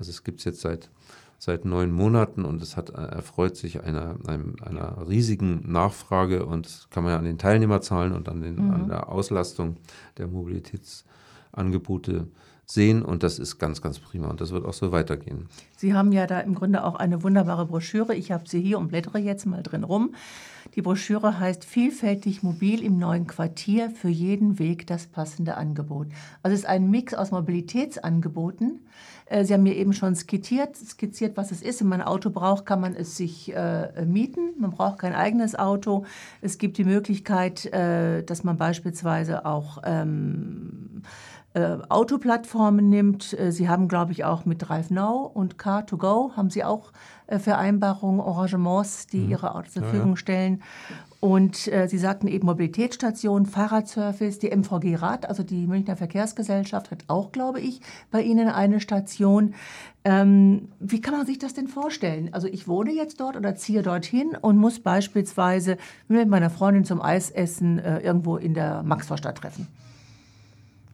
also 0.00 0.10
es 0.10 0.24
gibt 0.24 0.40
es 0.40 0.44
jetzt 0.44 0.60
seit 0.60 0.90
seit 1.38 1.64
neun 1.64 1.92
Monaten 1.92 2.44
und 2.44 2.62
es 2.62 2.76
hat 2.76 2.90
äh, 2.90 2.94
erfreut 2.94 3.56
sich 3.56 3.82
einer, 3.82 4.16
einer, 4.26 4.44
einer, 4.62 5.08
riesigen 5.08 5.70
Nachfrage 5.70 6.46
und 6.46 6.88
kann 6.90 7.04
man 7.04 7.12
ja 7.12 7.18
an 7.18 7.24
den 7.24 7.38
Teilnehmerzahlen 7.38 8.12
und 8.12 8.28
an, 8.28 8.40
den, 8.40 8.56
mhm. 8.56 8.74
an 8.74 8.88
der 8.88 9.08
Auslastung 9.08 9.76
der 10.18 10.28
Mobilitätsangebote 10.28 12.28
sehen 12.64 13.02
und 13.02 13.22
das 13.22 13.38
ist 13.38 13.58
ganz, 13.58 13.80
ganz 13.80 13.98
prima 13.98 14.28
und 14.28 14.40
das 14.40 14.50
wird 14.50 14.64
auch 14.64 14.72
so 14.72 14.92
weitergehen. 14.92 15.48
Sie 15.76 15.94
haben 15.94 16.12
ja 16.12 16.26
da 16.26 16.40
im 16.40 16.54
Grunde 16.54 16.84
auch 16.84 16.96
eine 16.96 17.22
wunderbare 17.22 17.66
Broschüre. 17.66 18.14
Ich 18.14 18.32
habe 18.32 18.48
sie 18.48 18.60
hier 18.60 18.78
und 18.78 18.88
blättere 18.88 19.18
jetzt 19.18 19.46
mal 19.46 19.62
drin 19.62 19.84
rum. 19.84 20.14
Die 20.74 20.82
Broschüre 20.82 21.38
heißt 21.38 21.64
Vielfältig 21.64 22.42
mobil 22.42 22.82
im 22.82 22.98
neuen 22.98 23.26
Quartier, 23.26 23.90
für 23.90 24.08
jeden 24.08 24.58
Weg 24.58 24.86
das 24.86 25.06
passende 25.06 25.56
Angebot. 25.56 26.08
Also 26.42 26.54
es 26.54 26.60
ist 26.60 26.68
ein 26.68 26.90
Mix 26.90 27.14
aus 27.14 27.30
Mobilitätsangeboten. 27.30 28.80
Äh, 29.26 29.44
Sie 29.44 29.54
haben 29.54 29.62
mir 29.62 29.76
eben 29.76 29.92
schon 29.92 30.14
skizziert, 30.14 30.76
skizziert, 30.76 31.36
was 31.36 31.50
es 31.50 31.62
ist. 31.62 31.80
Wenn 31.80 31.88
man 31.88 32.00
ein 32.02 32.06
Auto 32.06 32.30
braucht, 32.30 32.66
kann 32.66 32.80
man 32.80 32.94
es 32.94 33.16
sich 33.16 33.54
äh, 33.54 34.04
mieten. 34.04 34.54
Man 34.58 34.70
braucht 34.70 34.98
kein 34.98 35.14
eigenes 35.14 35.54
Auto. 35.54 36.04
Es 36.42 36.58
gibt 36.58 36.78
die 36.78 36.84
Möglichkeit, 36.84 37.66
äh, 37.66 38.22
dass 38.22 38.44
man 38.44 38.56
beispielsweise 38.56 39.46
auch 39.46 39.78
ähm, 39.84 41.02
äh, 41.56 41.78
Autoplattformen 41.88 42.90
nimmt. 42.90 43.32
Äh, 43.38 43.50
Sie 43.50 43.68
haben, 43.68 43.88
glaube 43.88 44.12
ich, 44.12 44.24
auch 44.24 44.44
mit 44.44 44.68
Drive 44.68 44.90
Now 44.90 45.30
und 45.32 45.56
Car2Go 45.56 46.36
haben 46.36 46.50
Sie 46.50 46.62
auch 46.62 46.92
Vereinbarungen, 47.28 48.20
Arrangements, 48.20 49.06
die 49.06 49.18
mhm. 49.18 49.30
ihre 49.30 49.54
Autos 49.54 49.72
zur 49.72 49.82
Verfügung 49.82 50.08
ja, 50.08 50.12
ja. 50.12 50.16
stellen. 50.16 50.62
Und 51.20 51.66
äh, 51.68 51.88
Sie 51.88 51.98
sagten 51.98 52.28
eben 52.28 52.46
Mobilitätsstation, 52.46 53.46
Fahrradservice, 53.46 54.38
die 54.38 54.50
MVG 54.54 54.96
Rad, 54.96 55.28
also 55.28 55.42
die 55.42 55.66
Münchner 55.66 55.96
Verkehrsgesellschaft, 55.96 56.90
hat 56.90 57.04
auch, 57.08 57.32
glaube 57.32 57.60
ich, 57.60 57.80
bei 58.10 58.22
Ihnen 58.22 58.48
eine 58.48 58.80
Station. 58.80 59.54
Ähm, 60.04 60.68
wie 60.78 61.00
kann 61.00 61.16
man 61.16 61.26
sich 61.26 61.38
das 61.38 61.54
denn 61.54 61.68
vorstellen? 61.68 62.28
Also 62.32 62.46
ich 62.46 62.68
wohne 62.68 62.92
jetzt 62.92 63.20
dort 63.20 63.36
oder 63.36 63.56
ziehe 63.56 63.82
dorthin 63.82 64.36
und 64.40 64.56
muss 64.56 64.78
beispielsweise 64.78 65.78
mit 66.06 66.28
meiner 66.28 66.50
Freundin 66.50 66.84
zum 66.84 67.02
Eisessen 67.02 67.78
äh, 67.78 68.00
irgendwo 68.00 68.36
in 68.36 68.54
der 68.54 68.82
Maxvorstadt 68.82 69.38
treffen 69.38 69.66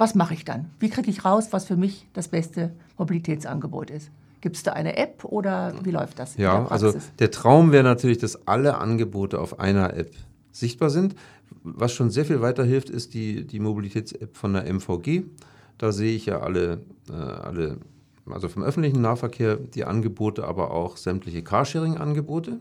was 0.03 0.17
mache 0.17 0.35
ich 0.35 0.45
dann? 0.45 0.69
Wie 0.81 0.91
kriege 0.91 1.09
ich 1.09 1.25
raus, 1.25 1.53
was 1.53 1.65
für 1.65 1.77
mich 1.77 2.09
das 2.13 2.27
beste 2.27 2.73
Mobilitätsangebot 2.99 3.89
ist? 3.89 4.11
Gibt 4.43 4.57
es 4.57 4.65
da 4.65 4.73
eine 4.73 4.97
App 4.97 5.25
oder 5.25 5.73
wie 5.85 5.93
läuft 5.93 6.19
das? 6.19 6.37
Ja, 6.37 6.67
also 6.67 6.93
der 7.21 7.31
Traum 7.31 7.71
wäre 7.71 7.85
natürlich, 7.85 8.19
dass 8.19 8.47
alle 8.49 8.77
Angebote 8.77 9.41
auf 9.41 9.61
einer 9.61 9.97
App 9.97 10.11
sichtbar 10.51 10.91
sind. 10.91 11.15
Was 11.63 11.93
schon 11.93 12.11
sehr 12.11 12.25
viel 12.25 12.41
weiterhilft, 12.41 12.91
ist 12.91 13.15
die, 13.15 13.47
die 13.47 13.61
Mobilitäts-App 13.61 14.37
von 14.37 14.55
der 14.55 14.67
MVG. 14.67 15.23
Da 15.79 15.93
sehe 15.93 16.15
ich 16.15 16.27
ja 16.27 16.41
alle, 16.41 16.81
äh, 17.09 17.13
alle, 17.13 17.79
also 18.29 18.49
vom 18.49 18.65
öffentlichen 18.65 19.01
Nahverkehr 19.01 19.57
die 19.57 19.85
Angebote, 19.85 20.45
aber 20.45 20.73
auch 20.73 20.97
sämtliche 20.97 21.43
Carsharing-Angebote. 21.43 22.59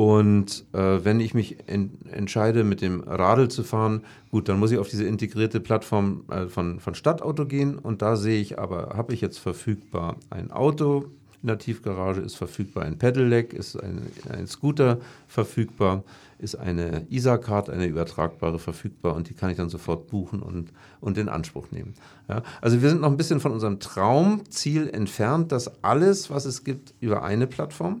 Und 0.00 0.64
äh, 0.72 1.04
wenn 1.04 1.20
ich 1.20 1.34
mich 1.34 1.68
en 1.68 1.90
entscheide, 2.10 2.64
mit 2.64 2.80
dem 2.80 3.02
Radl 3.02 3.48
zu 3.48 3.62
fahren, 3.62 4.00
gut, 4.30 4.48
dann 4.48 4.58
muss 4.58 4.72
ich 4.72 4.78
auf 4.78 4.88
diese 4.88 5.04
integrierte 5.04 5.60
Plattform 5.60 6.24
äh, 6.30 6.46
von, 6.46 6.80
von 6.80 6.94
Stadtauto 6.94 7.44
gehen. 7.44 7.76
Und 7.76 8.00
da 8.00 8.16
sehe 8.16 8.40
ich 8.40 8.58
aber, 8.58 8.94
habe 8.96 9.12
ich 9.12 9.20
jetzt 9.20 9.36
verfügbar 9.36 10.16
ein 10.30 10.52
Auto 10.52 11.10
in 11.42 11.48
der 11.48 11.58
Tiefgarage, 11.58 12.22
ist 12.22 12.36
verfügbar 12.36 12.84
ein 12.84 12.96
Pedelec, 12.96 13.52
ist 13.52 13.76
ein, 13.76 14.06
ein 14.30 14.46
Scooter 14.46 15.00
verfügbar, 15.28 16.02
ist 16.38 16.54
eine 16.54 17.06
ISA-Card, 17.10 17.68
eine 17.68 17.84
übertragbare 17.84 18.58
verfügbar 18.58 19.14
und 19.14 19.28
die 19.28 19.34
kann 19.34 19.50
ich 19.50 19.58
dann 19.58 19.68
sofort 19.68 20.06
buchen 20.06 20.40
und, 20.40 20.72
und 21.02 21.18
in 21.18 21.28
Anspruch 21.28 21.72
nehmen. 21.72 21.92
Ja, 22.26 22.42
also 22.62 22.80
wir 22.80 22.88
sind 22.88 23.02
noch 23.02 23.10
ein 23.10 23.18
bisschen 23.18 23.40
von 23.40 23.52
unserem 23.52 23.80
Traumziel 23.80 24.88
entfernt, 24.88 25.52
dass 25.52 25.84
alles, 25.84 26.30
was 26.30 26.46
es 26.46 26.64
gibt, 26.64 26.94
über 27.00 27.22
eine 27.22 27.46
Plattform 27.46 28.00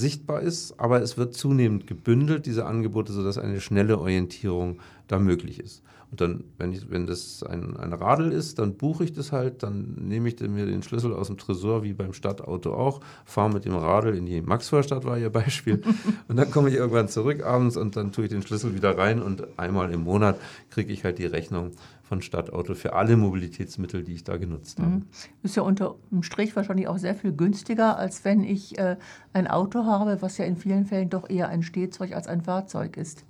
sichtbar 0.00 0.40
ist, 0.40 0.78
aber 0.80 1.02
es 1.02 1.16
wird 1.16 1.34
zunehmend 1.34 1.86
gebündelt, 1.86 2.46
diese 2.46 2.66
Angebote, 2.66 3.12
sodass 3.12 3.38
eine 3.38 3.60
schnelle 3.60 3.98
Orientierung 3.98 4.80
da 5.06 5.18
möglich 5.18 5.60
ist. 5.60 5.82
Und 6.10 6.20
dann, 6.20 6.44
wenn, 6.58 6.72
ich, 6.72 6.90
wenn 6.90 7.06
das 7.06 7.42
ein, 7.42 7.76
ein 7.76 7.92
Radl 7.92 8.32
ist, 8.32 8.58
dann 8.58 8.74
buche 8.74 9.04
ich 9.04 9.12
das 9.12 9.30
halt, 9.30 9.62
dann 9.62 9.94
nehme 9.94 10.28
ich 10.28 10.40
mir 10.40 10.66
den 10.66 10.82
Schlüssel 10.82 11.12
aus 11.12 11.28
dem 11.28 11.38
Tresor, 11.38 11.84
wie 11.84 11.92
beim 11.92 12.12
Stadtauto 12.12 12.74
auch, 12.74 13.00
fahre 13.24 13.50
mit 13.50 13.64
dem 13.64 13.76
Radl 13.76 14.16
in 14.16 14.26
die 14.26 14.40
Maxvorstadt, 14.40 15.04
war 15.04 15.18
Ihr 15.18 15.30
Beispiel. 15.30 15.82
und 16.28 16.36
dann 16.36 16.50
komme 16.50 16.68
ich 16.68 16.74
irgendwann 16.74 17.08
zurück 17.08 17.44
abends 17.44 17.76
und 17.76 17.96
dann 17.96 18.10
tue 18.10 18.24
ich 18.24 18.30
den 18.30 18.42
Schlüssel 18.42 18.74
wieder 18.74 18.98
rein 18.98 19.22
und 19.22 19.46
einmal 19.56 19.92
im 19.92 20.02
Monat 20.02 20.38
kriege 20.70 20.92
ich 20.92 21.04
halt 21.04 21.18
die 21.18 21.26
Rechnung 21.26 21.72
von 22.02 22.22
Stadtauto 22.22 22.74
für 22.74 22.94
alle 22.94 23.16
Mobilitätsmittel, 23.16 24.02
die 24.02 24.14
ich 24.14 24.24
da 24.24 24.36
genutzt 24.36 24.80
habe. 24.80 24.90
Mhm. 24.90 25.06
Ist 25.44 25.54
ja 25.54 25.62
unter 25.62 25.94
dem 26.10 26.24
Strich 26.24 26.56
wahrscheinlich 26.56 26.88
auch 26.88 26.98
sehr 26.98 27.14
viel 27.14 27.32
günstiger, 27.32 27.96
als 27.96 28.24
wenn 28.24 28.42
ich 28.42 28.76
äh, 28.78 28.96
ein 29.32 29.46
Auto 29.46 29.84
habe, 29.84 30.20
was 30.20 30.36
ja 30.36 30.44
in 30.44 30.56
vielen 30.56 30.86
Fällen 30.86 31.08
doch 31.08 31.30
eher 31.30 31.48
ein 31.48 31.62
Stehzeug 31.62 32.12
als 32.12 32.26
ein 32.26 32.42
Fahrzeug 32.42 32.96
ist. 32.96 33.24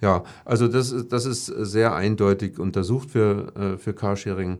Ja, 0.00 0.24
also 0.44 0.66
das, 0.68 1.08
das 1.08 1.26
ist 1.26 1.46
sehr 1.46 1.94
eindeutig 1.94 2.58
untersucht 2.58 3.10
für, 3.10 3.54
äh, 3.54 3.78
für 3.78 3.92
Carsharing. 3.92 4.58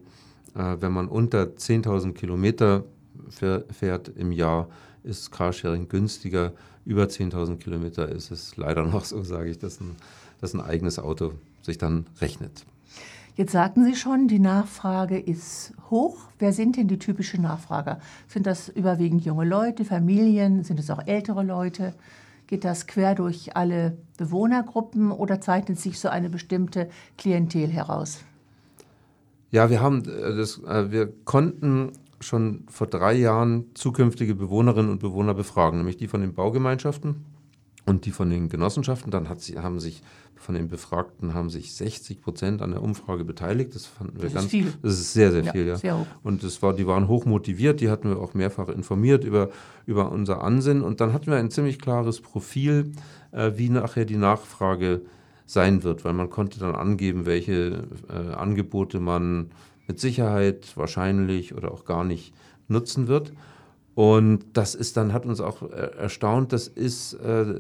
Äh, 0.55 0.77
wenn 0.81 0.93
man 0.93 1.09
unter 1.09 1.45
10.000 1.45 2.13
Kilometer 2.13 2.85
fährt 3.29 4.09
im 4.09 4.33
Jahr, 4.33 4.69
ist 5.03 5.31
Carsharing 5.31 5.89
günstiger. 5.89 6.53
Über 6.85 7.05
10.000 7.05 7.57
Kilometer 7.59 8.09
ist 8.09 8.31
es 8.31 8.57
leider 8.57 8.85
noch 8.87 9.05
so, 9.05 9.23
sage 9.23 9.51
ich, 9.51 9.59
dass 9.59 9.81
ein, 9.81 9.97
dass 10.41 10.55
ein 10.55 10.61
eigenes 10.61 10.99
Auto 10.99 11.33
sich 11.63 11.79
dann 11.79 12.07
rechnet. 12.21 12.65
Jetzt 13.37 13.53
sagten 13.53 13.85
Sie 13.85 13.95
schon, 13.95 14.29
die 14.29 14.39
Nachfrage 14.41 15.19
ist 15.19 15.73
hoch. 15.89 16.19
Wer 16.39 16.53
sind 16.53 16.77
denn 16.77 16.89
die 16.89 16.99
typischen 16.99 17.43
Nachfrager? 17.43 18.01
Sind 18.29 18.47
das 18.47 18.69
überwiegend 18.69 19.25
junge 19.25 19.45
Leute, 19.47 19.85
Familien? 19.85 20.65
Sind 20.65 20.79
es 20.81 20.91
auch 20.91 21.07
ältere 21.07 21.43
Leute? 21.43 21.95
Geht 22.51 22.65
das 22.65 22.89
quer 22.89 23.15
durch 23.15 23.57
alle 23.57 23.97
Bewohnergruppen 24.19 25.13
oder 25.13 25.41
zeichnet 25.41 25.79
sich 25.79 26.01
so 26.01 26.09
eine 26.09 26.29
bestimmte 26.29 26.91
Klientel 27.17 27.69
heraus? 27.69 28.25
Ja, 29.53 29.71
wir 29.71 29.81
haben 29.81 30.01
äh, 30.01 30.37
das, 30.37 30.59
äh, 30.65 30.91
wir 30.91 31.13
konnten 31.25 31.93
schon 32.19 32.65
vor 32.69 32.89
drei 32.89 33.13
Jahren 33.13 33.67
zukünftige 33.75 34.35
Bewohnerinnen 34.35 34.91
und 34.91 34.99
Bewohner 34.99 35.33
befragen, 35.33 35.79
nämlich 35.79 35.97
die 35.97 36.09
von 36.09 36.23
den 36.23 36.35
Baugemeinschaften 36.35 37.25
und 37.91 38.07
die 38.07 38.13
von 38.13 38.31
den 38.31 38.49
Genossenschaften. 38.49 39.11
Dann 39.11 39.29
hat 39.29 39.41
sie, 39.41 39.59
haben 39.59 39.81
sich 39.81 40.03
von 40.37 40.55
den 40.55 40.69
Befragten 40.69 41.35
haben 41.35 41.51
sich 41.51 41.75
60 41.75 42.23
Prozent 42.23 42.63
an 42.63 42.71
der 42.71 42.83
Umfrage 42.83 43.25
beteiligt. 43.25 43.75
Das 43.75 43.85
fanden 43.85 44.17
wir 44.17 44.25
das 44.25 44.33
ganz. 44.33 44.45
Ist 44.47 44.51
viel. 44.51 44.73
Das 44.81 44.93
ist 44.95 45.13
sehr, 45.13 45.33
sehr 45.33 45.45
ja, 45.45 45.53
viel, 45.53 45.67
ja. 45.67 45.77
Sehr. 45.77 46.07
Und 46.23 46.43
das 46.43 46.63
war, 46.63 46.73
die 46.73 46.87
waren 46.87 47.09
hoch 47.09 47.27
motiviert, 47.27 47.81
die 47.81 47.91
hatten 47.91 48.09
wir 48.09 48.19
auch 48.19 48.33
mehrfach 48.33 48.69
informiert 48.69 49.23
über, 49.23 49.51
über 49.85 50.11
unser 50.11 50.43
Ansinnen. 50.43 50.83
Und 50.83 51.03
dann 51.03 51.13
hatten 51.13 51.27
wir 51.27 51.37
ein 51.37 51.51
ziemlich 51.51 51.79
klares 51.79 52.23
Profil, 52.23 52.93
äh, 53.33 53.53
wie 53.57 53.69
nachher 53.69 54.07
die 54.07 54.17
Nachfrage 54.17 55.03
sein 55.45 55.83
wird, 55.83 56.05
weil 56.05 56.15
man 56.15 56.31
konnte 56.31 56.59
dann 56.59 56.75
angeben, 56.75 57.27
welche 57.27 57.89
äh, 58.09 58.33
Angebote 58.33 58.99
man 58.99 59.51
mit 59.89 60.01
Sicherheit 60.01 60.75
wahrscheinlich 60.77 61.55
oder 61.55 61.71
auch 61.73 61.85
gar 61.85 62.05
nicht 62.05 62.33
nutzen 62.67 63.09
wird. 63.09 63.33
Und 63.95 64.45
das 64.53 64.75
ist 64.75 64.97
dann, 64.97 65.13
hat 65.13 65.27
uns 65.27 65.41
auch 65.41 65.63
äh, 65.63 65.97
erstaunt, 65.99 66.53
das 66.53 66.69
ist 66.69 67.15
äh, 67.15 67.55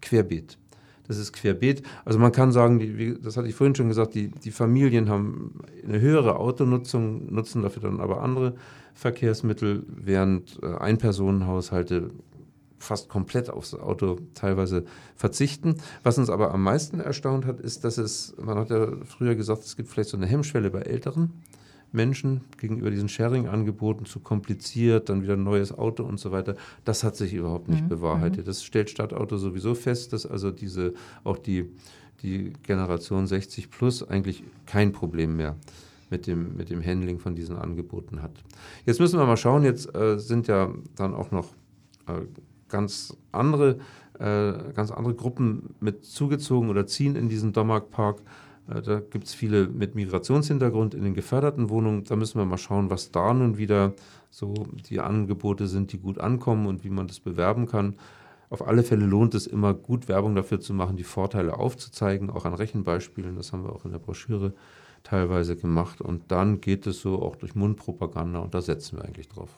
querbeet 0.00 0.58
das 1.06 1.18
ist 1.18 1.32
querbeet. 1.32 1.82
Also 2.04 2.18
man 2.18 2.32
kann 2.32 2.52
sagen, 2.52 2.78
die, 2.78 2.96
wie, 2.98 3.18
das 3.20 3.36
hatte 3.36 3.48
ich 3.48 3.54
vorhin 3.54 3.74
schon 3.74 3.88
gesagt, 3.88 4.14
die, 4.14 4.28
die 4.28 4.50
Familien 4.50 5.08
haben 5.08 5.60
eine 5.86 6.00
höhere 6.00 6.36
Autonutzung, 6.36 7.32
nutzen 7.32 7.62
dafür 7.62 7.82
dann 7.82 8.00
aber 8.00 8.22
andere 8.22 8.54
Verkehrsmittel, 8.94 9.84
während 9.88 10.58
äh, 10.62 10.66
Einpersonenhaushalte 10.66 12.10
fast 12.78 13.08
komplett 13.08 13.50
aufs 13.50 13.74
Auto 13.74 14.18
teilweise 14.34 14.84
verzichten. 15.16 15.76
Was 16.02 16.18
uns 16.18 16.28
aber 16.28 16.52
am 16.52 16.62
meisten 16.62 17.00
erstaunt 17.00 17.46
hat, 17.46 17.60
ist, 17.60 17.84
dass 17.84 17.98
es, 17.98 18.34
man 18.38 18.58
hat 18.58 18.70
ja 18.70 18.88
früher 19.04 19.34
gesagt, 19.34 19.64
es 19.64 19.76
gibt 19.76 19.88
vielleicht 19.88 20.10
so 20.10 20.16
eine 20.16 20.26
Hemmschwelle 20.26 20.70
bei 20.70 20.82
Älteren. 20.82 21.32
Menschen 21.94 22.42
gegenüber 22.58 22.90
diesen 22.90 23.08
Sharing-Angeboten 23.08 24.04
zu 24.04 24.20
kompliziert, 24.20 25.08
dann 25.08 25.22
wieder 25.22 25.34
ein 25.34 25.44
neues 25.44 25.76
Auto 25.76 26.04
und 26.04 26.18
so 26.18 26.32
weiter. 26.32 26.56
Das 26.84 27.04
hat 27.04 27.16
sich 27.16 27.32
überhaupt 27.32 27.68
nicht 27.68 27.84
mhm. 27.84 27.88
bewahrheitet. 27.88 28.40
Mhm. 28.40 28.44
Das 28.46 28.64
stellt 28.64 28.90
Stadtauto 28.90 29.38
sowieso 29.38 29.74
fest, 29.74 30.12
dass 30.12 30.26
also 30.26 30.50
diese 30.50 30.94
auch 31.22 31.38
die, 31.38 31.70
die 32.22 32.52
Generation 32.62 33.26
60 33.26 33.70
plus 33.70 34.06
eigentlich 34.06 34.42
kein 34.66 34.92
Problem 34.92 35.36
mehr 35.36 35.56
mit 36.10 36.26
dem, 36.26 36.56
mit 36.56 36.70
dem 36.70 36.84
Handling 36.84 37.18
von 37.18 37.34
diesen 37.34 37.56
Angeboten 37.56 38.22
hat. 38.22 38.32
Jetzt 38.86 39.00
müssen 39.00 39.18
wir 39.18 39.26
mal 39.26 39.36
schauen, 39.36 39.64
jetzt 39.64 39.94
äh, 39.94 40.18
sind 40.18 40.46
ja 40.48 40.70
dann 40.96 41.14
auch 41.14 41.30
noch 41.30 41.48
äh, 42.06 42.20
ganz 42.68 43.16
andere, 43.32 43.78
äh, 44.18 44.52
ganz 44.74 44.90
andere 44.90 45.14
Gruppen 45.14 45.74
mit 45.80 46.04
zugezogen 46.04 46.68
oder 46.68 46.86
ziehen 46.86 47.16
in 47.16 47.28
diesen 47.28 47.52
Dommark 47.52 47.90
Park 47.90 48.20
da 48.66 49.00
gibt 49.00 49.26
es 49.26 49.34
viele 49.34 49.68
mit 49.68 49.94
Migrationshintergrund 49.94 50.94
in 50.94 51.04
den 51.04 51.14
geförderten 51.14 51.68
Wohnungen. 51.68 52.04
Da 52.04 52.16
müssen 52.16 52.38
wir 52.38 52.46
mal 52.46 52.58
schauen, 52.58 52.90
was 52.90 53.10
da 53.10 53.34
nun 53.34 53.58
wieder 53.58 53.92
so 54.30 54.54
die 54.88 55.00
Angebote 55.00 55.66
sind, 55.66 55.92
die 55.92 55.98
gut 55.98 56.18
ankommen 56.18 56.66
und 56.66 56.82
wie 56.82 56.90
man 56.90 57.06
das 57.06 57.20
bewerben 57.20 57.66
kann. 57.66 57.96
Auf 58.48 58.66
alle 58.66 58.82
Fälle 58.82 59.04
lohnt 59.04 59.34
es 59.34 59.46
immer, 59.46 59.74
gut 59.74 60.08
Werbung 60.08 60.34
dafür 60.34 60.60
zu 60.60 60.72
machen, 60.72 60.96
die 60.96 61.04
Vorteile 61.04 61.58
aufzuzeigen, 61.58 62.30
auch 62.30 62.44
an 62.44 62.54
Rechenbeispielen. 62.54 63.36
Das 63.36 63.52
haben 63.52 63.64
wir 63.64 63.72
auch 63.72 63.84
in 63.84 63.92
der 63.92 63.98
Broschüre 63.98 64.54
teilweise 65.02 65.56
gemacht. 65.56 66.00
Und 66.00 66.30
dann 66.30 66.60
geht 66.60 66.86
es 66.86 67.00
so 67.00 67.20
auch 67.20 67.36
durch 67.36 67.54
Mundpropaganda 67.54 68.38
und 68.38 68.54
da 68.54 68.62
setzen 68.62 68.98
wir 68.98 69.04
eigentlich 69.04 69.28
drauf. 69.28 69.50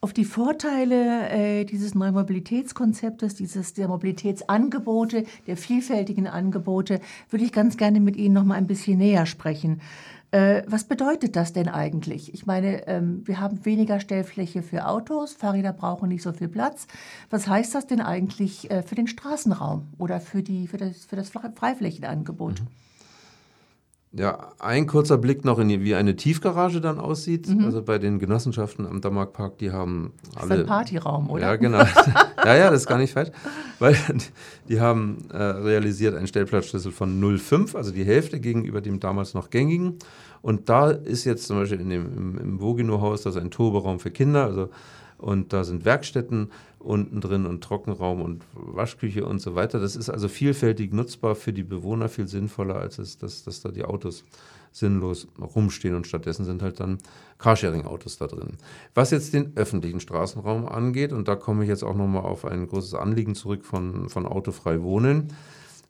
Auf 0.00 0.12
die 0.12 0.24
Vorteile 0.24 1.28
äh, 1.28 1.64
dieses 1.64 1.96
neuen 1.96 2.14
Mobilitätskonzeptes, 2.14 3.34
dieses 3.34 3.74
der 3.74 3.88
Mobilitätsangebote, 3.88 5.24
der 5.48 5.56
vielfältigen 5.56 6.28
Angebote, 6.28 7.00
würde 7.30 7.44
ich 7.44 7.50
ganz 7.50 7.76
gerne 7.76 7.98
mit 7.98 8.14
Ihnen 8.14 8.34
noch 8.34 8.44
mal 8.44 8.54
ein 8.54 8.68
bisschen 8.68 8.98
näher 8.98 9.26
sprechen. 9.26 9.80
Äh, 10.30 10.62
was 10.68 10.84
bedeutet 10.84 11.34
das 11.34 11.52
denn 11.52 11.68
eigentlich? 11.68 12.32
Ich 12.32 12.46
meine, 12.46 12.86
ähm, 12.86 13.26
wir 13.26 13.40
haben 13.40 13.64
weniger 13.64 13.98
Stellfläche 13.98 14.62
für 14.62 14.86
Autos, 14.86 15.32
Fahrräder 15.32 15.72
brauchen 15.72 16.10
nicht 16.10 16.22
so 16.22 16.32
viel 16.32 16.48
Platz. 16.48 16.86
Was 17.28 17.48
heißt 17.48 17.74
das 17.74 17.88
denn 17.88 18.00
eigentlich 18.00 18.70
äh, 18.70 18.84
für 18.84 18.94
den 18.94 19.08
Straßenraum 19.08 19.88
oder 19.98 20.20
für, 20.20 20.44
die, 20.44 20.68
für, 20.68 20.76
das, 20.76 21.06
für 21.06 21.16
das 21.16 21.30
Freiflächenangebot? 21.30 22.60
Mhm. 22.60 22.87
Ja, 24.12 24.52
ein 24.58 24.86
kurzer 24.86 25.18
Blick 25.18 25.44
noch 25.44 25.58
in 25.58 25.68
die, 25.68 25.82
wie 25.82 25.94
eine 25.94 26.16
Tiefgarage 26.16 26.80
dann 26.80 26.98
aussieht. 26.98 27.46
Mhm. 27.48 27.64
Also 27.64 27.82
bei 27.82 27.98
den 27.98 28.18
Genossenschaften 28.18 28.86
am 28.86 29.02
Dammarkpark, 29.02 29.58
die 29.58 29.70
haben 29.70 30.12
alle. 30.34 30.48
Das 30.48 30.58
ist 30.58 30.62
ein 30.62 30.66
Partyraum, 30.66 31.30
oder? 31.30 31.42
Ja, 31.42 31.56
genau. 31.56 31.78
ja, 32.44 32.56
ja, 32.56 32.70
das 32.70 32.80
ist 32.80 32.86
gar 32.86 32.96
nicht 32.96 33.12
falsch. 33.12 33.30
Weil 33.78 33.96
die 34.68 34.80
haben 34.80 35.28
äh, 35.30 35.36
realisiert 35.36 36.16
einen 36.16 36.26
Stellplatzschlüssel 36.26 36.90
von 36.90 37.20
0,5, 37.22 37.76
also 37.76 37.92
die 37.92 38.04
Hälfte 38.04 38.40
gegenüber 38.40 38.80
dem 38.80 38.98
damals 38.98 39.34
noch 39.34 39.50
gängigen. 39.50 39.98
Und 40.40 40.70
da 40.70 40.90
ist 40.90 41.24
jetzt 41.24 41.46
zum 41.46 41.58
Beispiel 41.58 41.80
in 41.80 41.90
dem, 41.90 42.06
im, 42.16 42.38
im 42.38 42.60
Vogino-Haus, 42.60 43.22
das 43.22 43.36
ist 43.36 43.42
ein 43.42 43.50
Turberaum 43.50 44.00
für 44.00 44.10
Kinder, 44.10 44.44
also 44.44 44.70
und 45.18 45.52
da 45.52 45.64
sind 45.64 45.84
Werkstätten 45.84 46.52
unten 46.78 47.20
drin 47.20 47.46
und 47.46 47.62
Trockenraum 47.62 48.22
und 48.22 48.44
Waschküche 48.54 49.26
und 49.26 49.40
so 49.40 49.54
weiter. 49.54 49.80
Das 49.80 49.96
ist 49.96 50.10
also 50.10 50.28
vielfältig 50.28 50.92
nutzbar 50.92 51.34
für 51.34 51.52
die 51.52 51.64
Bewohner, 51.64 52.08
viel 52.08 52.28
sinnvoller, 52.28 52.76
als 52.76 52.98
es, 52.98 53.18
dass, 53.18 53.42
dass 53.42 53.60
da 53.60 53.70
die 53.70 53.84
Autos 53.84 54.24
sinnlos 54.70 55.28
rumstehen 55.40 55.94
und 55.94 56.06
stattdessen 56.06 56.44
sind 56.44 56.62
halt 56.62 56.80
dann 56.80 56.98
Carsharing-Autos 57.38 58.18
da 58.18 58.26
drin. 58.26 58.58
Was 58.94 59.10
jetzt 59.10 59.32
den 59.34 59.56
öffentlichen 59.56 60.00
Straßenraum 60.00 60.66
angeht, 60.66 61.12
und 61.12 61.28
da 61.28 61.36
komme 61.36 61.64
ich 61.64 61.68
jetzt 61.68 61.82
auch 61.82 61.96
nochmal 61.96 62.22
auf 62.22 62.44
ein 62.44 62.66
großes 62.66 62.94
Anliegen 62.94 63.34
zurück 63.34 63.64
von, 63.64 64.08
von 64.08 64.26
Autofrei 64.26 64.82
Wohnen, 64.82 65.32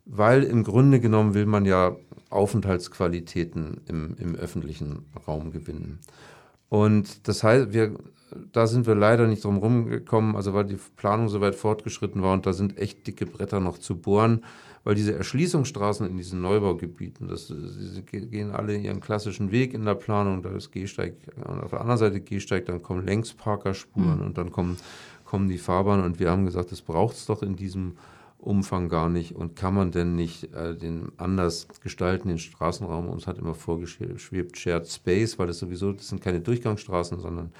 weil 0.05 0.43
im 0.43 0.63
Grunde 0.63 0.99
genommen 0.99 1.33
will 1.33 1.45
man 1.45 1.65
ja 1.65 1.95
Aufenthaltsqualitäten 2.29 3.81
im, 3.87 4.15
im 4.17 4.35
öffentlichen 4.35 5.05
Raum 5.27 5.51
gewinnen. 5.51 5.99
Und 6.69 7.27
das 7.27 7.43
heißt, 7.43 7.73
wir 7.73 7.95
da 8.51 8.67
sind 8.67 8.85
wir 8.87 8.95
leider 8.95 9.27
nicht 9.27 9.43
drum 9.43 9.57
rumgekommen, 9.57 10.35
also 10.35 10.53
weil 10.53 10.65
die 10.65 10.77
Planung 10.97 11.29
so 11.29 11.41
weit 11.41 11.55
fortgeschritten 11.55 12.21
war 12.21 12.33
und 12.33 12.45
da 12.45 12.53
sind 12.53 12.77
echt 12.77 13.05
dicke 13.07 13.25
Bretter 13.25 13.59
noch 13.59 13.77
zu 13.77 13.97
bohren, 13.97 14.43
weil 14.83 14.95
diese 14.95 15.13
Erschließungsstraßen 15.13 16.07
in 16.07 16.17
diesen 16.17 16.41
Neubaugebieten, 16.41 17.27
das, 17.27 17.47
sie 17.47 18.01
gehen 18.03 18.51
alle 18.51 18.77
ihren 18.77 19.01
klassischen 19.01 19.51
Weg 19.51 19.73
in 19.73 19.85
der 19.85 19.95
Planung, 19.95 20.41
da 20.41 20.49
ist 20.51 20.71
Gehsteig, 20.71 21.15
und 21.43 21.61
auf 21.61 21.71
der 21.71 21.81
anderen 21.81 21.97
Seite 21.97 22.21
Gehsteig, 22.21 22.65
dann 22.65 22.81
kommen 22.81 23.05
Längsparkerspuren 23.05 24.19
mhm. 24.19 24.25
und 24.25 24.37
dann 24.37 24.51
kommen, 24.51 24.77
kommen 25.25 25.49
die 25.49 25.57
Fahrbahnen 25.57 26.05
und 26.05 26.19
wir 26.19 26.29
haben 26.29 26.45
gesagt, 26.45 26.71
das 26.71 26.81
braucht 26.81 27.15
es 27.15 27.25
doch 27.25 27.43
in 27.43 27.55
diesem 27.55 27.93
Umfang 28.39 28.87
gar 28.87 29.09
nicht 29.09 29.35
und 29.35 29.55
kann 29.57 29.75
man 29.75 29.91
denn 29.91 30.15
nicht 30.15 30.53
äh, 30.53 30.75
den 30.75 31.11
anders 31.17 31.67
gestalten, 31.81 32.29
den 32.29 32.37
Straßenraum? 32.37 33.09
Uns 33.09 33.27
hat 33.27 33.37
immer 33.37 33.53
vorgeschwebt 33.53 34.57
Shared 34.57 34.87
Space, 34.87 35.37
weil 35.37 35.47
das 35.47 35.59
sowieso, 35.59 35.91
das 35.91 36.07
sind 36.07 36.21
keine 36.21 36.39
Durchgangsstraßen, 36.39 37.19
sondern 37.19 37.51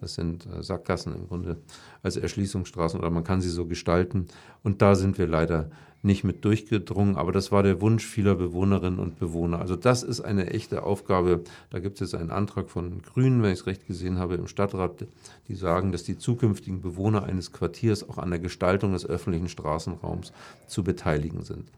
das 0.00 0.14
sind 0.14 0.46
äh, 0.46 0.62
Sackgassen 0.62 1.14
im 1.14 1.28
Grunde 1.28 1.56
als 2.02 2.16
Erschließungsstraßen 2.16 2.98
oder 2.98 3.10
man 3.10 3.24
kann 3.24 3.40
sie 3.40 3.50
so 3.50 3.66
gestalten. 3.66 4.26
Und 4.62 4.82
da 4.82 4.94
sind 4.94 5.18
wir 5.18 5.26
leider 5.26 5.70
nicht 6.02 6.24
mit 6.24 6.44
durchgedrungen, 6.44 7.16
aber 7.16 7.32
das 7.32 7.50
war 7.50 7.62
der 7.62 7.80
Wunsch 7.80 8.06
vieler 8.06 8.34
Bewohnerinnen 8.34 8.98
und 8.98 9.18
Bewohner. 9.18 9.60
Also 9.60 9.76
das 9.76 10.02
ist 10.02 10.20
eine 10.20 10.50
echte 10.50 10.84
Aufgabe. 10.84 11.42
Da 11.70 11.80
gibt 11.80 12.00
es 12.00 12.12
jetzt 12.12 12.20
einen 12.20 12.30
Antrag 12.30 12.70
von 12.70 13.02
Grünen, 13.02 13.42
wenn 13.42 13.52
ich 13.52 13.60
es 13.60 13.66
recht 13.66 13.86
gesehen 13.86 14.18
habe, 14.18 14.34
im 14.36 14.46
Stadtrat, 14.46 15.06
die 15.48 15.54
sagen, 15.54 15.92
dass 15.92 16.04
die 16.04 16.16
zukünftigen 16.16 16.80
Bewohner 16.80 17.24
eines 17.24 17.52
Quartiers 17.52 18.08
auch 18.08 18.18
an 18.18 18.30
der 18.30 18.38
Gestaltung 18.38 18.92
des 18.92 19.06
öffentlichen 19.06 19.48
Straßenraums 19.48 20.32
zu 20.68 20.84
beteiligen 20.84 21.42
sind. 21.42 21.68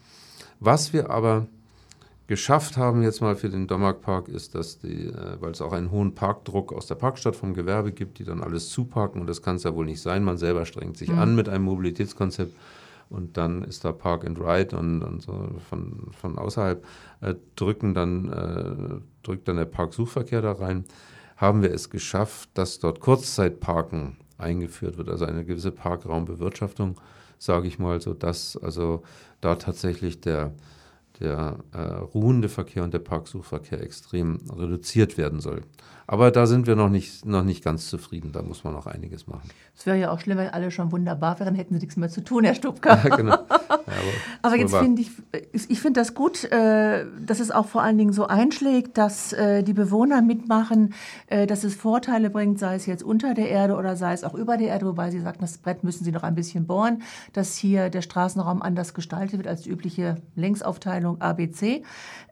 Was 0.61 0.93
wir 0.93 1.11
aber 1.11 1.47
geschafft 2.29 2.77
haben 2.77 3.03
jetzt 3.03 3.21
mal 3.21 3.35
für 3.35 3.49
den 3.49 3.67
Dommark 3.67 4.29
ist, 4.29 4.55
dass 4.55 4.79
die, 4.79 5.07
äh, 5.07 5.41
weil 5.41 5.51
es 5.51 5.61
auch 5.61 5.73
einen 5.73 5.91
hohen 5.91 6.15
Parkdruck 6.15 6.73
aus 6.73 6.87
der 6.87 6.95
Parkstadt 6.95 7.35
vom 7.35 7.55
Gewerbe 7.55 7.91
gibt, 7.91 8.19
die 8.19 8.25
dann 8.25 8.43
alles 8.43 8.69
zuparken 8.69 9.21
und 9.21 9.27
das 9.27 9.43
kann 9.43 9.57
es 9.57 9.65
ja 9.65 9.75
wohl 9.75 9.87
nicht 9.87 10.01
sein. 10.01 10.23
Man 10.23 10.37
selber 10.37 10.67
strengt 10.67 10.99
sich 10.99 11.11
mhm. 11.11 11.19
an 11.19 11.35
mit 11.35 11.49
einem 11.49 11.65
Mobilitätskonzept 11.65 12.55
und 13.09 13.39
dann 13.39 13.65
ist 13.65 13.85
da 13.85 13.93
Park 13.93 14.27
and 14.27 14.39
Ride 14.39 14.77
und, 14.77 15.03
und 15.03 15.23
so 15.23 15.49
von, 15.71 16.11
von 16.21 16.39
außerhalb 16.39 16.85
äh, 17.23 17.35
drücken 17.57 17.95
dann, 17.95 18.31
äh, 18.31 19.01
drückt 19.23 19.49
dann 19.49 19.57
der 19.57 19.65
Parksuchverkehr 19.65 20.43
da 20.43 20.53
rein. 20.53 20.85
Haben 21.39 21.63
wir 21.63 21.73
es 21.73 21.89
geschafft, 21.89 22.51
dass 22.55 22.79
dort 22.79 23.01
Kurzzeitparken 23.01 24.19
eingeführt 24.37 24.99
wird, 24.99 25.09
also 25.09 25.25
eine 25.25 25.47
gewisse 25.47 25.71
Parkraumbewirtschaftung, 25.71 27.01
sage 27.39 27.69
ich 27.69 27.79
mal, 27.79 28.03
so 28.03 28.13
dass 28.13 28.59
also 28.59 29.03
da 29.41 29.55
tatsächlich 29.55 30.21
der 30.21 30.53
der 31.21 31.59
äh, 31.73 31.79
ruhende 31.79 32.49
Verkehr 32.49 32.85
und 32.85 32.95
der 32.95 33.01
Parksuchverkehr 33.01 33.81
extrem 33.83 34.39
reduziert 34.51 35.19
werden 35.19 35.41
soll. 35.41 35.63
Aber 36.11 36.31
da 36.31 36.47
sind 36.47 36.67
wir 36.67 36.75
noch 36.75 36.89
nicht, 36.89 37.27
noch 37.27 37.45
nicht 37.45 37.63
ganz 37.63 37.91
zufrieden. 37.91 38.33
Da 38.33 38.41
muss 38.41 38.65
man 38.65 38.73
noch 38.73 38.87
einiges 38.87 39.27
machen. 39.27 39.51
Es 39.77 39.85
wäre 39.85 39.99
ja 39.99 40.11
auch 40.11 40.19
schlimm, 40.21 40.39
wenn 40.39 40.49
alle 40.49 40.71
schon 40.71 40.91
wunderbar 40.91 41.39
wären, 41.39 41.55
hätten 41.55 41.75
sie 41.75 41.81
nichts 41.81 41.99
mehr 41.99 42.09
zu 42.09 42.25
tun, 42.25 42.45
Herr 42.45 42.55
Stubka. 42.55 42.99
Ja, 43.09 43.17
genau. 43.17 43.33
Ja, 43.33 43.39
aber, 43.69 44.13
aber 44.43 44.57
jetzt 44.57 44.75
finde 44.75 45.03
ich, 45.03 45.11
ich 45.69 45.81
finde 45.81 46.01
das 46.01 46.15
gut, 46.15 46.45
äh, 46.45 47.05
dass 47.25 47.41
es 47.41 47.51
auch 47.51 47.67
vor 47.67 47.83
allen 47.83 47.99
Dingen 47.99 48.13
so 48.13 48.27
einschlägt, 48.27 48.97
dass 48.97 49.35
äh, 49.35 49.63
die 49.63 49.75
Bewohner 49.75 50.23
mitmachen, 50.23 50.95
äh, 51.27 51.47
dass 51.47 51.63
es 51.63 51.75
Vorteile 51.75 52.31
bringt, 52.31 52.59
sei 52.59 52.75
es 52.75 52.87
jetzt 52.87 53.03
unter 53.03 53.35
der 53.35 53.51
Erde 53.51 53.77
oder 53.77 53.95
sei 53.95 54.15
es 54.15 54.25
auch 54.25 54.35
über 54.35 54.57
der 54.57 54.69
Erde, 54.69 54.87
wobei 54.87 55.11
Sie 55.11 55.21
sagten, 55.21 55.43
das 55.43 55.59
Brett 55.59 55.85
müssen 55.85 56.05
Sie 56.05 56.13
noch 56.13 56.23
ein 56.23 56.35
bisschen 56.35 56.67
bohren, 56.67 57.03
dass 57.35 57.57
hier 57.57 57.91
der 57.91 58.03
Straßenraum 58.03 58.63
anders 58.63 58.95
gestaltet 58.95 59.39
wird 59.39 59.47
als 59.47 59.63
die 59.63 59.71
übliche 59.71 60.17
Längsaufteilung 60.37 61.08
ABC. 61.17 61.83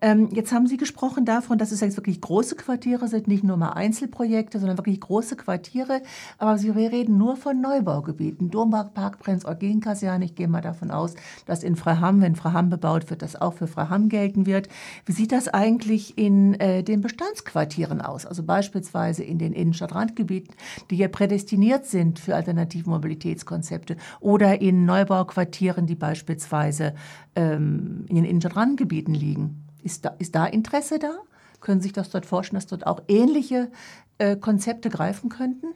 Ähm, 0.01 0.29
jetzt 0.33 0.53
haben 0.53 0.67
Sie 0.67 0.77
gesprochen 0.77 1.25
davon, 1.25 1.59
dass 1.59 1.73
es 1.73 1.81
jetzt 1.81 1.97
wirklich 1.97 2.21
große 2.21 2.57
Quartiere 2.57 3.09
sind, 3.09 3.29
nicht 3.29 3.45
nur 3.45 3.57
mal 3.57 3.71
Einzelprojekte, 3.71 4.59
sondern 4.59 4.79
wirklich 4.79 5.01
große 5.01 5.37
Quartiere. 5.37 6.03
Aber 6.39 6.61
wir 6.63 6.93
reden 6.93 7.17
nur 7.17 7.37
von 7.37 7.61
Neubaugebieten. 7.61 8.51
Dompark, 8.51 9.19
Prinz 9.19 9.45
Eugen 9.45 9.81
Kaserne. 9.81 10.27
Ich 10.27 10.35
gehe 10.35 10.49
mal 10.49 10.61
davon 10.61 10.91
aus, 10.91 11.15
dass 11.47 11.63
in 11.63 11.77
Freiham, 11.77 12.21
wenn 12.21 12.37
Freiham 12.37 12.69
bebaut 12.69 13.11
wird, 13.11 13.23
das 13.23 13.41
auch 13.41 13.55
für 13.55 13.67
Freiham 13.67 14.09
gelten 14.09 14.47
wird. 14.47 14.69
Wie 15.07 15.13
sieht 15.13 15.33
das 15.33 15.49
eigentlich 15.49 16.19
in 16.19 16.55
äh, 16.55 16.83
den 16.83 17.01
Bestandsquartieren 17.01 18.01
aus? 18.01 18.27
Also 18.27 18.43
beispielsweise 18.43 19.25
in 19.25 19.39
den 19.39 19.53
Innenstadtrandgebieten, 19.53 20.55
die 20.91 20.97
ja 20.97 21.09
prädestiniert 21.09 21.87
sind 21.87 22.19
für 22.19 22.35
alternative 22.35 22.91
Mobilitätskonzepte 22.91 23.97
oder 24.21 24.61
in 24.61 24.85
Neubauquartieren, 24.85 25.87
die 25.87 25.95
beispielsweise 25.95 26.95
ähm, 27.37 28.05
in 28.09 28.17
den 28.17 28.25
Innenstadtrandgebieten 28.67 29.15
liegen. 29.15 29.63
Ist 29.83 30.05
da, 30.05 30.11
ist 30.19 30.35
da 30.35 30.47
Interesse 30.47 30.99
da? 30.99 31.19
Können 31.61 31.81
sich 31.81 31.93
das 31.93 32.11
dort 32.11 32.27
vorstellen, 32.27 32.57
dass 32.57 32.67
dort 32.67 32.87
auch 32.87 33.03
ähnliche 33.09 33.71
äh, 34.19 34.37
Konzepte 34.37 34.91
greifen 34.91 35.31
könnten? 35.31 35.69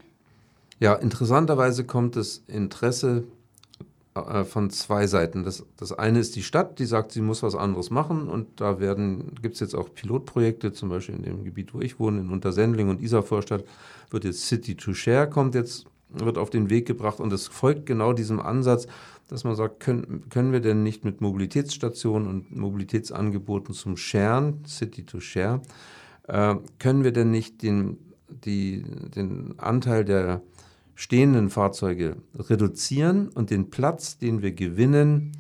Ja, 0.78 0.95
interessanterweise 0.95 1.84
kommt 1.84 2.16
das 2.16 2.43
Interesse 2.47 3.24
äh, 4.14 4.45
von 4.45 4.70
zwei 4.70 5.07
Seiten. 5.07 5.45
Das, 5.45 5.64
das 5.76 5.93
eine 5.93 6.18
ist 6.18 6.36
die 6.36 6.43
Stadt, 6.43 6.78
die 6.78 6.86
sagt, 6.86 7.12
sie 7.12 7.20
muss 7.20 7.43
was 7.43 7.55
anderes 7.55 7.91
machen 7.91 8.28
und 8.28 8.61
da 8.61 8.74
gibt 8.74 9.55
es 9.55 9.61
jetzt 9.61 9.74
auch 9.74 9.95
Pilotprojekte, 9.95 10.72
zum 10.72 10.88
Beispiel 10.88 11.16
in 11.16 11.22
dem 11.22 11.45
Gebiet, 11.45 11.74
wo 11.74 11.80
ich 11.80 11.99
wohne, 11.99 12.20
in 12.20 12.30
Untersendling 12.30 12.88
und 12.88 13.01
Isarvorstadt 13.01 13.64
wird 14.11 14.24
jetzt 14.24 14.47
City 14.47 14.74
to 14.74 14.93
Share 14.95 15.28
kommt 15.28 15.55
jetzt, 15.55 15.86
wird 16.12 16.38
auf 16.38 16.50
den 16.50 16.70
Weg 16.70 16.86
gebracht. 16.86 17.20
Und 17.20 17.32
es 17.32 17.48
folgt 17.48 17.86
genau 17.86 18.12
diesem 18.12 18.40
Ansatz, 18.40 18.86
dass 19.28 19.44
man 19.44 19.54
sagt, 19.54 19.80
können, 19.80 20.28
können 20.28 20.52
wir 20.52 20.61
denn 20.61 20.82
nicht 20.82 21.04
mit 21.04 21.20
Mobilitätsstationen 21.20 22.28
und 22.28 22.56
Mobilitätsangeboten 22.56 23.74
zum 23.74 23.96
Sharen, 23.96 24.64
City 24.66 25.04
to 25.04 25.20
Share, 25.20 25.62
äh, 26.26 26.56
können 26.78 27.04
wir 27.04 27.12
denn 27.12 27.30
nicht 27.30 27.62
den, 27.62 27.98
die, 28.28 28.82
den 29.14 29.54
Anteil 29.58 30.04
der 30.04 30.42
stehenden 30.94 31.48
Fahrzeuge 31.48 32.16
reduzieren 32.36 33.28
und 33.28 33.50
den 33.50 33.70
Platz, 33.70 34.18
den 34.18 34.42
wir 34.42 34.52
gewinnen, 34.52 35.32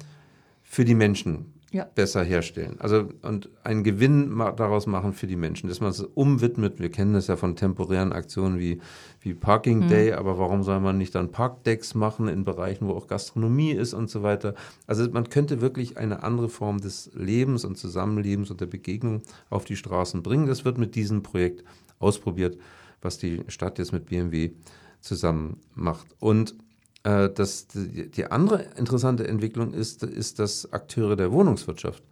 für 0.62 0.84
die 0.84 0.94
Menschen 0.94 1.49
ja. 1.72 1.84
besser 1.94 2.22
herstellen. 2.22 2.76
Also 2.80 3.08
und 3.22 3.48
einen 3.62 3.84
Gewinn 3.84 4.36
daraus 4.56 4.86
machen 4.86 5.12
für 5.12 5.26
die 5.26 5.36
Menschen, 5.36 5.68
dass 5.68 5.80
man 5.80 5.90
es 5.90 6.00
umwidmet. 6.00 6.80
Wir 6.80 6.90
kennen 6.90 7.14
das 7.14 7.28
ja 7.28 7.36
von 7.36 7.56
temporären 7.56 8.12
Aktionen 8.12 8.58
wie, 8.58 8.80
wie 9.20 9.34
Parking 9.34 9.82
hm. 9.82 9.88
Day, 9.88 10.10
mhm. 10.10 10.18
aber 10.18 10.38
warum 10.38 10.62
soll 10.62 10.80
man 10.80 10.98
nicht 10.98 11.14
dann 11.14 11.30
Parkdecks 11.30 11.94
machen 11.94 12.28
in 12.28 12.44
Bereichen, 12.44 12.88
wo 12.88 12.92
auch 12.92 13.06
Gastronomie 13.06 13.72
ist 13.72 13.94
und 13.94 14.10
so 14.10 14.22
weiter? 14.22 14.54
Also 14.86 15.08
man 15.10 15.28
könnte 15.28 15.60
wirklich 15.60 15.96
eine 15.96 16.22
andere 16.22 16.48
Form 16.48 16.80
des 16.80 17.10
Lebens 17.14 17.64
und 17.64 17.78
Zusammenlebens 17.78 18.50
und 18.50 18.60
der 18.60 18.66
Begegnung 18.66 19.22
auf 19.48 19.64
die 19.64 19.76
Straßen 19.76 20.22
bringen. 20.22 20.46
Das 20.46 20.64
wird 20.64 20.78
mit 20.78 20.94
diesem 20.94 21.22
Projekt 21.22 21.64
ausprobiert, 21.98 22.58
was 23.00 23.18
die 23.18 23.42
Stadt 23.48 23.78
jetzt 23.78 23.92
mit 23.92 24.06
BMW 24.06 24.52
zusammen 25.00 25.58
macht. 25.74 26.06
Und 26.18 26.54
das, 27.02 27.66
die, 27.68 28.26
andere 28.26 28.66
interessante 28.76 29.26
Entwicklung 29.26 29.72
ist, 29.72 30.02
ist, 30.02 30.38
dass 30.38 30.70
Akteure 30.72 31.16
der 31.16 31.32
Wohnungswirtschaft 31.32 32.02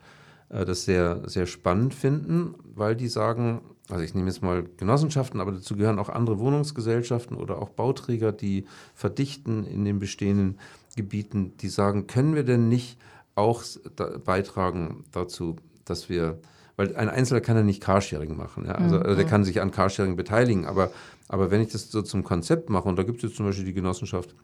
äh, 0.49 0.65
das 0.65 0.85
sehr, 0.85 1.29
sehr 1.29 1.47
spannend 1.47 1.95
finden, 1.95 2.55
weil 2.75 2.97
die 2.97 3.09
sagen, 3.09 3.61
also 3.91 4.03
ich 4.03 4.15
nehme 4.15 4.29
jetzt 4.29 4.43
mal 4.43 4.65
Genossenschaften, 4.77 5.41
aber 5.41 5.53
dazu 5.53 5.77
gehören 5.77 5.99
auch 5.99 6.09
andere 6.09 6.39
Wohnungsgesellschaften 6.39 7.37
oder 7.37 7.61
auch 7.61 7.71
Bauträger, 7.71 8.33
die 8.33 8.67
verdichten 8.95 9.65
in 9.65 9.85
den 9.85 9.99
bestehenden 9.99 10.59
Gebieten, 10.97 11.57
die 11.59 11.69
sagen, 11.69 12.07
können 12.07 12.35
wir 12.35 12.45
denn 12.45 12.69
nicht 12.69 12.99
auch 13.35 13.63
da 13.97 14.19
beitragen 14.19 15.05
dazu, 15.13 15.57
dass 15.85 16.09
wir, 16.09 16.39
weil 16.77 16.97
ein 16.97 17.09
Einzelner 17.09 17.41
kann 17.41 17.57
ja 17.57 17.63
nicht 17.63 17.83
Carsharing 17.83 18.37
machen, 18.37 18.67
ja? 18.67 18.73
also, 18.73 18.99
also 18.99 19.15
der 19.15 19.25
mhm. 19.25 19.29
kann 19.29 19.45
sich 19.45 19.61
an 19.61 19.71
Carsharing 19.71 20.17
beteiligen, 20.17 20.67
aber, 20.67 20.91
aber 21.29 21.51
wenn 21.51 21.61
ich 21.61 21.73
das 21.73 21.91
so 21.91 22.03
zum 22.03 22.25
Konzept 22.25 22.69
mache, 22.69 22.89
und 22.89 22.97
da 22.97 23.05
gibt 23.05 23.19
es 23.19 23.31
jetzt 23.31 23.37
zum 23.37 23.47
Beispiel 23.47 23.65
die 23.65 23.75
Genossenschaft 23.75 24.35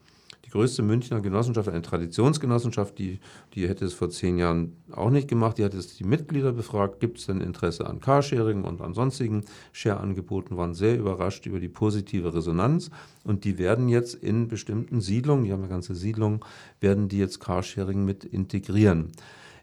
größte 0.55 0.83
Münchner 0.83 1.21
Genossenschaft, 1.21 1.69
eine 1.69 1.83
Traditionsgenossenschaft, 1.83 2.97
die, 2.97 3.19
die 3.55 3.69
hätte 3.69 3.85
es 3.85 3.93
vor 3.93 4.09
zehn 4.11 4.39
Jahren 4.39 4.77
auch 4.93 5.11
nicht 5.11 5.27
gemacht. 5.27 5.59
Die 5.59 5.65
hat 5.65 5.75
jetzt 5.75 5.99
die 5.99 6.05
Mitglieder 6.05 6.53
befragt, 6.53 7.01
gibt 7.01 7.19
es 7.19 7.27
denn 7.27 7.41
Interesse 7.41 7.87
an 7.87 7.99
Carsharing 7.99 8.63
und 8.63 8.81
an 8.81 8.95
sonstigen 8.95 9.45
Share-Angeboten, 9.73 10.57
waren 10.57 10.73
sehr 10.73 10.97
überrascht 10.97 11.47
über 11.47 11.59
die 11.59 11.69
positive 11.69 12.33
Resonanz. 12.33 12.93
Und 13.25 13.43
die 13.43 13.59
werden 13.59 13.89
jetzt 13.89 14.15
in 14.15 14.47
bestimmten 14.47 15.01
Siedlungen, 15.01 15.43
die 15.43 15.53
haben 15.53 15.63
ja 15.63 15.69
ganze 15.69 15.97
Siedlungen, 15.97 16.39
werden 16.79 17.09
die 17.09 17.19
jetzt 17.19 17.41
Carsharing 17.41 18.05
mit 18.05 18.23
integrieren. 18.23 19.11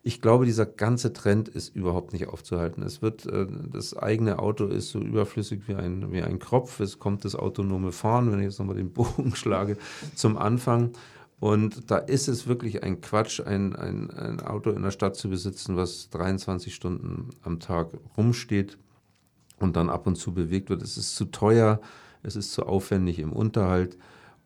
Ich 0.04 0.20
glaube, 0.20 0.45
dieser 0.45 0.66
ganze 0.66 1.14
Trend 1.14 1.47
ist 1.47 1.76
überhaupt 1.76 2.12
nicht 2.12 2.28
aufzuhalten. 2.28 2.82
Es 2.82 3.02
wird, 3.02 3.28
äh, 3.28 3.45
das 3.72 3.95
eigene 3.95 4.39
Auto 4.39 4.66
ist 4.66 4.89
so 4.89 4.99
überflüssig 4.99 5.68
wie 5.68 5.76
ein, 5.76 6.12
wie 6.12 6.24
ein 6.24 6.39
Kropf. 6.39 6.80
Es 6.80 6.97
kommt 6.97 7.24
das 7.24 7.36
autonome 7.36 7.91
Fahren, 7.91 8.32
wenn 8.32 8.39
ich 8.39 8.45
jetzt 8.45 8.60
nochmal 8.60 8.78
den 8.78 8.91
Bogen 8.93 9.36
schlage, 9.36 9.78
zum 10.16 10.38
Anfang. 10.38 10.91
Und 11.39 11.89
da 11.89 11.97
ist 11.97 12.28
es 12.28 12.47
wirklich 12.47 12.84
ein 12.84 13.02
Quatsch, 13.02 13.41
ein, 13.41 13.76
ein, 13.76 14.12
ein 14.12 14.41
Auto 14.41 14.70
in 14.72 14.84
der 14.84 14.91
Stadt 14.91 15.16
zu 15.16 15.30
besitzen, 15.30 15.76
was 15.76 16.10
23 16.12 16.74
Stunden 16.74 17.30
am 17.41 17.60
Tag 17.60 17.89
rumsteht 18.16 18.78
und 19.58 19.76
dann 19.76 19.89
ab 19.89 20.08
und 20.08 20.18
zu 20.18 20.34
bewegt 20.34 20.70
wird. 20.70 20.82
Es 20.84 20.97
ist 20.97 21.16
zu 21.16 21.26
teuer, 21.26 21.82
es 22.24 22.36
ist 22.36 22.54
zu 22.54 22.66
aufwendig 22.66 23.20
im 23.20 23.34
Unterhalt. 23.34 23.97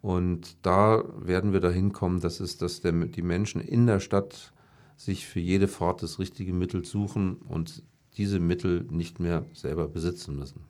Und 0.02 0.58
da 0.62 1.04
werden 1.18 1.52
wir 1.52 1.60
dahin 1.60 1.92
kommen, 1.92 2.20
dass, 2.20 2.40
es, 2.40 2.58
dass 2.58 2.80
der, 2.82 2.92
die 2.92 3.22
Menschen 3.22 3.60
in 3.60 3.88
der 3.88 4.00
Stadt 4.00 4.54
sich 4.96 5.26
für 5.26 5.40
jede 5.40 5.68
Fahrt 5.68 6.04
das 6.04 6.20
richtige 6.20 6.54
Mittel 6.54 6.86
suchen 6.86 7.36
und 7.36 7.84
diese 8.18 8.40
Mittel 8.40 8.86
nicht 8.90 9.20
mehr 9.20 9.46
selber 9.54 9.88
besitzen 9.88 10.36
müssen. 10.38 10.62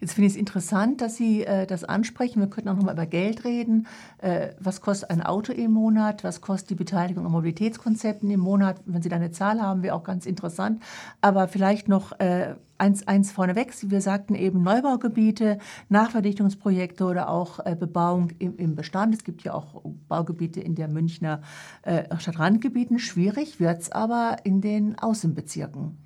Jetzt 0.00 0.14
finde 0.14 0.26
ich 0.26 0.34
es 0.34 0.38
interessant, 0.38 1.00
dass 1.00 1.16
Sie 1.16 1.44
äh, 1.44 1.66
das 1.66 1.84
ansprechen. 1.84 2.40
Wir 2.40 2.48
könnten 2.48 2.68
auch 2.68 2.76
noch 2.76 2.84
mal 2.84 2.92
über 2.92 3.06
Geld 3.06 3.44
reden. 3.44 3.86
Äh, 4.18 4.50
was 4.60 4.80
kostet 4.80 5.10
ein 5.10 5.22
Auto 5.22 5.52
im 5.52 5.72
Monat? 5.72 6.24
Was 6.24 6.40
kostet 6.40 6.70
die 6.70 6.74
Beteiligung 6.74 7.24
an 7.24 7.32
Mobilitätskonzepten 7.32 8.30
im 8.30 8.40
Monat? 8.40 8.80
Wenn 8.84 9.02
Sie 9.02 9.08
da 9.08 9.16
eine 9.16 9.30
Zahl 9.30 9.60
haben, 9.60 9.82
wäre 9.82 9.94
auch 9.94 10.04
ganz 10.04 10.26
interessant. 10.26 10.82
Aber 11.20 11.48
vielleicht 11.48 11.88
noch 11.88 12.18
äh, 12.20 12.54
eins, 12.82 13.06
eins 13.06 13.30
vorneweg. 13.30 13.72
Wir 13.82 14.00
sagten 14.00 14.34
eben 14.34 14.62
Neubaugebiete, 14.62 15.58
Nachverdichtungsprojekte 15.88 17.04
oder 17.04 17.30
auch 17.30 17.60
äh, 17.64 17.76
Bebauung 17.78 18.30
im, 18.40 18.56
im, 18.56 18.74
Bestand. 18.74 19.14
Es 19.14 19.22
gibt 19.22 19.42
ja 19.44 19.54
auch 19.54 19.82
Baugebiete 20.08 20.60
in 20.60 20.74
der 20.74 20.88
Münchner 20.88 21.42
äh, 21.82 22.04
Stadtrandgebieten. 22.18 22.98
Schwierig 22.98 23.60
wird 23.60 23.82
es 23.82 23.92
aber 23.92 24.38
in 24.44 24.60
den 24.60 24.98
Außenbezirken 24.98 25.98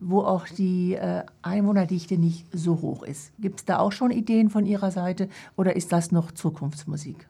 wo 0.00 0.22
auch 0.22 0.48
die 0.48 0.94
äh, 0.94 1.22
Einwohnerdichte 1.40 2.18
nicht 2.18 2.46
so 2.52 2.82
hoch 2.82 3.04
ist. 3.04 3.32
Gibt 3.38 3.60
es 3.60 3.64
da 3.64 3.78
auch 3.78 3.92
schon 3.92 4.10
Ideen 4.10 4.50
von 4.50 4.66
Ihrer 4.66 4.90
Seite 4.90 5.28
oder 5.56 5.76
ist 5.76 5.92
das 5.92 6.10
noch 6.10 6.32
Zukunftsmusik? 6.32 7.28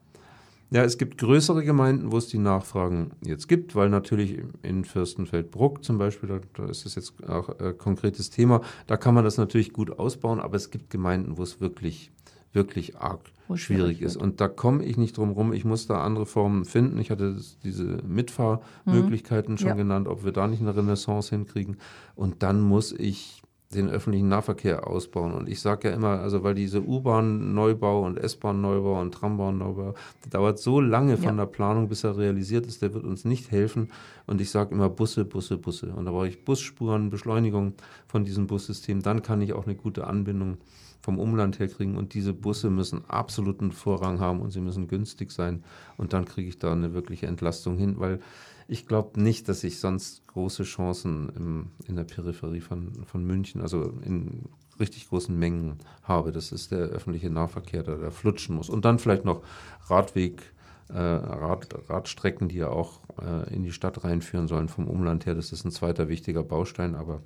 Ja, 0.71 0.83
es 0.83 0.99
gibt 0.99 1.19
größere 1.19 1.65
Gemeinden, 1.65 2.11
wo 2.11 2.19
es 2.19 2.29
die 2.29 2.39
Nachfragen 2.39 3.13
jetzt 3.25 3.49
gibt, 3.49 3.77
weil 3.77 3.91
natürlich 3.91 4.43
in 4.63 4.85
Fürstenfeldbruck 4.85 5.85
zum 5.85 5.99
Beispiel, 5.99 6.41
da, 6.55 6.65
ist 6.65 6.85
das 6.85 6.95
jetzt 6.97 7.13
auch 7.29 7.49
ein 7.49 7.67
äh, 7.67 7.73
konkretes 7.73 8.31
Thema, 8.31 8.61
da 8.87 8.97
kann 8.97 9.15
man 9.15 9.25
das 9.25 9.37
natürlich 9.37 9.73
gut 9.73 9.99
ausbauen, 9.99 10.41
aber 10.41 10.57
es 10.57 10.71
gibt 10.71 10.91
Gemeinden, 10.91 11.37
wo 11.39 11.43
es 11.43 11.61
wirklich 11.61 12.11
wirklich 12.55 12.97
arg 12.97 13.21
Wo 13.49 13.57
schwierig 13.57 14.01
ist. 14.01 14.17
Und 14.17 14.41
da 14.41 14.49
komme 14.49 14.85
ich 14.85 14.97
nicht 14.97 15.17
drum 15.17 15.33
rum. 15.33 15.53
Ich 15.53 15.65
muss 15.65 15.87
da 15.87 16.03
andere 16.03 16.25
Formen 16.25 16.65
finden. 16.65 16.99
Ich 16.99 17.11
hatte 17.11 17.37
diese 17.63 17.99
Mitfahrmöglichkeiten 18.07 19.55
mhm. 19.55 19.59
schon 19.59 19.69
ja. 19.69 19.75
genannt, 19.75 20.09
ob 20.09 20.25
wir 20.25 20.33
da 20.33 20.47
nicht 20.47 20.61
eine 20.61 20.75
Renaissance 20.75 21.31
hinkriegen. 21.31 21.77
Und 22.15 22.43
dann 22.43 22.61
muss 22.61 22.93
ich 22.93 23.43
den 23.75 23.91
öffentlichen 23.91 24.29
Nahverkehr 24.29 24.87
ausbauen. 24.87 25.33
Und 25.33 25.49
ich 25.49 25.61
sage 25.61 25.89
ja 25.89 25.95
immer, 25.95 26.21
also 26.21 26.43
weil 26.43 26.55
diese 26.55 26.83
U-Bahn-Neubau 26.83 28.05
und 28.05 28.19
S-Bahn-Neubau 28.19 29.01
und 29.01 29.13
Trambahn-Neubau, 29.13 29.95
der 30.25 30.31
dauert 30.31 30.59
so 30.59 30.81
lange 30.81 31.17
von 31.17 31.37
ja. 31.37 31.45
der 31.45 31.47
Planung, 31.47 31.89
bis 31.89 32.05
er 32.05 32.17
realisiert 32.17 32.67
ist, 32.67 32.83
der 32.83 32.95
wird 32.95 33.05
uns 33.05 33.25
nicht 33.25 33.51
helfen. 33.51 33.91
Und 34.27 34.41
ich 34.41 34.51
sage 34.51 34.75
immer 34.75 34.89
Busse, 34.89 35.25
Busse, 35.25 35.59
Busse. 35.59 35.93
Und 35.95 36.07
da 36.07 36.11
brauche 36.13 36.29
ich 36.29 36.45
Busspuren, 36.45 37.11
Beschleunigung 37.11 37.75
von 38.07 38.25
diesem 38.25 38.47
Bussystem. 38.47 39.03
Dann 39.03 39.23
kann 39.23 39.43
ich 39.43 39.53
auch 39.53 39.67
eine 39.67 39.75
gute 39.75 40.07
Anbindung 40.07 40.59
vom 41.05 41.19
Umland 41.19 41.59
her 41.59 41.69
kriegen. 41.69 41.97
Und 41.97 42.15
diese 42.15 42.33
Busse 42.33 42.71
müssen 42.71 43.05
absoluten 43.09 43.73
Vorrang 43.73 44.21
haben 44.21 44.41
und 44.41 44.51
sie 44.51 44.61
müssen 44.61 44.89
günstig 44.89 45.31
sein. 45.31 45.63
Und 45.99 46.13
dann 46.13 46.25
kriege 46.25 46.49
ich 46.49 46.59
da 46.59 46.73
eine 46.73 46.95
wirkliche 46.95 47.27
Entlastung 47.27 47.77
hin, 47.77 47.97
weil 47.99 48.21
ich 48.69 48.87
glaube 48.87 49.21
nicht, 49.21 49.49
dass 49.49 49.65
ich 49.65 49.79
sonst 49.79 50.27
große 50.29 50.65
Chancen 50.65 51.31
im, 51.37 51.71
in 51.87 51.97
der 51.97 52.05
Peripherie 52.05 52.61
von, 52.61 53.05
von 53.05 53.25
München, 53.25 53.61
also 53.61 53.95
in 54.05 54.49
richtig 54.81 55.09
großen 55.09 55.37
Mengen 55.39 55.79
habe. 56.03 56.33
Das 56.33 56.53
ist 56.53 56.73
der 56.73 56.81
öffentliche 56.81 57.31
Nahverkehr, 57.31 57.83
der 57.83 57.97
da 57.97 58.11
flutschen 58.11 58.57
muss. 58.57 58.69
Und 58.69 58.85
dann 58.85 58.99
vielleicht 58.99 59.25
noch 59.25 59.43
Radweg 59.87 60.54
äh, 60.89 60.99
Rad, 60.99 61.69
Radstrecken, 61.89 62.49
die 62.49 62.57
ja 62.57 62.69
auch 62.69 63.01
äh, 63.21 63.55
in 63.55 63.63
die 63.63 63.73
Stadt 63.73 64.05
reinführen 64.05 64.49
sollen 64.49 64.69
vom 64.69 64.87
Umland 64.87 65.27
her. 65.27 65.35
Das 65.35 65.53
ist 65.53 65.65
ein 65.65 65.71
zweiter 65.71 66.09
wichtiger 66.09 66.43
Baustein, 66.43 66.95
aber 66.95 67.21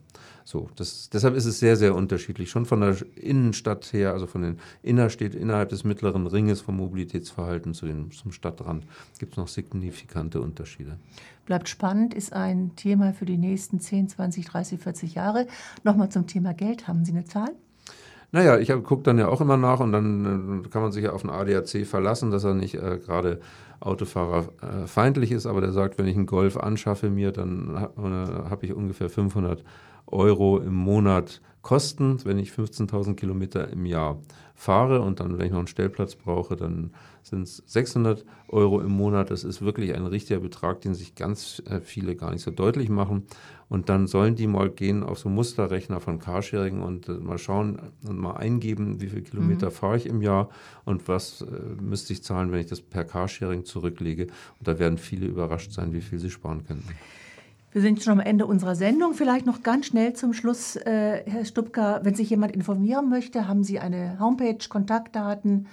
so, 0.44 0.70
das, 0.76 1.11
deshalb 1.11 1.34
ist 1.34 1.44
es 1.44 1.59
sehr, 1.59 1.76
sehr 1.76 1.94
unterschiedlich. 1.94 2.50
Schon 2.50 2.66
von 2.66 2.80
der 2.80 2.96
Innenstadt 3.16 3.92
her, 3.92 4.12
also 4.12 4.26
von 4.26 4.42
den 4.42 4.59
Innerstädten, 4.82 5.40
innerhalb 5.40 5.70
des 5.70 5.84
mittleren 5.84 6.26
Ringes 6.26 6.61
vom 6.61 6.76
Mobilitätsverhalten 6.76 7.74
zu 7.74 7.86
den, 7.86 8.11
zum 8.12 8.32
Stadtrand 8.32 8.86
gibt 9.18 9.32
es 9.32 9.36
noch 9.36 9.48
signifikante 9.48 10.40
Unterschiede. 10.40 10.96
Bleibt 11.44 11.68
spannend, 11.68 12.14
ist 12.14 12.32
ein 12.32 12.76
Thema 12.76 13.12
für 13.12 13.24
die 13.24 13.38
nächsten 13.38 13.80
10, 13.80 14.09
20, 14.09 14.46
30, 14.46 14.80
40 14.80 15.14
Jahre. 15.14 15.46
Nochmal 15.82 16.11
zum 16.11 16.26
Thema 16.26 16.54
Geld. 16.54 16.88
Haben 16.88 17.04
Sie 17.04 17.12
eine 17.12 17.24
Zahl? 17.24 17.50
Naja, 18.30 18.58
ich 18.58 18.68
gucke 18.84 19.02
dann 19.04 19.18
ja 19.18 19.28
auch 19.28 19.40
immer 19.40 19.56
nach 19.56 19.80
und 19.80 19.92
dann 19.92 20.62
äh, 20.64 20.68
kann 20.68 20.82
man 20.82 20.92
sich 20.92 21.04
ja 21.04 21.12
auf 21.12 21.22
den 21.22 21.30
ADAC 21.30 21.86
verlassen, 21.86 22.30
dass 22.30 22.44
er 22.44 22.54
nicht 22.54 22.74
äh, 22.74 22.98
gerade 22.98 23.40
Autofahrerfeindlich 23.80 25.32
äh, 25.32 25.34
ist, 25.34 25.46
aber 25.46 25.60
der 25.60 25.72
sagt, 25.72 25.98
wenn 25.98 26.06
ich 26.06 26.16
einen 26.16 26.26
Golf 26.26 26.56
anschaffe 26.56 27.08
mir, 27.10 27.32
dann 27.32 27.74
äh, 27.74 28.50
habe 28.50 28.66
ich 28.66 28.74
ungefähr 28.74 29.08
500 29.08 29.64
Euro 30.06 30.58
im 30.58 30.74
Monat 30.74 31.40
Kosten, 31.62 32.24
wenn 32.24 32.38
ich 32.38 32.50
15.000 32.50 33.14
Kilometer 33.14 33.68
im 33.68 33.84
Jahr 33.86 34.18
fahre 34.54 35.00
und 35.00 35.20
dann, 35.20 35.38
wenn 35.38 35.46
ich 35.46 35.52
noch 35.52 35.58
einen 35.58 35.66
Stellplatz 35.66 36.14
brauche, 36.14 36.56
dann 36.56 36.92
sind 37.22 37.42
es 37.42 37.62
600 37.66 38.24
Euro 38.48 38.80
im 38.80 38.92
Monat. 38.92 39.30
Das 39.30 39.44
ist 39.44 39.60
wirklich 39.60 39.94
ein 39.94 40.06
richtiger 40.06 40.40
Betrag, 40.40 40.80
den 40.80 40.94
sich 40.94 41.14
ganz 41.14 41.62
viele 41.82 42.16
gar 42.16 42.30
nicht 42.30 42.42
so 42.42 42.50
deutlich 42.50 42.88
machen. 42.88 43.24
Und 43.68 43.88
dann 43.90 44.06
sollen 44.06 44.34
die 44.34 44.46
mal 44.46 44.70
gehen 44.70 45.02
auf 45.02 45.18
so 45.18 45.28
Musterrechner 45.28 46.00
von 46.00 46.18
Carsharing 46.18 46.80
und 46.80 47.08
äh, 47.08 47.12
mal 47.12 47.38
schauen 47.38 47.78
und 48.06 48.18
mal 48.18 48.36
eingeben, 48.36 49.00
wie 49.00 49.08
viele 49.08 49.22
Kilometer 49.22 49.66
mhm. 49.66 49.72
fahre 49.72 49.96
ich 49.96 50.06
im 50.06 50.22
Jahr 50.22 50.48
und 50.84 51.06
was 51.06 51.42
äh, 51.42 51.46
müsste 51.80 52.12
ich 52.12 52.22
zahlen, 52.22 52.50
wenn 52.50 52.60
ich 52.60 52.66
das 52.66 52.80
per 52.80 53.04
Carsharing 53.04 53.64
zurücklege. 53.64 54.24
Und 54.24 54.68
da 54.68 54.78
werden 54.78 54.96
viele 54.96 55.26
überrascht 55.26 55.72
sein, 55.72 55.92
wie 55.92 56.00
viel 56.00 56.18
sie 56.18 56.30
sparen 56.30 56.64
könnten. 56.66 56.88
Wir 57.72 57.82
sind 57.82 58.02
schon 58.02 58.14
am 58.14 58.20
Ende 58.20 58.46
unserer 58.46 58.74
Sendung. 58.74 59.12
Vielleicht 59.12 59.44
noch 59.44 59.62
ganz 59.62 59.86
schnell 59.86 60.14
zum 60.14 60.32
Schluss, 60.32 60.76
äh, 60.76 61.22
Herr 61.26 61.44
Stubka, 61.44 62.00
wenn 62.02 62.14
sich 62.14 62.30
jemand 62.30 62.54
informieren 62.54 63.10
möchte, 63.10 63.46
haben 63.46 63.62
Sie 63.62 63.78
eine 63.78 64.18
Homepage, 64.18 64.66
Kontaktdaten, 64.68 65.66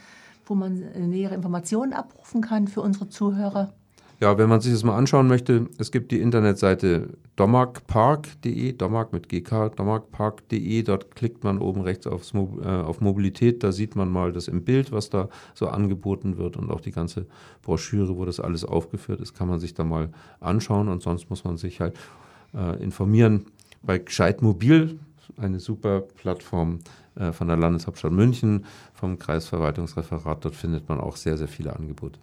wo 0.45 0.55
man 0.55 0.81
äh, 0.81 0.99
nähere 0.99 1.35
Informationen 1.35 1.93
abrufen 1.93 2.41
kann 2.41 2.67
für 2.67 2.81
unsere 2.81 3.07
Zuhörer? 3.07 3.73
Ja, 4.21 4.37
wenn 4.37 4.47
man 4.47 4.61
sich 4.61 4.71
das 4.71 4.85
mal 4.85 4.95
anschauen 4.95 5.27
möchte, 5.27 5.67
es 5.77 5.91
gibt 5.91 6.11
die 6.11 6.21
Internetseite 6.21 7.17
domagpark.de, 7.35 8.71
domag 8.71 9.11
mit 9.11 9.27
gk, 9.27 9.75
domagpark.de, 9.75 10.83
dort 10.83 11.15
klickt 11.15 11.43
man 11.43 11.59
oben 11.59 11.81
rechts 11.81 12.07
aufs, 12.07 12.33
äh, 12.33 12.65
auf 12.65 13.01
Mobilität, 13.01 13.61
da 13.61 13.73
sieht 13.73 13.97
man 13.97 14.09
mal 14.09 14.31
das 14.31 14.47
im 14.47 14.63
Bild, 14.63 14.93
was 14.93 15.09
da 15.09 15.27
so 15.53 15.67
angeboten 15.67 16.37
wird 16.37 16.55
und 16.55 16.71
auch 16.71 16.79
die 16.79 16.91
ganze 16.91 17.25
Broschüre, 17.61 18.15
wo 18.15 18.23
das 18.23 18.39
alles 18.39 18.63
aufgeführt 18.63 19.19
ist, 19.19 19.33
kann 19.33 19.49
man 19.49 19.59
sich 19.59 19.73
da 19.73 19.83
mal 19.83 20.09
anschauen. 20.39 20.87
Und 20.87 21.03
sonst 21.03 21.29
muss 21.29 21.43
man 21.43 21.57
sich 21.57 21.81
halt 21.81 21.97
äh, 22.53 22.81
informieren. 22.81 23.47
Bei 23.83 23.97
Gescheit 23.97 24.41
Mobil, 24.41 24.97
eine 25.35 25.59
super 25.59 25.99
Plattform 25.99 26.79
äh, 27.15 27.31
von 27.31 27.47
der 27.47 27.57
Landeshauptstadt 27.57 28.11
München, 28.11 28.65
vom 28.93 29.17
Kreisverwaltungsreferat. 29.19 30.43
Dort 30.43 30.55
findet 30.55 30.89
man 30.89 30.99
auch 30.99 31.15
sehr, 31.15 31.37
sehr 31.37 31.47
viele 31.47 31.75
Angebote. 31.75 32.19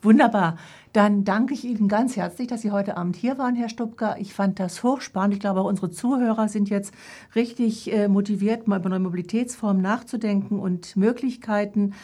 Wunderbar. 0.00 0.56
Dann 0.92 1.24
danke 1.24 1.54
ich 1.54 1.64
Ihnen 1.64 1.88
ganz 1.88 2.16
herzlich, 2.16 2.46
dass 2.46 2.62
Sie 2.62 2.70
heute 2.70 2.96
Abend 2.96 3.16
hier 3.16 3.36
waren, 3.36 3.56
Herr 3.56 3.68
Stupka. 3.68 4.16
Ich 4.18 4.32
fand 4.32 4.60
das 4.60 4.84
hochspannend. 4.84 5.34
Ich 5.34 5.40
glaube, 5.40 5.60
auch 5.60 5.66
unsere 5.66 5.90
Zuhörer 5.90 6.48
sind 6.48 6.70
jetzt 6.70 6.94
richtig 7.34 7.92
äh, 7.92 8.06
motiviert, 8.06 8.68
mal 8.68 8.78
über 8.78 8.88
neue 8.88 9.00
Mobilitätsformen 9.00 9.82
nachzudenken 9.82 10.60
und 10.60 10.96
Möglichkeiten. 10.96 11.94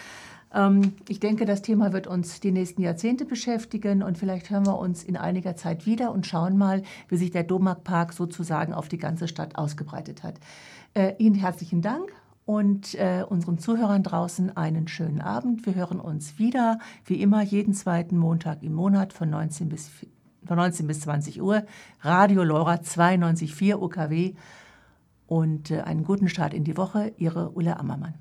Ähm, 0.53 0.95
ich 1.09 1.21
denke, 1.21 1.45
das 1.45 1.63
Thema 1.63 1.93
wird 1.93 2.09
uns 2.09 2.41
die 2.41 2.51
nächsten 2.51 2.83
Jahrzehnte 2.83 3.25
beschäftigen 3.25 4.03
und 4.03 4.19
vielleicht 4.19 4.51
hören 4.51 4.67
wir 4.67 4.79
uns 4.79 5.05
in 5.05 5.17
einiger 5.17 5.55
Zeit 5.55 5.87
wieder 5.87 6.11
und 6.13 6.27
schauen 6.27 6.59
mal, 6.59 6.83
wie 7.09 7.17
sich 7.17 7.31
der 7.31 7.45
Domark-Park 7.45 8.13
sozusagen 8.13 8.73
auf 8.73 8.89
die 8.89 8.99
ganze 8.99 9.29
Stadt 9.29 9.57
ausgebreitet 9.57 10.25
hat. 10.25 10.35
Äh, 10.95 11.15
Ihnen 11.19 11.37
herzlichen 11.37 11.81
Dank 11.81 12.13
und 12.47 12.95
äh, 12.95 13.25
unseren 13.27 13.59
Zuhörern 13.59 14.03
draußen 14.03 14.57
einen 14.57 14.87
schönen 14.89 15.21
Abend. 15.21 15.65
Wir 15.67 15.75
hören 15.75 16.01
uns 16.01 16.39
wieder, 16.39 16.79
wie 17.07 17.21
immer, 17.21 17.43
jeden 17.43 17.75
zweiten 17.75 18.19
Montag 18.19 18.63
im 18.63 18.75
Monat 18.75 19.13
von 19.13 19.31
19 19.31 19.69
bis, 19.69 19.91
von 20.45 20.57
19 20.57 20.87
bis 20.87 21.01
20 21.01 21.41
Uhr. 21.41 21.65
Radio 22.03 22.45
Lora 22.45 22.75
92.4 22.75 23.77
UKW 23.77 24.35
und 25.27 25.71
äh, 25.71 25.81
einen 25.81 26.05
guten 26.05 26.29
Start 26.29 26.53
in 26.53 26.65
die 26.65 26.77
Woche. 26.77 27.13
Ihre 27.17 27.51
Ulla 27.51 27.75
Ammermann. 27.75 28.15